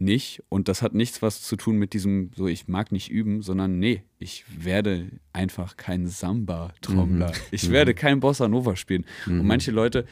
[0.00, 0.42] nicht.
[0.48, 3.78] Und das hat nichts was zu tun mit diesem, so, ich mag nicht üben, sondern
[3.78, 7.32] nee, ich werde einfach kein Samba-Trommler.
[7.50, 9.04] Ich werde kein Bossa Nova spielen.
[9.26, 10.06] Und manche Leute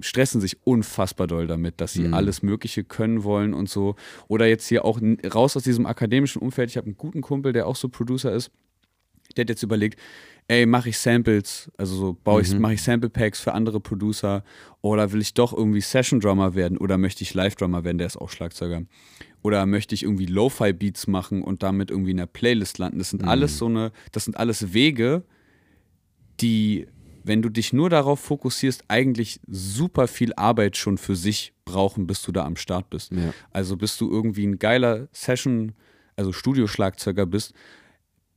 [0.00, 2.14] stressen sich unfassbar doll damit, dass sie Mhm.
[2.14, 3.96] alles Mögliche können wollen und so.
[4.28, 4.98] Oder jetzt hier auch
[5.34, 6.70] raus aus diesem akademischen Umfeld.
[6.70, 8.50] Ich habe einen guten Kumpel, der auch so Producer ist.
[9.36, 10.00] Der hat jetzt überlegt,
[10.48, 14.44] ey, mache ich Samples, also so baue ich, mache ich Sample Packs für andere Producer
[14.82, 18.06] oder will ich doch irgendwie Session Drummer werden oder möchte ich Live Drummer werden, der
[18.06, 18.82] ist auch Schlagzeuger.
[19.42, 22.98] Oder möchte ich irgendwie Lo-Fi Beats machen und damit irgendwie in der Playlist landen.
[22.98, 25.22] Das sind alles so eine, das sind alles Wege,
[26.40, 26.86] die,
[27.24, 32.22] wenn du dich nur darauf fokussierst, eigentlich super viel Arbeit schon für sich brauchen, bis
[32.22, 33.12] du da am Start bist.
[33.12, 33.32] Ja.
[33.50, 35.72] Also bis du irgendwie ein geiler Session,
[36.16, 37.54] also Studioschlagzeuger bist,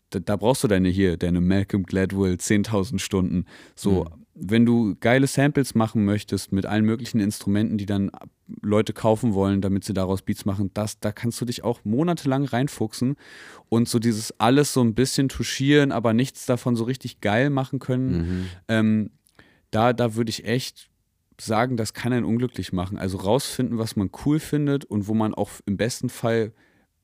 [0.10, 3.46] da, da brauchst du deine hier, deine Malcolm Gladwell 10.000 Stunden.
[3.76, 4.06] So,
[4.40, 8.12] wenn du geile Samples machen möchtest mit allen möglichen Instrumenten, die dann
[8.62, 12.46] Leute kaufen wollen, damit sie daraus Beats machen, das, da kannst du dich auch monatelang
[12.46, 13.16] reinfuchsen
[13.68, 17.80] und so dieses alles so ein bisschen touchieren, aber nichts davon so richtig geil machen
[17.80, 18.48] können.
[18.68, 19.10] Ähm,
[19.72, 20.90] da, da würde ich echt
[21.40, 22.98] sagen, das kann einen unglücklich machen.
[22.98, 26.54] Also rausfinden, was man cool findet und wo man auch im besten Fall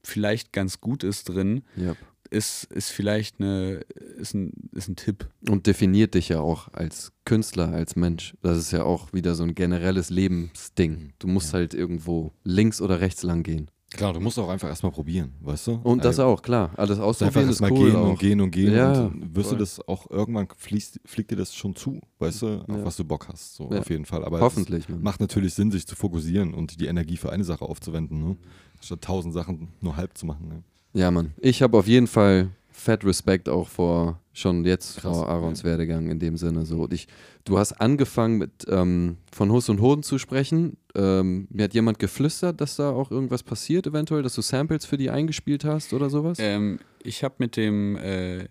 [0.03, 1.95] vielleicht ganz gut ist drin, Ja.
[2.33, 3.81] Ist, ist vielleicht eine,
[4.17, 5.29] ist ein, ist ein Tipp.
[5.47, 8.35] Und definiert dich ja auch als Künstler, als Mensch.
[8.41, 11.13] Das ist ja auch wieder so ein generelles Lebensding.
[11.19, 13.69] Du musst halt irgendwo links oder rechts lang gehen.
[13.95, 15.73] Klar, du musst auch einfach erstmal probieren, weißt du?
[15.83, 16.71] Und das Also, auch, klar.
[16.77, 18.09] Alles Einfach ausprobieren ist erstmal cool gehen auch.
[18.09, 19.57] und gehen und gehen Ja, und wirst voll.
[19.59, 22.85] du das auch irgendwann fließt, fliegt dir das schon zu, weißt du, auf Ja.
[22.85, 23.79] was du Bock hast, so Ja.
[23.81, 24.25] auf jeden Fall.
[24.25, 28.17] Aber Hoffentlich, macht natürlich Sinn, sich zu fokussieren und die Energie für eine Sache aufzuwenden,
[28.29, 28.37] ne?
[28.81, 30.47] statt tausend Sachen nur halb zu machen.
[30.47, 30.63] Ne?
[30.93, 31.33] Ja, Mann.
[31.39, 36.09] Ich habe auf jeden Fall fett Respekt auch vor, schon jetzt Krass, vor Aarons Werdegang
[36.09, 36.65] in dem Sinne.
[36.65, 36.83] So.
[36.83, 37.07] Und ich,
[37.45, 40.77] du hast angefangen mit ähm, von Hus und Hoden zu sprechen.
[40.95, 44.97] Ähm, mir hat jemand geflüstert, dass da auch irgendwas passiert, eventuell, dass du Samples für
[44.97, 46.37] die eingespielt hast oder sowas?
[46.39, 48.47] Ähm, ich habe mit dem äh,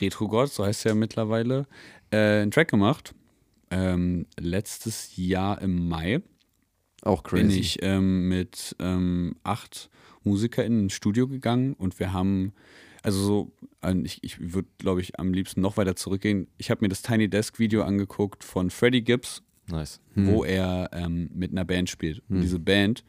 [0.00, 1.66] Retro God, so heißt er ja mittlerweile,
[2.10, 3.14] äh, einen Track gemacht.
[3.70, 6.22] Ähm, letztes Jahr im Mai
[7.02, 7.42] auch crazy.
[7.42, 9.90] bin ich ähm, mit ähm, acht
[10.24, 12.52] MusikerInnen ins Studio gegangen und wir haben,
[13.02, 13.52] also so,
[13.82, 16.48] äh, ich, ich würde, glaube ich, am liebsten noch weiter zurückgehen.
[16.58, 20.00] Ich habe mir das Tiny Desk Video angeguckt von Freddie Gibbs, Nice.
[20.14, 22.22] wo er ähm, mit einer Band spielt.
[22.28, 23.04] Und diese Band,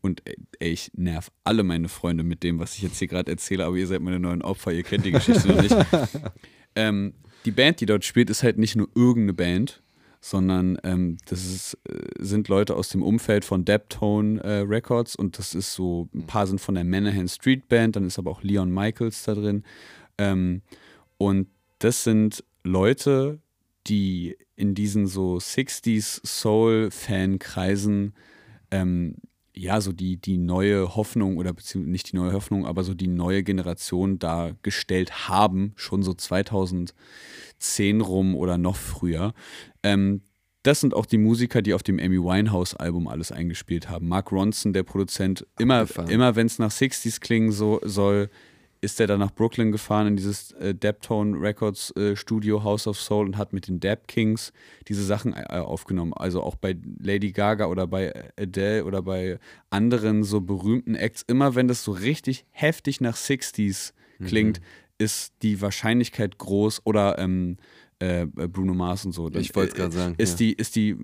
[0.00, 3.30] und ey, ey, ich nerv alle meine Freunde mit dem, was ich jetzt hier gerade
[3.32, 5.76] erzähle, aber ihr seid meine neuen Opfer, ihr kennt die Geschichte noch nicht.
[6.76, 7.14] Ähm,
[7.44, 9.82] die Band, die dort spielt, ist halt nicht nur irgendeine Band,
[10.20, 15.38] sondern ähm, das ist, äh, sind Leute aus dem Umfeld von Deptone äh, Records und
[15.38, 18.42] das ist so, ein paar sind von der Manahan Street Band, dann ist aber auch
[18.42, 19.64] Leon Michaels da drin.
[20.18, 20.62] Ähm,
[21.16, 23.40] und das sind Leute,
[23.86, 28.14] die in diesen so 60s Soul-Fan-Kreisen
[28.70, 29.14] ähm,
[29.58, 33.08] ja, so die, die neue Hoffnung oder beziehungsweise nicht die neue Hoffnung, aber so die
[33.08, 36.94] neue Generation dargestellt haben, schon so 2010
[38.00, 39.34] rum oder noch früher.
[39.82, 40.22] Ähm,
[40.62, 44.08] das sind auch die Musiker, die auf dem Amy Winehouse-Album alles eingespielt haben.
[44.08, 46.10] Mark Ronson, der Produzent, immer, Abgefahren.
[46.10, 48.30] immer wenn es nach 60s klingen so, soll,
[48.80, 53.00] ist er dann nach Brooklyn gefahren in dieses äh, Deptone Records äh, Studio House of
[53.00, 54.52] Soul und hat mit den Dap Kings
[54.86, 56.12] diese Sachen äh, aufgenommen.
[56.14, 59.38] Also auch bei Lady Gaga oder bei Adele oder bei
[59.70, 61.24] anderen so berühmten Acts.
[61.26, 63.92] Immer wenn das so richtig heftig nach 60s
[64.24, 64.60] klingt,
[64.98, 67.56] ist die Wahrscheinlichkeit groß oder ähm,
[68.00, 69.30] äh, Bruno Mars und so.
[69.32, 70.46] Ich wollt's grad sagen, Ist ja.
[70.46, 70.96] die, ist die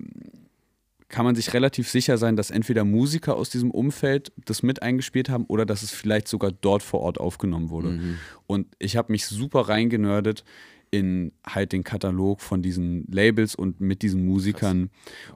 [1.07, 5.29] kann man sich relativ sicher sein, dass entweder Musiker aus diesem Umfeld das mit eingespielt
[5.29, 7.89] haben oder dass es vielleicht sogar dort vor Ort aufgenommen wurde.
[7.89, 8.17] Mhm.
[8.47, 10.43] Und ich habe mich super reingenördet
[10.91, 14.89] in halt den Katalog von diesen Labels und mit diesen Musikern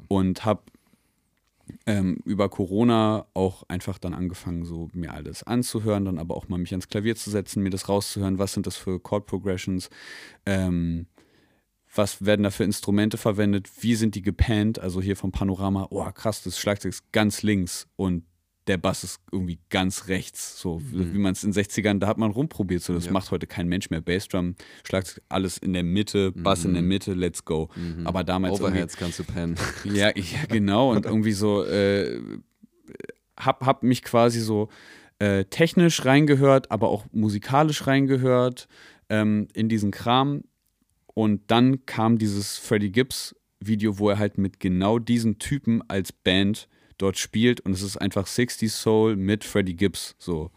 [0.07, 0.61] und habe
[1.85, 6.57] ähm, über Corona auch einfach dann angefangen, so mir alles anzuhören, dann aber auch mal
[6.57, 9.89] mich ans Klavier zu setzen, mir das rauszuhören, was sind das für Chord Progressions,
[10.45, 11.05] ähm,
[11.95, 16.05] was werden da für Instrumente verwendet, wie sind die gepannt, also hier vom Panorama, oh
[16.11, 18.23] krass, das Schlagzeug ist ganz links und
[18.67, 22.19] der Bass ist irgendwie ganz rechts, so wie man es in den 60ern, da hat
[22.19, 23.11] man rumprobiert, so das Ja.
[23.11, 24.53] macht heute kein Mensch mehr, Bassdrum,
[24.87, 27.69] Schlagzeug, alles in der Mitte, Bass in der Mitte, let's go,
[28.03, 29.55] aber damals Overheads kannst du pennen.
[29.85, 30.91] ja, ja, genau.
[30.91, 32.21] Und irgendwie so, äh,
[33.37, 34.69] hab, hab mich quasi so
[35.17, 38.67] äh, technisch reingehört, aber auch musikalisch reingehört
[39.09, 40.43] ähm, in diesen Kram.
[41.19, 46.13] Und dann kam dieses Freddie Gibbs Video, wo er halt mit genau diesen Typen als
[46.13, 47.59] Band dort spielt.
[47.59, 50.15] Und es ist einfach 60s Soul mit Freddie Gibbs.
[50.17, 50.49] So.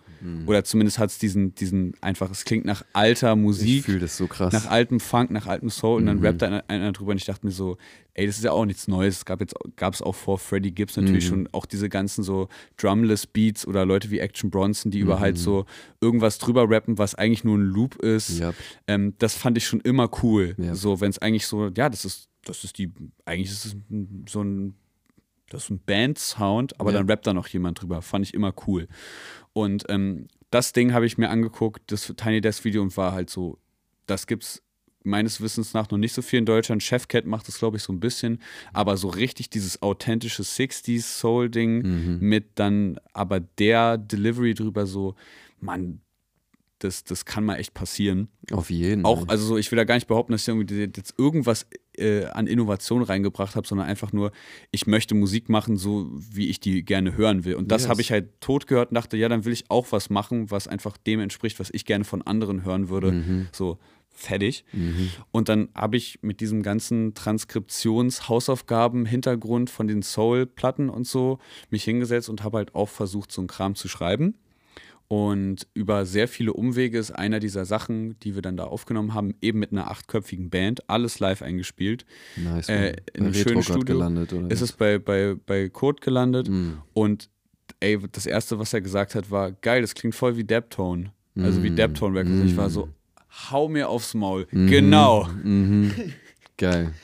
[0.46, 4.16] Oder zumindest hat es diesen, diesen einfach, es klingt nach alter Ich Musik, fühle das
[4.16, 4.52] so krass.
[4.52, 6.24] nach altem Funk, nach altem Soul und dann Mhm.
[6.24, 7.76] rappt da einer, einer drüber und ich dachte mir so,
[8.14, 9.16] ey, das ist ja auch nichts Neues.
[9.18, 11.28] Es gab jetzt gab es auch vor Freddie Gibbs natürlich Mhm.
[11.28, 15.38] schon auch diese ganzen so Drumless Beats oder Leute wie Action Bronson, die über halt
[15.38, 15.64] so
[16.00, 18.40] irgendwas drüber rappen, was eigentlich nur ein Loop ist.
[18.40, 18.54] Yep.
[18.86, 20.54] Ähm, das fand ich schon immer cool.
[20.58, 20.74] Ja.
[20.74, 22.92] So, wenn es eigentlich so, ja, das ist, das ist die,
[23.24, 23.76] eigentlich ist es
[24.28, 24.74] so ein,
[25.52, 26.98] das ist ein Band-Sound, aber Ja.
[26.98, 28.02] dann rappt da noch jemand drüber.
[28.02, 28.88] Fand ich immer cool.
[29.52, 33.30] Und ähm, das Ding habe ich mir angeguckt, das Tiny Desk Video und war halt
[33.30, 33.58] so,
[34.06, 34.62] das gibt's
[35.04, 36.82] meines Wissens nach noch nicht so viel in Deutschland.
[36.82, 38.38] Chef Cat macht das, glaube ich, so ein bisschen,
[38.72, 45.16] aber so richtig dieses authentische 60s Soul-Ding mit dann aber der Delivery drüber so,
[45.60, 46.00] Mann,
[46.78, 48.28] das, das kann mal echt passieren.
[48.52, 49.04] Auf jeden.
[49.04, 51.66] Auch, also so, ich will da gar nicht behaupten, dass irgendwie jetzt irgendwas
[51.98, 54.32] äh, an Innovation reingebracht habe, sondern einfach nur,
[54.70, 57.54] ich möchte Musik machen, so wie ich die gerne hören will.
[57.54, 57.88] Und das Yes.
[57.90, 60.68] habe ich halt tot gehört und dachte, ja, dann will ich auch was machen, was
[60.68, 63.12] einfach dem entspricht, was ich gerne von anderen hören würde.
[63.12, 63.48] Mhm.
[63.52, 63.78] So
[64.14, 64.64] fertig.
[65.30, 71.38] Und dann habe ich mit diesem ganzen Transkriptions-Hausaufgaben, Hintergrund von den Soul-Platten und so
[71.70, 74.34] mich hingesetzt und habe halt auch versucht, so einen Kram zu schreiben.
[75.12, 79.34] Und über sehr viele Umwege ist einer dieser Sachen, die wir dann da aufgenommen haben,
[79.42, 82.06] eben mit einer achtköpfigen Band, alles live eingespielt.
[82.34, 84.50] nice, Äh, in einem schönen Studio gelandet, oder?
[84.50, 86.48] ist es bei, bei, bei Kurt gelandet.
[86.48, 86.78] Mm.
[86.94, 87.28] Und
[87.80, 91.12] ey, das Erste, was er gesagt hat, war, geil, das klingt voll wie Deptone.
[91.36, 91.76] Also wie Mm.
[91.76, 92.40] Deptone Records.
[92.40, 92.88] Und Ich war so,
[93.50, 94.46] hau mir aufs Maul.
[94.50, 94.66] Mhm.
[94.68, 95.28] Genau.
[95.44, 95.92] Mhm.
[96.56, 96.94] Geil.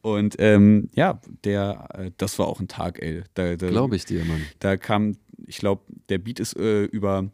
[0.00, 3.22] Und ähm, ja, der, äh, das war auch ein Tag, ey.
[3.34, 4.40] Glaube ich dir, Mann.
[4.60, 7.30] Da kam, ich glaube, der Beat ist äh, über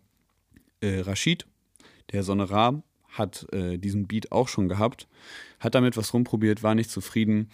[0.80, 1.46] äh, Rashid,
[2.12, 5.08] der Sonne Ra, hat äh, diesen Beat auch schon gehabt,
[5.60, 7.50] hat damit was rumprobiert, war nicht zufrieden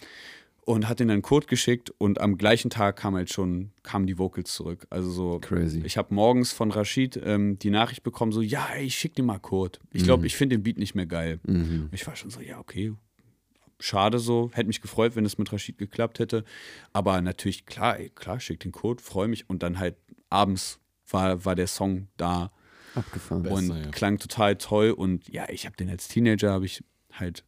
[0.65, 4.17] und hat ihn dann Code geschickt und am gleichen Tag kam halt schon, kamen die
[4.17, 4.87] Vocals zurück.
[4.89, 5.81] Also so, Crazy.
[5.85, 9.23] ich habe morgens von Rashid ähm, die Nachricht bekommen, so, ja, ey, ich schick dir
[9.23, 9.79] mal Code.
[9.91, 11.39] Ich glaube, ich finde den Beat nicht mehr geil.
[11.45, 11.89] Mhm.
[11.91, 12.93] Ich war schon so, ja, okay.
[13.79, 16.45] Schade so, hätte mich gefreut, wenn es mit Rashid geklappt hätte.
[16.93, 19.49] Aber natürlich, klar, ey, klar, schick den Code, freue mich.
[19.49, 19.97] Und dann halt
[20.29, 20.79] abends
[21.09, 22.51] war, war der Song da
[22.95, 23.45] Abgefahren.
[23.47, 23.89] und ja.
[23.91, 24.91] klang total toll.
[24.91, 27.43] Und ja, ich habe den als Teenager, habe ich halt,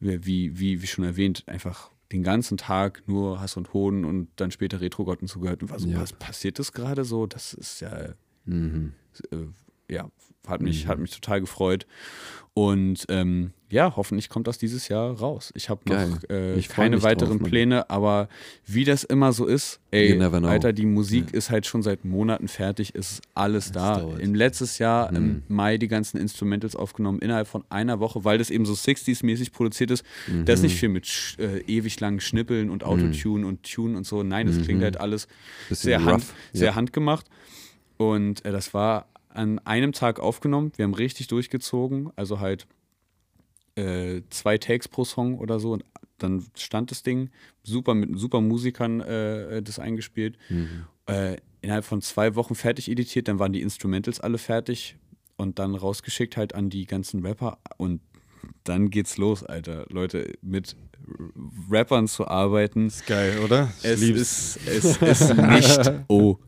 [0.00, 4.50] wie, wie, wie schon erwähnt, einfach den ganzen Tag nur Hass und Hohn und dann
[4.50, 6.00] später Retro-Gotten zugehört und war so, Ja.
[6.00, 7.26] was passiert das gerade so?
[7.26, 8.14] Das ist ja
[8.46, 8.92] Mhm.
[9.30, 9.36] äh,
[9.90, 10.08] ja,
[10.46, 11.86] hat mich, hat mich total gefreut.
[12.54, 15.52] Und ähm, ja, hoffentlich kommt das dieses Jahr raus.
[15.54, 17.48] Ich habe noch äh, keine weiteren drauf.
[17.48, 18.28] Pläne, aber
[18.66, 20.20] wie das immer so ist, ey.
[20.20, 24.00] Alter, die Musik ist halt schon seit Monaten fertig, ist alles da.
[24.00, 24.18] dauert.
[24.20, 25.16] Im letztes Jahr, Mhm.
[25.16, 29.52] im Mai, die ganzen Instrumentals aufgenommen, innerhalb von einer Woche, weil das eben so 60s-mäßig
[29.52, 30.04] produziert ist.
[30.44, 30.78] Da ist nicht Mhm.
[30.78, 34.24] viel mit äh, ewig langen Schnippeln und Autotune und Tune und so.
[34.24, 35.30] Nein, das klingt halt alles Mhm.
[35.68, 36.74] Bisschen sehr, hand, sehr Ja.
[36.74, 37.26] handgemacht.
[37.98, 40.72] Und äh, das war an einem Tag aufgenommen.
[40.76, 42.10] Wir haben richtig durchgezogen.
[42.16, 42.66] Also halt
[43.76, 45.72] äh, zwei Takes pro Song oder so.
[45.72, 45.84] Und
[46.18, 47.30] dann stand das Ding
[47.62, 50.36] super mit super Musikern äh, das eingespielt.
[50.48, 50.84] Mhm.
[51.06, 53.28] Äh, innerhalb von zwei Wochen fertig editiert.
[53.28, 54.96] Dann waren die Instrumentals alle fertig
[55.36, 57.58] und dann rausgeschickt halt an die ganzen Rapper.
[57.76, 58.00] Und
[58.64, 59.86] dann geht's los, Alter.
[59.90, 60.76] Leute, mit
[61.70, 62.86] Rappern zu arbeiten.
[62.88, 63.72] Ist geil, oder?
[63.78, 64.56] Ich Es lieb's.
[64.56, 64.68] ist,
[65.02, 65.78] es ist nicht
[66.08, 66.42] okay.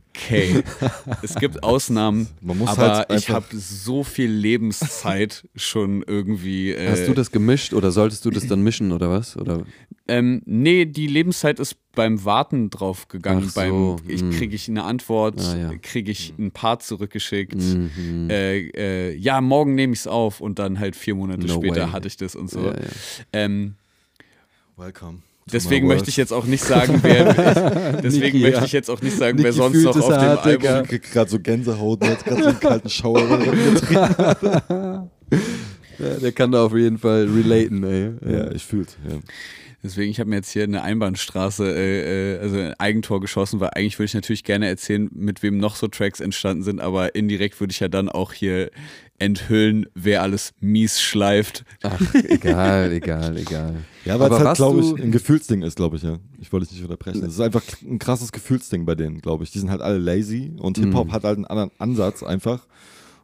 [1.23, 6.73] Es gibt Ausnahmen, Man muss aber halt ich habe so viel Lebenszeit schon irgendwie.
[6.73, 9.37] Äh, Hast du das gemischt oder solltest du das dann mischen oder was?
[9.37, 9.65] Oder?
[10.09, 13.49] Ähm, nee, die Lebenszeit ist beim Warten drauf gegangen.
[13.49, 14.31] So, beim, ich mm.
[14.31, 15.73] kriege ich eine Antwort, Ah, ja.
[15.81, 17.55] kriege ich ein Part zurückgeschickt.
[17.55, 18.29] Mhm.
[18.29, 21.83] Äh, äh, ja, morgen nehme ich es auf und dann halt vier Monate No später
[21.87, 21.91] way.
[21.93, 22.61] hatte ich das und so.
[22.67, 22.89] Ja, ja.
[23.33, 23.75] Ähm,
[24.77, 25.23] Welcome.
[25.53, 27.35] Deswegen möchte ich jetzt auch nicht sagen, wer.
[28.03, 30.53] deswegen Niki, möchte ich jetzt auch nicht sagen, wer Niki sonst fühlt noch auf dem
[30.53, 30.71] Digga.
[30.71, 30.85] Album.
[30.85, 33.39] Ich krieg gerade so Gänsehaut, jetzt gerade so einen kalten Schauer.
[36.01, 38.13] Ja, der kann da auf jeden Fall relaten, ey.
[38.27, 38.97] Ja, ich fühl's.
[39.07, 39.19] Ja.
[39.83, 43.71] Deswegen, ich habe mir jetzt hier eine Einbahnstraße, äh, äh, also ein Eigentor geschossen, weil
[43.75, 47.59] eigentlich würde ich natürlich gerne erzählen, mit wem noch so Tracks entstanden sind, aber indirekt
[47.61, 48.71] würde ich ja dann auch hier
[49.19, 51.65] enthüllen, wer alles mies schleift.
[51.83, 53.77] Ach, egal, egal, egal.
[54.05, 56.19] Ja, weil es halt, was glaube ich, ein Gefühlsding ist, glaube ich, ja.
[56.41, 57.23] Ich wollte dich nicht unterbrechen.
[57.25, 59.51] Es ist einfach ein krasses Gefühlsding bei denen, glaube ich.
[59.51, 61.13] Die sind halt alle lazy und Hip-Hop Mhm.
[61.13, 62.67] hat halt einen anderen Ansatz einfach.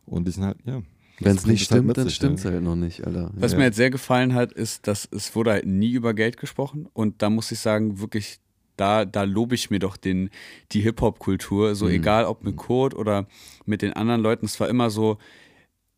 [0.05, 0.83] Und die sind halt, ja.
[1.21, 2.51] Wenn es nicht halt stimmt, mit dann stimmt es ja.
[2.51, 3.31] halt noch nicht, Alter.
[3.35, 3.59] Was ja.
[3.59, 7.23] mir jetzt sehr gefallen hat, ist, dass es wurde halt nie über Geld gesprochen und
[7.23, 8.39] da muss ich sagen, wirklich,
[8.77, 10.31] da, da lobe ich mir doch den,
[10.73, 13.27] die Hip-Hop-Kultur, so egal ob mit Kurt oder
[13.65, 15.19] mit den anderen Leuten, es war immer so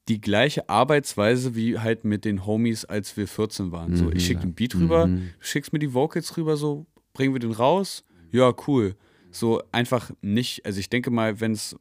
[0.09, 3.95] die gleiche Arbeitsweise wie halt mit den Homies, als wir 14 waren.
[3.95, 7.40] So, ich schicke den Beat rüber, du schickst mir die Vocals rüber, so, bringen wir
[7.40, 8.95] den raus, ja, cool.
[9.31, 11.77] So einfach nicht, also ich denke mal, wenn es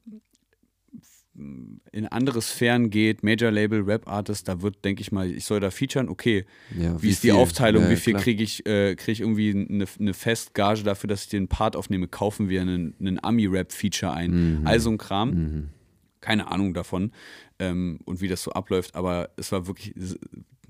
[1.91, 5.59] in andere Sphären geht, Major Label, Rap Artist, da wird, denke ich mal, ich soll
[5.59, 6.45] da featuren, okay,
[6.76, 7.38] Ja, wie, ist die viel?
[7.38, 11.23] Aufteilung, Ja, wie viel kriege ich, äh, kriege ich irgendwie eine, eine Festgage dafür, dass
[11.23, 14.68] ich den Part aufnehme, kaufen wir einen, einen Ami-Rap-Feature ein, Mhm.
[14.68, 15.69] also ein Kram,
[16.22, 17.11] keine Ahnung davon
[17.59, 19.93] ähm, und wie das so abläuft, aber es war wirklich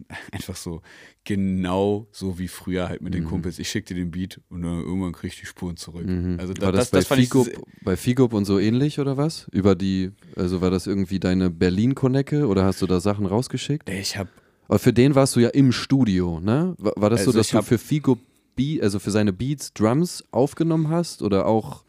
[0.31, 0.81] einfach so
[1.23, 3.17] genau so wie früher halt mit Mhm.
[3.19, 3.59] den Kumpels.
[3.59, 6.07] Ich schicke dir den Beat und dann irgendwann kriege ich die Spuren zurück.
[6.37, 7.51] Also da, war das, das, das, bei, se-
[7.81, 9.47] bei Figop und so ähnlich oder was?
[9.51, 13.89] Über die, also war das irgendwie deine Berlin-Konecke oder hast du da Sachen rausgeschickt?
[13.89, 14.29] Ich habe
[14.67, 16.75] Aber für den warst du ja im Studio, ne?
[16.77, 18.17] War, war das so, Also dass ich du für Figo,
[18.55, 21.83] Be also für seine Beats Drums aufgenommen hast oder auch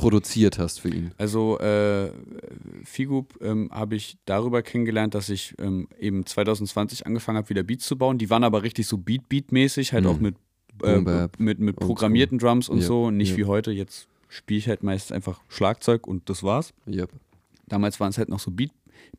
[0.00, 1.12] produziert hast für ihn?
[1.18, 2.10] Also äh,
[2.84, 7.86] Figub ähm, habe ich darüber kennengelernt, dass ich ähm, eben 2020 angefangen habe, wieder Beats
[7.86, 8.16] zu bauen.
[8.16, 10.10] Die waren aber richtig so Beat-Beat-mäßig, halt Mhm.
[10.10, 10.36] auch mit,
[10.82, 13.10] äh, mit, mit und programmierten Drums und Yep, so.
[13.10, 13.38] Nicht yep.
[13.38, 13.70] wie heute.
[13.72, 16.72] Jetzt spiele ich halt meistens einfach Schlagzeug und das war's.
[16.88, 17.10] Yep.
[17.68, 18.72] Damals waren es halt noch so Beat,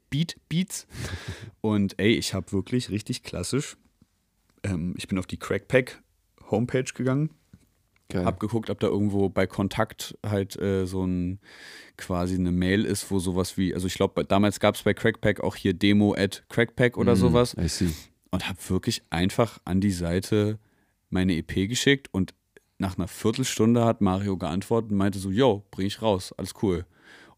[0.09, 0.87] Beat Beats.
[1.61, 3.77] und ey, ich habe wirklich richtig klassisch.
[4.63, 6.01] Ähm, ich bin auf die Crackpack
[6.49, 7.29] Homepage gegangen
[8.11, 8.25] Geil.
[8.25, 11.39] hab geguckt, ob da irgendwo bei Kontakt halt äh, so ein
[11.97, 15.41] quasi eine Mail ist, wo sowas wie, also ich glaube, damals gab es bei Crackpack
[15.41, 17.89] auch hier Demo at Crackpack oder Mhm, sowas I see.
[18.31, 20.59] und habe wirklich einfach an die Seite
[21.09, 22.33] meine EP geschickt und
[22.77, 26.85] nach einer Viertelstunde hat Mario geantwortet und meinte so, yo, bring ich raus, alles cool.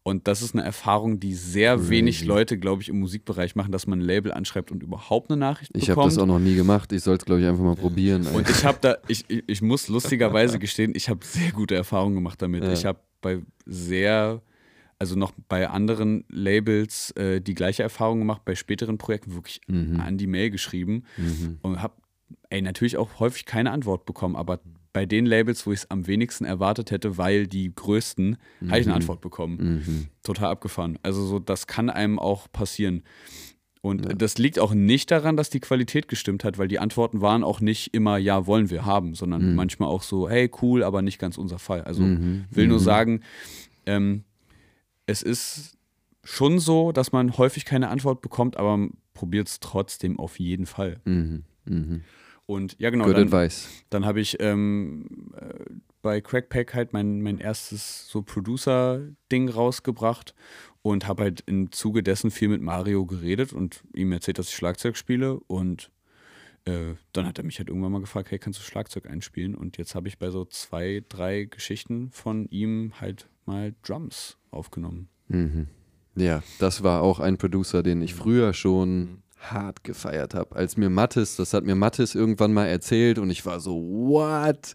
[0.06, 3.86] Und das ist eine Erfahrung, die sehr wenig Leute, glaube ich, im Musikbereich machen, dass
[3.86, 6.12] man ein Label anschreibt und überhaupt eine Nachricht Ich habe bekommt.
[6.12, 6.92] das auch noch nie gemacht.
[6.92, 8.26] Ich soll es, glaube ich, einfach mal probieren.
[8.26, 12.14] Und ich habe da, ich, ich, ich muss lustigerweise gestehen, ich habe sehr gute Erfahrungen
[12.16, 12.62] gemacht damit.
[12.64, 12.72] Ja.
[12.74, 14.42] Ich habe bei sehr,
[14.98, 20.00] also noch bei anderen Labels äh, die gleiche Erfahrung gemacht, bei späteren Projekten wirklich Mhm.
[20.00, 21.04] an die Mail geschrieben
[21.62, 21.94] und habe,
[22.50, 24.60] ey, natürlich auch häufig keine Antwort bekommen, aber
[24.94, 28.38] bei den Labels, wo ich es am wenigsten erwartet hätte, weil die größten,
[28.68, 29.82] habe ich eine Antwort bekommen.
[29.84, 30.06] Mhm.
[30.22, 30.98] Total abgefahren.
[31.02, 33.02] Also so, das kann einem auch passieren.
[33.82, 37.44] Und das liegt auch nicht daran, dass die Qualität gestimmt hat, weil die Antworten waren
[37.44, 39.56] auch nicht immer, ja, wollen wir haben, sondern Mhm.
[39.56, 41.82] manchmal auch so, hey, cool, aber nicht ganz unser Fall.
[41.82, 42.02] Also
[42.50, 43.20] will nur sagen,
[43.84, 44.24] ähm,
[45.06, 45.76] es ist
[46.22, 51.00] schon so, dass man häufig keine Antwort bekommt, aber probiert es trotzdem auf jeden Fall.
[51.04, 51.42] Mhm.
[52.46, 52.54] Mhm.
[52.54, 53.68] Und ja, genau, Good dann, advice.
[53.90, 55.06] dann habe ich ähm,
[55.36, 55.54] äh,
[56.02, 60.34] bei Crackpack halt mein, mein erstes so Producer-Ding rausgebracht
[60.82, 64.54] und habe halt im Zuge dessen viel mit Mario geredet und ihm erzählt, dass ich
[64.54, 65.90] Schlagzeug spiele und
[66.66, 69.54] äh, dann hat er mich halt irgendwann mal gefragt, hey, kannst du Schlagzeug einspielen?
[69.54, 75.08] Und jetzt habe ich bei so zwei, drei Geschichten von ihm halt mal Drums aufgenommen.
[75.28, 75.68] Mhm.
[76.16, 79.22] Ja, das war auch ein Producer, den ich früher schon
[79.52, 80.54] hart gefeiert habe.
[80.56, 84.74] Als mir Mattes, das hat mir Mattes irgendwann mal erzählt und ich war so, what?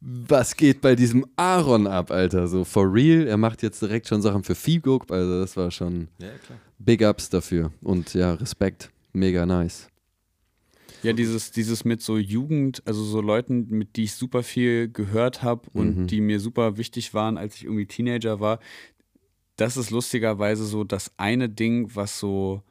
[0.00, 2.48] Was geht bei diesem Aaron ab, Alter?
[2.48, 6.08] So for real, er macht jetzt direkt schon Sachen für Figuk, also das war schon
[6.18, 6.58] Ja, klar.
[6.78, 9.88] Big Ups dafür und ja, Respekt, mega nice.
[11.02, 15.42] Ja, dieses, dieses mit so Jugend, also so Leuten, mit die ich super viel gehört
[15.42, 16.06] habe und Mhm.
[16.08, 18.58] die mir super wichtig waren, als ich irgendwie Teenager war,
[19.56, 22.62] das ist lustigerweise so das eine Ding, was so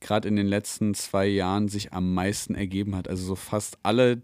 [0.00, 3.08] gerade in den letzten zwei Jahren sich am meisten ergeben hat.
[3.08, 4.22] Also so fast alle,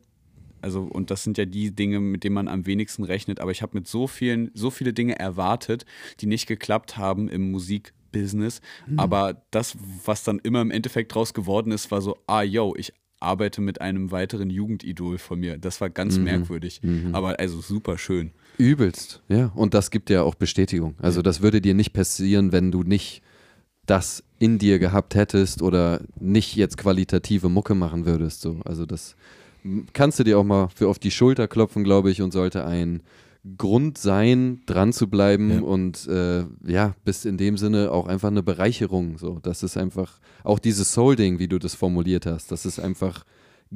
[0.61, 3.63] also und das sind ja die Dinge, mit denen man am wenigsten rechnet, aber ich
[3.63, 5.85] habe mit so vielen, so viele Dinge erwartet,
[6.21, 8.61] die nicht geklappt haben im Musikbusiness.
[8.97, 12.93] Aber das, was dann immer im Endeffekt draus geworden ist, war so, ah yo, ich
[13.23, 15.57] arbeite mit einem weiteren Jugendidol von mir.
[15.57, 16.81] Das war ganz merkwürdig,
[17.13, 18.33] aber also super schön.
[18.59, 19.53] Übelst, ja.
[19.55, 20.97] Und das gibt ja auch Bestätigung.
[21.01, 23.23] Also das würde dir nicht passieren, wenn du nicht
[23.87, 28.41] das in dir gehabt hättest oder nicht jetzt qualitative Mucke machen würdest.
[28.41, 28.59] So.
[28.65, 29.15] Also das
[29.93, 33.03] kannst du dir auch mal für auf die Schulter klopfen, glaube ich, und sollte ein
[33.57, 35.61] Grund sein, dran zu bleiben Ja.
[35.61, 39.17] und äh, ja, bist in dem Sinne auch einfach eine Bereicherung.
[39.19, 39.39] So.
[39.43, 43.25] Das ist einfach, auch dieses Soul-Ding, wie du das formuliert hast, das ist einfach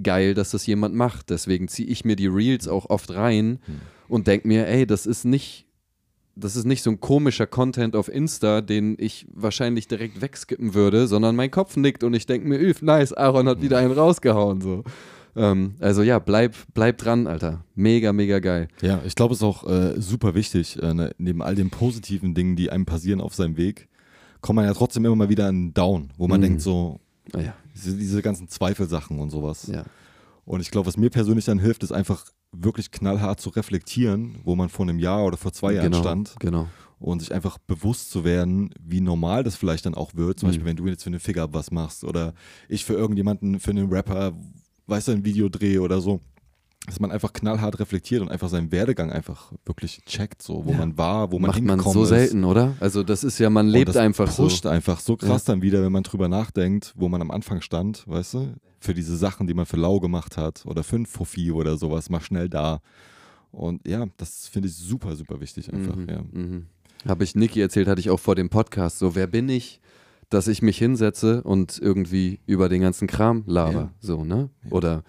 [0.02, 1.30] geil, dass das jemand macht.
[1.30, 3.60] Deswegen ziehe ich mir die Reels auch oft rein
[4.08, 5.65] und denke mir, ey, das ist nicht,
[6.36, 11.06] das ist nicht so ein komischer Content auf Insta, den ich wahrscheinlich direkt wegskippen würde,
[11.08, 14.60] sondern mein Kopf nickt und ich denke mir, üff, nice, Aaron hat wieder einen rausgehauen.
[14.60, 14.84] So.
[15.34, 17.64] Ähm, also ja, bleib, bleib dran, Alter.
[17.74, 18.68] Mega, mega geil.
[18.82, 22.34] Ja, ich glaube, es ist auch äh, super wichtig, äh, ne, neben all den positiven
[22.34, 23.88] Dingen, die einem passieren auf seinem Weg,
[24.42, 26.44] kommt man ja trotzdem immer mal wieder in einen Down, wo man Mhm.
[26.44, 27.00] denkt so,
[27.32, 29.66] Naja, diese, diese ganzen Zweifelsachen und sowas.
[29.72, 29.84] ja.
[30.44, 32.24] Und ich glaube, was mir persönlich dann hilft, ist einfach
[32.62, 36.34] wirklich knallhart zu reflektieren, wo man vor einem Jahr oder vor zwei Jahren genau, stand
[36.40, 36.68] Genau.
[36.98, 40.40] und sich einfach bewusst zu werden, wie normal das vielleicht dann auch wird.
[40.40, 40.50] Zum Mhm.
[40.52, 42.34] Beispiel, wenn du jetzt für eine Figure was machst oder
[42.68, 44.32] ich für irgendjemanden, für einen Rapper,
[44.86, 46.20] weißt du, ein Video drehe oder so.
[46.88, 50.96] dass man einfach knallhart reflektiert und einfach seinen Werdegang einfach wirklich checkt, so wo man
[50.96, 52.08] war, wo man Macht man hingekommen so ist.
[52.10, 52.74] selten, oder?
[52.78, 54.44] Also das ist ja, man Und lebt das einfach so.
[54.44, 58.06] pusht einfach so krass dann wieder, wenn man drüber nachdenkt, wo man am Anfang stand,
[58.06, 58.54] weißt du?
[58.86, 62.08] Für diese Sachen, die man für lau gemacht hat oder für ein Fuffi oder sowas,
[62.08, 62.80] mal schnell da.
[63.50, 66.22] Und ja, das finde ich super, super wichtig einfach, ja.
[66.32, 66.66] Mhm.
[67.06, 68.98] Habe ich Niki erzählt, hatte ich auch vor dem Podcast.
[68.98, 69.80] So, wer bin ich,
[70.30, 73.72] dass ich mich hinsetze und irgendwie über den ganzen Kram laber?
[73.72, 73.90] Ja.
[74.00, 74.50] So, ne?
[74.70, 75.02] Oder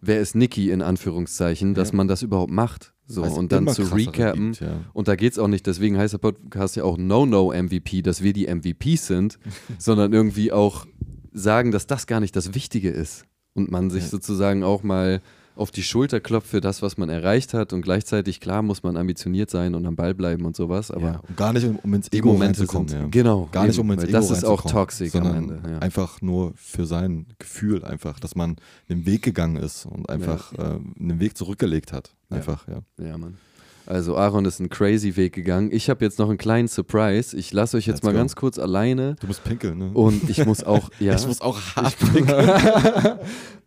[0.00, 1.96] wer ist Niki in Anführungszeichen, dass Ja.
[1.96, 2.92] man das überhaupt macht?
[3.06, 4.52] So, Weil es und dann zu recappen.
[4.52, 4.80] gibt, ja.
[4.94, 8.32] Und da geht es auch nicht, deswegen heißt der Podcast ja auch No-No-MVP, dass wir
[8.32, 9.38] die MVPs sind,
[9.78, 10.86] sondern irgendwie auch
[11.34, 13.26] sagen, dass das gar nicht das Wichtige ist.
[13.52, 14.08] Und man sich Ja.
[14.08, 15.20] sozusagen auch mal
[15.56, 17.72] auf die Schulter klopft für das, was man erreicht hat.
[17.72, 20.90] Und gleichzeitig, klar, muss man ambitioniert sein und am Ball bleiben und sowas.
[20.90, 21.20] Aber ja.
[21.28, 23.06] Und gar nicht, um, um ins Ego Momente sind, ja.
[23.08, 23.48] genau.
[23.52, 25.62] Gar nicht, eben, um ins Ego Das ist auch toxisch am Ende.
[25.68, 25.78] Ja.
[25.78, 28.56] Einfach nur für sein Gefühl einfach, dass man
[28.88, 32.14] den Weg gegangen ist und einfach äh, einen Weg zurückgelegt hat.
[32.30, 32.80] Einfach, ja.
[32.98, 33.38] Ja, Mann.
[33.86, 35.68] Also Aaron ist einen crazy Weg gegangen.
[35.72, 37.36] Ich habe jetzt noch einen kleinen Surprise.
[37.36, 38.18] Ich lasse euch jetzt Let's mal go.
[38.18, 39.90] ganz kurz alleine Du musst pinkeln, ne?
[39.92, 41.14] und ich muss auch, ja.
[41.14, 42.50] Ich muss auch hart pinkeln.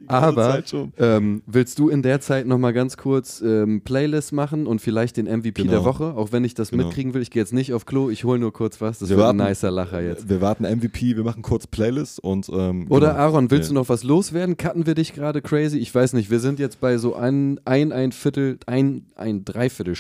[0.09, 0.63] Aber
[0.99, 5.17] ähm, willst du in der Zeit noch mal ganz kurz ähm, Playlist machen und vielleicht
[5.17, 5.71] den MVP Genau.
[5.73, 6.85] der Woche, auch wenn ich das Genau.
[6.85, 7.21] mitkriegen will.
[7.21, 8.99] Ich gehe jetzt nicht auf Klo, ich hole nur kurz was.
[8.99, 10.29] Das Wir wird warten- ein nicer Lacher jetzt.
[10.29, 13.19] Wir warten MVP, wir machen kurz Playlist und ähm, Oder genau.
[13.19, 13.73] Aaron, willst Ja.
[13.73, 14.55] du noch was loswerden?
[14.55, 15.77] Cutten wir dich gerade crazy?
[15.77, 19.43] Ich weiß nicht, wir sind jetzt bei so ein, ein, ein Viertel, ein, ein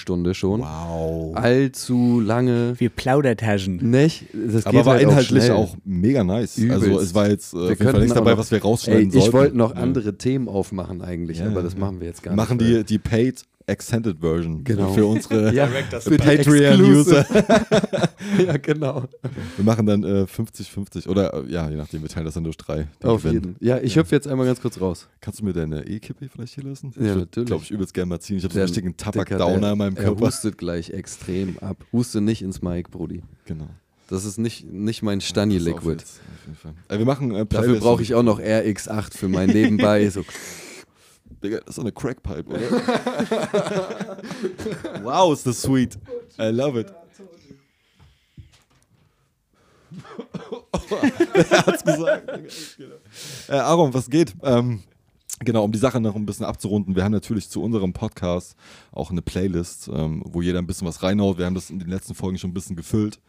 [0.07, 0.61] Dreiviertelstunde schon.
[0.61, 1.35] Wow.
[1.35, 2.73] Allzu lange.
[2.77, 3.77] Wir Plaudertaschen.
[3.89, 4.25] Nicht?
[4.33, 5.55] Das Aber geht war halt inhaltlich schnell.
[5.57, 6.59] auch mega nice.
[6.69, 7.05] Also Übelst.
[7.05, 8.61] es war jetzt äh, auf jeden könnten Fall nichts auch dabei, noch- was wir Ey,
[8.61, 9.33] rausschneiden ich sollten.
[9.33, 9.81] wollte noch Ja.
[9.81, 11.79] andere Themen aufmachen eigentlich, Ja, aber das ja.
[11.79, 12.69] machen wir jetzt gar Wir machen nicht.
[12.69, 14.93] die, die Paid Extended Version Genau.
[14.93, 15.67] für unsere ja,
[15.99, 17.25] für Patreon-User.
[18.47, 19.03] ja, genau.
[19.57, 22.55] Wir machen dann äh, 50-50 oder äh, ja, je nachdem, wir teilen das dann durch
[22.57, 22.87] drei.
[23.03, 23.57] Auf jeden.
[23.59, 25.07] Ja, ich hüpfe jetzt einmal ganz kurz raus.
[25.19, 26.93] Kannst du mir deine E-Kippe vielleicht hier lassen?
[26.97, 27.47] Ja, ich natürlich.
[27.47, 28.37] glaube, ich übelst gerne mal ziehen.
[28.37, 30.25] Ich habe so einen richtigen Tabak-Downer in meinem Er Körper.
[30.27, 31.77] hustet gleich extrem ab.
[31.91, 33.21] Huste nicht ins Mic, Brudi.
[33.45, 33.67] Genau.
[34.09, 35.99] Das ist nicht, nicht mein Stani-Liquid.
[35.99, 36.73] jetzt, auf jeden Fall.
[36.87, 40.09] Äh, wir machen äh, Dafür brauche ich auch noch RX8 für mein Nebenbei.
[40.09, 40.23] So.
[41.43, 42.61] Digga, das ist eine Crackpipe, oder?
[45.03, 45.99] wow, ist das sweet.
[46.39, 46.91] I love it.
[51.33, 52.27] er hat's gesagt.
[53.49, 54.35] Äh, Aaron, was geht?
[54.43, 54.83] Ähm,
[55.39, 56.95] genau, um die Sache noch ein bisschen abzurunden.
[56.95, 58.55] Wir haben natürlich zu unserem Podcast
[58.91, 61.37] auch eine Playlist, ähm, wo jeder ein bisschen was reinhaut.
[61.37, 63.19] Wir haben das in den letzten Folgen schon ein bisschen gefüllt.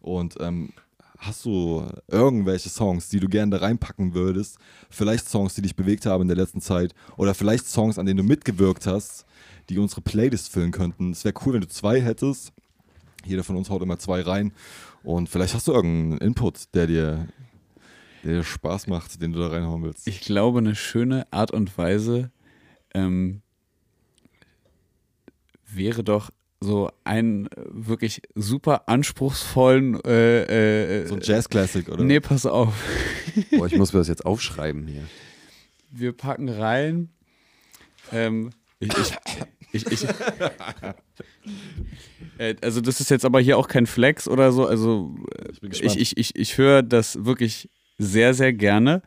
[0.00, 0.72] Und ähm,
[1.18, 4.58] hast du irgendwelche Songs, die du gerne da reinpacken würdest?
[4.88, 6.94] Vielleicht Songs, die dich bewegt haben in der letzten Zeit?
[7.16, 9.26] Oder vielleicht Songs, an denen du mitgewirkt hast,
[9.68, 11.10] die unsere Playlist füllen könnten?
[11.10, 12.52] Es wäre cool, wenn du zwei hättest.
[13.24, 14.52] Jeder von uns haut immer zwei rein.
[15.02, 17.28] Und vielleicht hast du irgendeinen Input, der dir,
[18.22, 20.06] der dir Spaß macht, den du da reinhauen willst.
[20.06, 22.30] Ich glaube, eine schöne Art und Weise
[22.94, 23.42] ähm,
[25.66, 32.02] wäre doch so einen äh, wirklich super anspruchsvollen äh, äh, so ein Jazz-Classic, oder?
[32.04, 32.74] Nee, pass auf.
[33.52, 35.04] Boah, ich muss mir das jetzt aufschreiben hier.
[35.90, 37.10] Wir packen rein.
[38.12, 39.12] Ähm, ich, ich,
[39.72, 40.04] ich, ich,
[42.38, 44.66] äh, also das ist jetzt aber hier auch kein Flex oder so.
[44.66, 47.68] Also äh, Ich ich, ich, ich höre das wirklich
[47.98, 49.02] sehr, sehr gerne.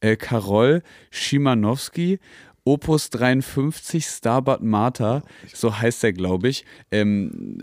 [0.00, 2.20] Äh, Karol Schimanowski,
[2.66, 5.22] Opus 53, Starbutt Martha,
[5.54, 6.64] so heißt er, glaube ich.
[6.90, 7.62] Ähm,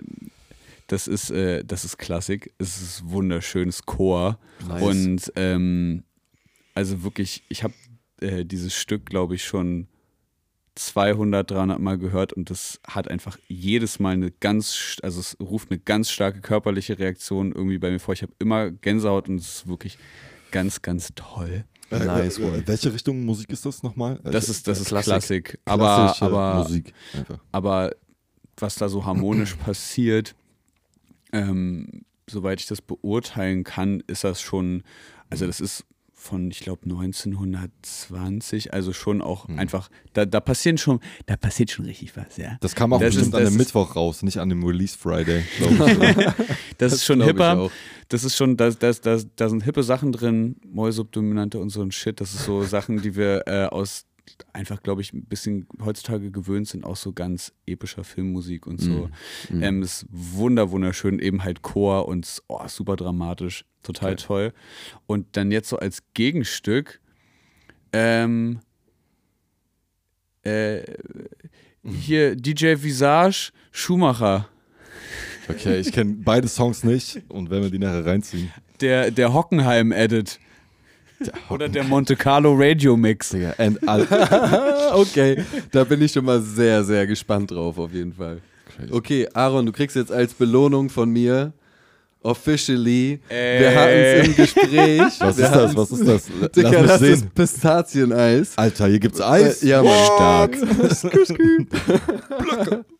[0.88, 2.53] das ist, äh, das ist Klassik.
[2.57, 4.39] Es ist wunderschönes Chor.
[4.65, 4.81] Nice.
[4.81, 6.03] Und ähm,
[6.73, 7.73] also wirklich, ich habe
[8.21, 9.88] äh, dieses Stück, glaube ich, schon
[10.75, 15.69] 200, 300 Mal gehört und das hat einfach jedes Mal eine ganz, also es ruft
[15.69, 18.13] eine ganz starke körperliche Reaktion irgendwie bei mir vor.
[18.13, 19.97] Ich habe immer Gänsehaut und es ist wirklich
[20.51, 21.65] ganz, ganz toll.
[22.01, 22.63] Äh, Nice, äh, Mann.
[22.65, 24.19] welche Richtung Musik ist das nochmal?
[24.23, 25.09] Das ist, das ist Klassik.
[25.11, 25.59] Klassik.
[25.65, 26.93] Aber, aber, Musik.
[27.13, 27.39] Einfach.
[27.51, 27.91] aber
[28.57, 30.35] was da so harmonisch passiert,
[31.31, 34.83] ähm, soweit ich das beurteilen kann, ist das schon,
[35.29, 35.85] also das ist
[36.23, 41.85] von, ich glaube, 1920, also schon auch einfach, da, da passieren schon, da passiert schon
[41.85, 42.57] richtig was, ja.
[42.61, 44.97] Das kam auch Das bestimmt ist- an das dem Mittwoch raus, nicht an dem Release
[44.97, 45.97] Friday, glaube ich.
[46.17, 46.35] oder?
[46.77, 47.69] Das, ist schon hipper.
[48.09, 51.91] Das ist schon, da das, das, da sind hippe Sachen drin, Moll-Subdominante und so ein
[51.91, 52.19] Shit.
[52.21, 54.05] Das ist so Sachen, die wir äh, aus
[54.53, 59.09] einfach, glaube ich, ein bisschen heutzutage gewöhnt sind, auch so ganz epischer Filmmusik und so.
[59.49, 59.63] Mhm.
[59.63, 64.53] Ähm, ist wunder, wunderschön, eben halt Chor und oh, super dramatisch, total toll.
[65.07, 67.01] Und dann jetzt so als Gegenstück,
[67.91, 68.59] ähm,
[70.43, 70.83] äh,
[71.83, 74.49] hier DJ Visage, Schumacher.
[75.49, 78.51] Okay, ich kenne beide Songs nicht und wenn wir die nachher reinziehen.
[78.79, 80.39] Der, der Hockenheim-Edit.
[81.49, 83.34] Oder der Monte Carlo Radio Mix.
[84.94, 88.40] Okay, da bin ich schon mal sehr, sehr gespannt drauf, auf jeden Fall.
[88.91, 91.53] Okay, Aaron, du kriegst jetzt als Belohnung von mir
[92.23, 93.19] officially.
[93.29, 94.99] Wir hatten es im Gespräch.
[95.19, 95.75] was wir ist das?
[95.75, 96.29] Was ist das?
[96.29, 97.13] Mich das sehen.
[97.13, 98.57] ist Pistazieneis.
[98.57, 99.63] Alter, hier gibt's Eis.
[99.63, 100.05] Äh, ja, Mann.
[100.05, 100.57] Stark.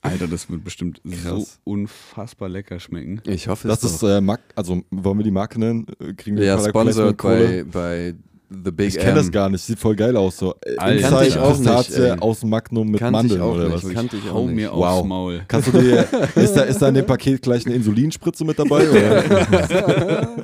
[0.02, 1.60] Alter, das wird bestimmt so Krass.
[1.64, 3.22] unfassbar lecker schmecken.
[3.26, 5.88] Ich hoffe, Das es ist, äh, Mark, also wollen wir die Marke nennen?
[6.00, 8.16] Äh, Kriegen wir ja sponsored Placement bei, bei
[8.64, 10.38] The Big Ich kenne das gar nicht, sieht voll geil aus.
[10.38, 10.54] So.
[10.66, 11.10] Äh, Alter.
[11.10, 12.20] Kannte ich auch nicht, Pistazie ey.
[12.20, 13.84] aus Magnum mit Kannte Mandeln ich auch oder nicht.
[13.84, 13.94] was?
[13.94, 14.56] Kannte ich auch Hau nicht.
[14.56, 14.86] mir Wow.
[15.00, 15.42] aufs Maul.
[15.48, 18.90] Kannst du dir, ist da, ist da in dem Paket gleich eine Insulinspritze mit dabei?
[18.90, 20.36] Oder?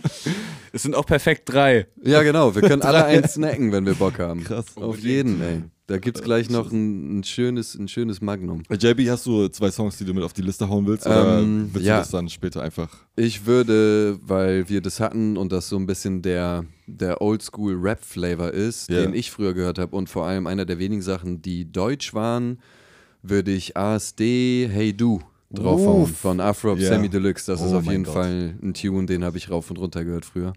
[0.72, 1.88] Es sind auch perfekt drei.
[2.04, 2.54] Ja, genau.
[2.54, 4.44] Wir können alle eins snacken, wenn wir Bock haben.
[4.44, 4.66] Krass.
[4.78, 5.64] Auf jeden, ey.
[5.88, 8.62] Da gibt's gleich noch ein, ein, schönes, ein schönes Magnum.
[8.70, 11.08] Äh, JB, hast du zwei Songs, die du mit auf die Liste hauen willst?
[11.08, 11.96] Oder Ähm, willst ja.
[11.96, 12.90] du das dann später einfach?
[13.16, 16.66] Ich würde, weil wir das hatten und das so ein bisschen der,
[16.98, 19.02] der Oldschool-Rap-Flavor ist, Ja.
[19.02, 22.60] den ich früher gehört habe und vor allem einer der wenigen Sachen, die deutsch waren,
[23.22, 25.22] würde ich ASD Hey Du
[25.52, 26.90] draufhauen von Afro Ja.
[26.90, 27.52] Semi Deluxe.
[27.52, 28.14] Das ist Oh auf mein jeden Gott.
[28.14, 30.54] Fall ein Tune, den habe ich rauf und runter gehört früher.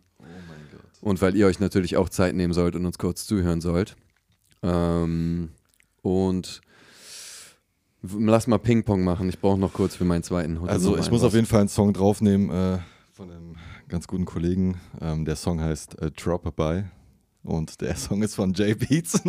[1.00, 3.96] Und weil ihr euch natürlich auch Zeit nehmen sollt und uns kurz zuhören sollt.
[4.62, 5.48] Ähm,
[6.02, 6.60] und
[8.02, 9.28] lass mal Ping-Pong machen.
[9.28, 10.60] Ich brauche noch kurz für meinen zweiten.
[10.60, 12.78] Hol Also ich muss auf jeden Fall einen Song draufnehmen äh,
[13.22, 13.54] von einem
[13.88, 14.80] ganz guten Kollegen.
[15.00, 16.82] Ähm, der Song heißt äh, Drop By
[17.44, 19.22] und der Song ist von Jay Beats.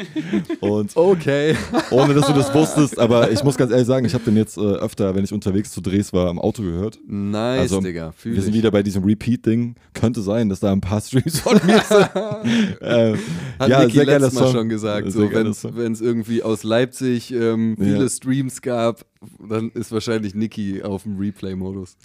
[0.60, 1.54] und Okay.
[1.92, 4.56] ohne dass du das wusstest, aber ich muss ganz ehrlich sagen, ich habe den jetzt
[4.56, 6.98] äh, öfter, wenn ich unterwegs zu Drehs war, im Auto gehört.
[7.06, 8.12] Nice, Also, Digga.
[8.24, 8.58] Wir sind ich.
[8.58, 9.76] wieder bei diesem Repeat-Ding.
[9.94, 12.10] Könnte sein, dass da ein paar Streams von mir sind.
[12.82, 13.16] äh,
[13.60, 14.52] Hat ja, Niki sehr letztes Mal Song.
[14.54, 18.08] schon gesagt, so, wenn es irgendwie aus Leipzig ähm, viele Ja.
[18.08, 19.06] Streams gab,
[19.48, 21.96] dann ist wahrscheinlich Niki auf dem Replay-Modus.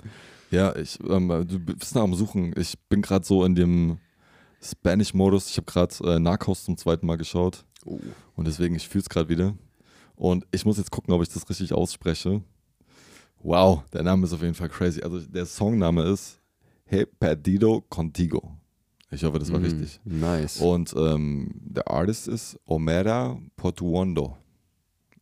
[0.52, 2.54] Ja, ich, ähm, du bist noch am Suchen.
[2.58, 3.98] Ich bin gerade so in dem
[4.62, 5.50] Spanish-Modus.
[5.50, 7.66] Ich habe gerade äh, Narcos zum zweiten Mal geschaut.
[8.36, 9.56] Und deswegen, ich fühle es gerade wieder.
[10.16, 12.44] Und ich muss jetzt gucken, ob ich das richtig ausspreche.
[13.40, 15.02] Wow, der Name ist auf jeden Fall crazy.
[15.02, 16.40] Also der Songname ist
[16.86, 18.56] He Perdido Contigo.
[19.10, 19.66] Ich hoffe, das war Mhm.
[19.66, 20.00] richtig.
[20.06, 20.58] Nice.
[20.62, 24.38] Und ähm, der Artist ist Omera Portuondo.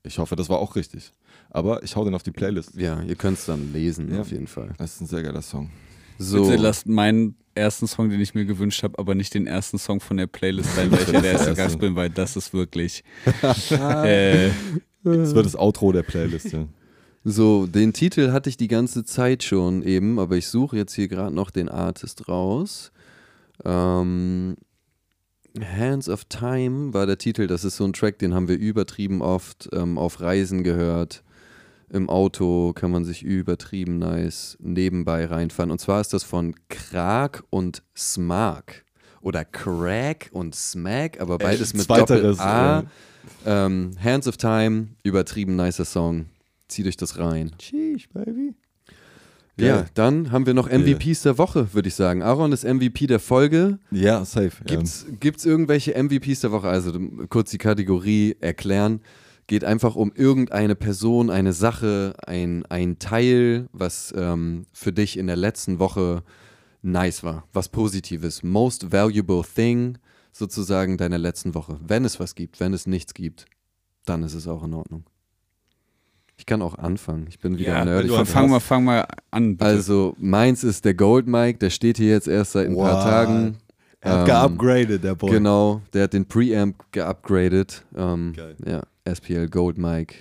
[0.04, 1.14] Ich hoffe, das war auch richtig.
[1.52, 2.76] Aber ich hau den auf die Playlist.
[2.76, 4.22] Ja, ihr könnt es dann lesen, Ja.
[4.22, 4.74] auf jeden Fall.
[4.78, 5.70] Das ist ein sehr geiler Song.
[6.18, 9.78] So, Bitte lasst meinen ersten Song, den ich mir gewünscht habe, aber nicht den ersten
[9.80, 13.04] Song von der Playlist sein, welcher der erste Gast bin, weil das ist wirklich.
[13.72, 14.50] äh,
[15.04, 16.52] Das wird das Outro der Playlist.
[16.52, 16.68] Ja.
[17.24, 21.08] so, den Titel hatte ich die ganze Zeit schon eben, aber ich suche jetzt hier
[21.08, 22.92] gerade noch den Artist raus.
[23.66, 24.56] Ähm,
[25.60, 27.48] Hands of Time war der Titel.
[27.48, 31.24] Das ist so ein Track, den haben wir übertrieben oft ähm, auf Reisen gehört.
[31.92, 35.72] Im Auto kann man sich übertrieben nice nebenbei reinfahren.
[35.72, 38.86] Und zwar ist das von Krag und Smark.
[39.22, 42.84] Oder Crack und Smack, aber beides mit zweiteres, Doppel-A.
[43.46, 46.28] Ähm, Hands of Time, übertrieben nicer Song.
[46.70, 47.52] Zieht euch das rein.
[47.60, 48.54] Sheesh, baby.
[49.58, 52.22] Ja, dann haben wir noch MVPs der Woche, würde ich sagen.
[52.22, 53.80] Aaron ist MVP der Folge.
[53.92, 54.52] Ja, safe.
[54.66, 56.70] Gibt's, gibt's irgendwelche MVPs der Woche?
[56.70, 56.98] Also
[57.30, 59.02] kurz die Kategorie erklären.
[59.50, 65.26] Geht einfach um irgendeine Person, eine Sache, ein, ein Teil, was ähm, für dich in
[65.26, 66.22] der letzten Woche
[66.84, 68.44] nice war, was Positives.
[68.44, 69.98] Most valuable thing
[70.32, 71.80] sozusagen deiner letzten Woche.
[71.82, 73.48] Wenn es was gibt, wenn es nichts gibt,
[74.06, 75.06] dann ist es auch in Ordnung.
[76.38, 77.26] Ich kann auch anfangen.
[77.28, 78.06] Ich bin wieder ja, nerd.
[78.06, 79.58] Ich du fang, mal, fang mal an.
[79.58, 79.66] Bitte.
[79.66, 83.04] also meins ist der Gold Mike, der steht hier jetzt erst seit ein paar What?
[83.04, 83.58] Tagen.
[84.02, 85.32] Er hat Ähm, geupgradet, der Boy.
[85.32, 87.84] Genau, der hat den Preamp geupgradet.
[87.98, 88.56] Ähm, Geil.
[88.64, 90.16] ja, SPL Gold Mike,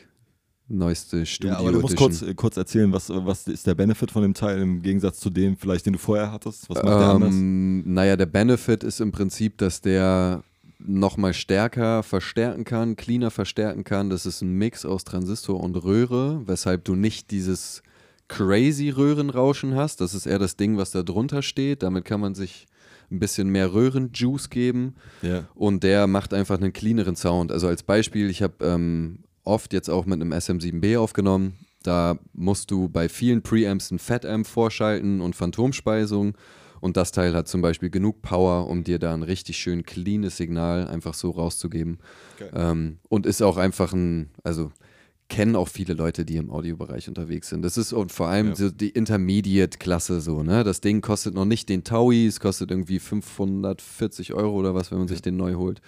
[0.69, 4.11] neueste Studio Ja, aber du musst kurz, äh, kurz erzählen, was, was ist der Benefit
[4.11, 6.69] von dem Teil im Gegensatz zu dem, vielleicht, den du vorher hattest?
[6.69, 7.35] Was macht der anders?
[7.35, 10.43] ähm, naja, der Benefit ist im Prinzip, dass der
[10.79, 14.11] nochmal stärker verstärken kann, cleaner verstärken kann.
[14.11, 17.83] Das ist ein Mix aus Transistor und Röhre, weshalb du nicht dieses
[18.29, 20.01] crazy Röhrenrauschen hast.
[20.01, 21.83] Das ist eher das Ding, was da drunter steht.
[21.83, 22.68] Damit kann man sich
[23.11, 24.97] ein bisschen mehr Röhrenjuice geben.
[25.23, 25.47] Ja.
[25.55, 27.53] Und der macht einfach einen cleaneren Sound.
[27.53, 31.59] Also als Beispiel, ich habe ähm, oft jetzt auch mit einem SM7B aufgenommen.
[31.83, 36.37] Da musst du bei vielen Preamps einen Fat-Amp vorschalten und Phantomspeisung.
[36.81, 40.37] Und das Teil hat zum Beispiel genug Power, um dir da ein richtig schön cleanes
[40.37, 41.99] Signal einfach so rauszugeben.
[42.55, 44.71] Ähm, und ist auch einfach ein, also
[45.29, 47.63] kennen auch viele Leute, die im Audiobereich unterwegs sind.
[47.63, 48.55] Das ist und vor allem Ja.
[48.55, 50.65] so die Intermediate-Klasse so, ne?
[50.65, 54.99] Das Ding kostet noch nicht den Taui, es kostet irgendwie 540 Euro oder was, wenn
[54.99, 55.81] man sich den neu holt.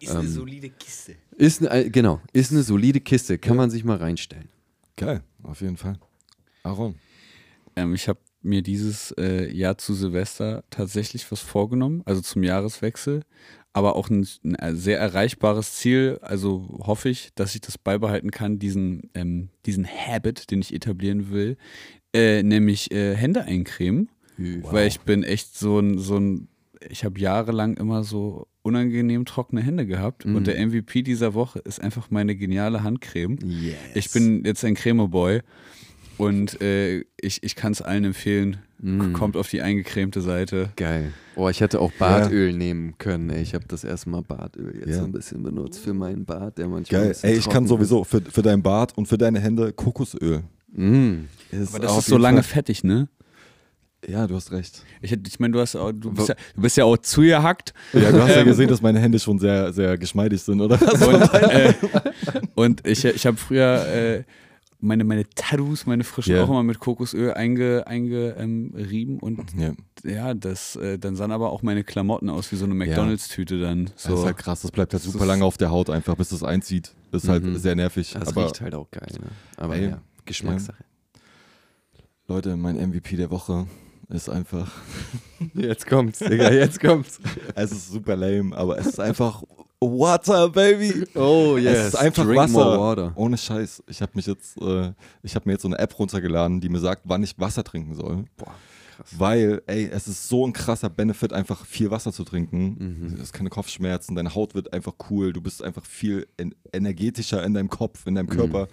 [0.00, 1.16] ist eine solide Kiste.
[1.36, 4.48] Ist eine, genau, ist eine solide Kiste, kann man sich mal reinstellen.
[4.96, 5.98] Geil, auf jeden Fall.
[6.62, 6.94] Aaron.
[7.76, 13.22] Ähm, ich habe mir dieses äh, Jahr zu Silvester tatsächlich was vorgenommen, also zum Jahreswechsel,
[13.72, 14.26] aber auch ein,
[14.58, 16.18] ein sehr erreichbares Ziel.
[16.22, 21.30] Also hoffe ich, dass ich das beibehalten kann, diesen, ähm, diesen Habit, den ich etablieren
[21.30, 21.56] will,
[22.12, 24.10] äh, nämlich äh, Hände eincremen,
[24.62, 26.48] weil ich bin echt so ein, so ein
[26.88, 31.80] ich habe jahrelang immer so unangenehm trockene Hände gehabt und der MVP dieser Woche ist
[31.80, 33.38] einfach meine geniale Handcreme.
[33.44, 33.76] Yes.
[33.94, 35.40] Ich bin jetzt ein Cremeboy
[36.18, 38.58] und äh, ich, ich kann es allen empfehlen.
[39.12, 40.68] Kommt auf die eingecremte Seite.
[40.76, 41.12] Geil.
[41.34, 43.28] Oh, ich hätte auch Bartöl nehmen können.
[43.28, 43.42] Ey.
[43.42, 44.98] Ich habe das erste Mal Bartöl jetzt Ja.
[44.98, 47.00] so ein bisschen benutzt für meinen Bart, der manchmal.
[47.00, 47.16] ein Geil.
[47.22, 50.42] Ey, ich kann trocken sowieso für, für deinen Bart und für deine Hände Kokosöl.
[50.72, 50.78] Ist.
[50.78, 51.24] Mm.
[51.50, 53.08] Ist Aber das ist so lange Fall- fettig, ne?
[54.06, 54.84] Ja, du hast recht.
[55.02, 57.74] Ich, ich meine, du, hast auch- du, bist ja, du bist ja auch zugehackt.
[57.92, 60.78] Ja, du hast ja gesehen, dass meine Hände schon sehr, sehr geschmeidig sind, oder?
[60.80, 61.74] Und, äh,
[62.54, 64.22] und ich, ich habe früher äh,
[64.80, 66.44] meine, meine Tattoos, meine frischen Ja.
[66.44, 69.72] auch immer mit Kokosöl eingerieben einge, ähm, rieben und Ja.
[70.04, 73.86] ja, das, äh, dann sahen aber auch meine Klamotten aus wie so eine McDonalds-Tüte dann.
[73.86, 74.14] Das So.
[74.14, 76.42] ist halt krass, das bleibt halt Das super lange auf der Haut einfach, bis das
[76.44, 76.94] einzieht.
[77.10, 77.56] Das ist halt Mhm.
[77.56, 78.12] sehr nervig.
[78.12, 79.08] Das aber riecht halt auch geil.
[79.20, 79.26] Ne?
[79.56, 80.84] Aber Ey, ja, Geschmackssache.
[82.28, 83.66] Leute, mein MVP der Woche
[84.10, 84.70] ist einfach,
[85.54, 87.18] Jetzt kommt's, Digga, jetzt kommt's.
[87.54, 89.42] es ist super lame, aber es ist einfach
[89.80, 91.04] Water, Baby.
[91.14, 92.52] Oh, Es ist einfach Drink Wasser.
[92.52, 93.12] more water.
[93.14, 93.82] Ohne Scheiß.
[93.86, 94.92] Ich habe mich jetzt, äh,
[95.22, 97.94] ich habe mir jetzt so eine App runtergeladen, die mir sagt, wann ich Wasser trinken
[97.94, 98.24] soll.
[98.36, 98.52] Boah,
[98.96, 99.06] krass.
[99.16, 102.76] Weil, ey, es ist so ein krasser Benefit, einfach viel Wasser zu trinken.
[103.08, 103.14] Mhm.
[103.16, 107.44] Du hast keine Kopfschmerzen, deine Haut wird einfach cool, du bist einfach viel en energetischer
[107.44, 108.16] in deinem Kopf, in Mhm.
[108.16, 108.68] deinem Körper.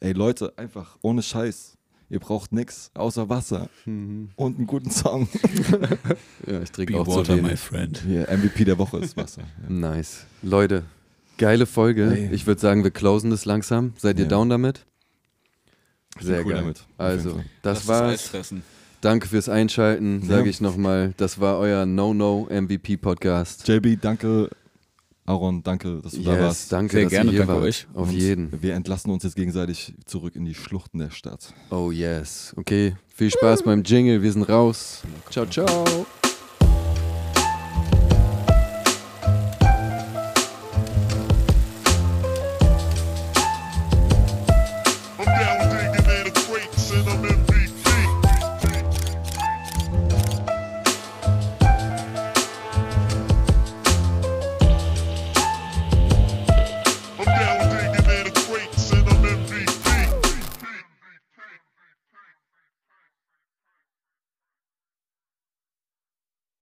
[0.00, 1.78] Ey, Leute, einfach ohne Scheiß.
[2.12, 4.28] Ihr braucht nichts außer Wasser Mhm.
[4.36, 5.28] und einen guten Song.
[6.46, 8.02] Ja, ich trinke Be auch water, zu my friend.
[8.06, 9.42] Hier, MVP der Woche ist Wasser.
[9.62, 9.70] Ja.
[9.74, 10.26] Nice.
[10.42, 10.82] Leute,
[11.38, 12.12] geile Folge.
[12.14, 12.28] Ey.
[12.34, 13.94] Ich würde sagen, wir closen das langsam.
[13.96, 14.28] Seid ihr Ja.
[14.28, 14.84] down damit?
[16.20, 16.60] Sehr cool geil.
[16.60, 18.30] damit, Also, das war's.
[19.00, 20.50] Danke fürs Einschalten, sage Ja.
[20.50, 21.14] ich nochmal.
[21.16, 23.66] Das war euer No-No-MVP-Podcast.
[23.66, 24.50] JB, danke.
[25.24, 26.72] Aaron, danke, dass du da Yes, warst.
[26.72, 27.64] danke, Sehr dass gerne, ihr hier danke wart.
[27.64, 27.86] euch.
[27.94, 28.62] Auf Und jeden.
[28.62, 31.54] Wir entlassen uns jetzt gegenseitig zurück in die Schluchten der Stadt.
[31.70, 32.52] Oh yes.
[32.56, 34.22] Okay, viel Spaß beim Jingle.
[34.22, 35.02] Wir sind raus.
[35.30, 35.84] Ciao, ciao.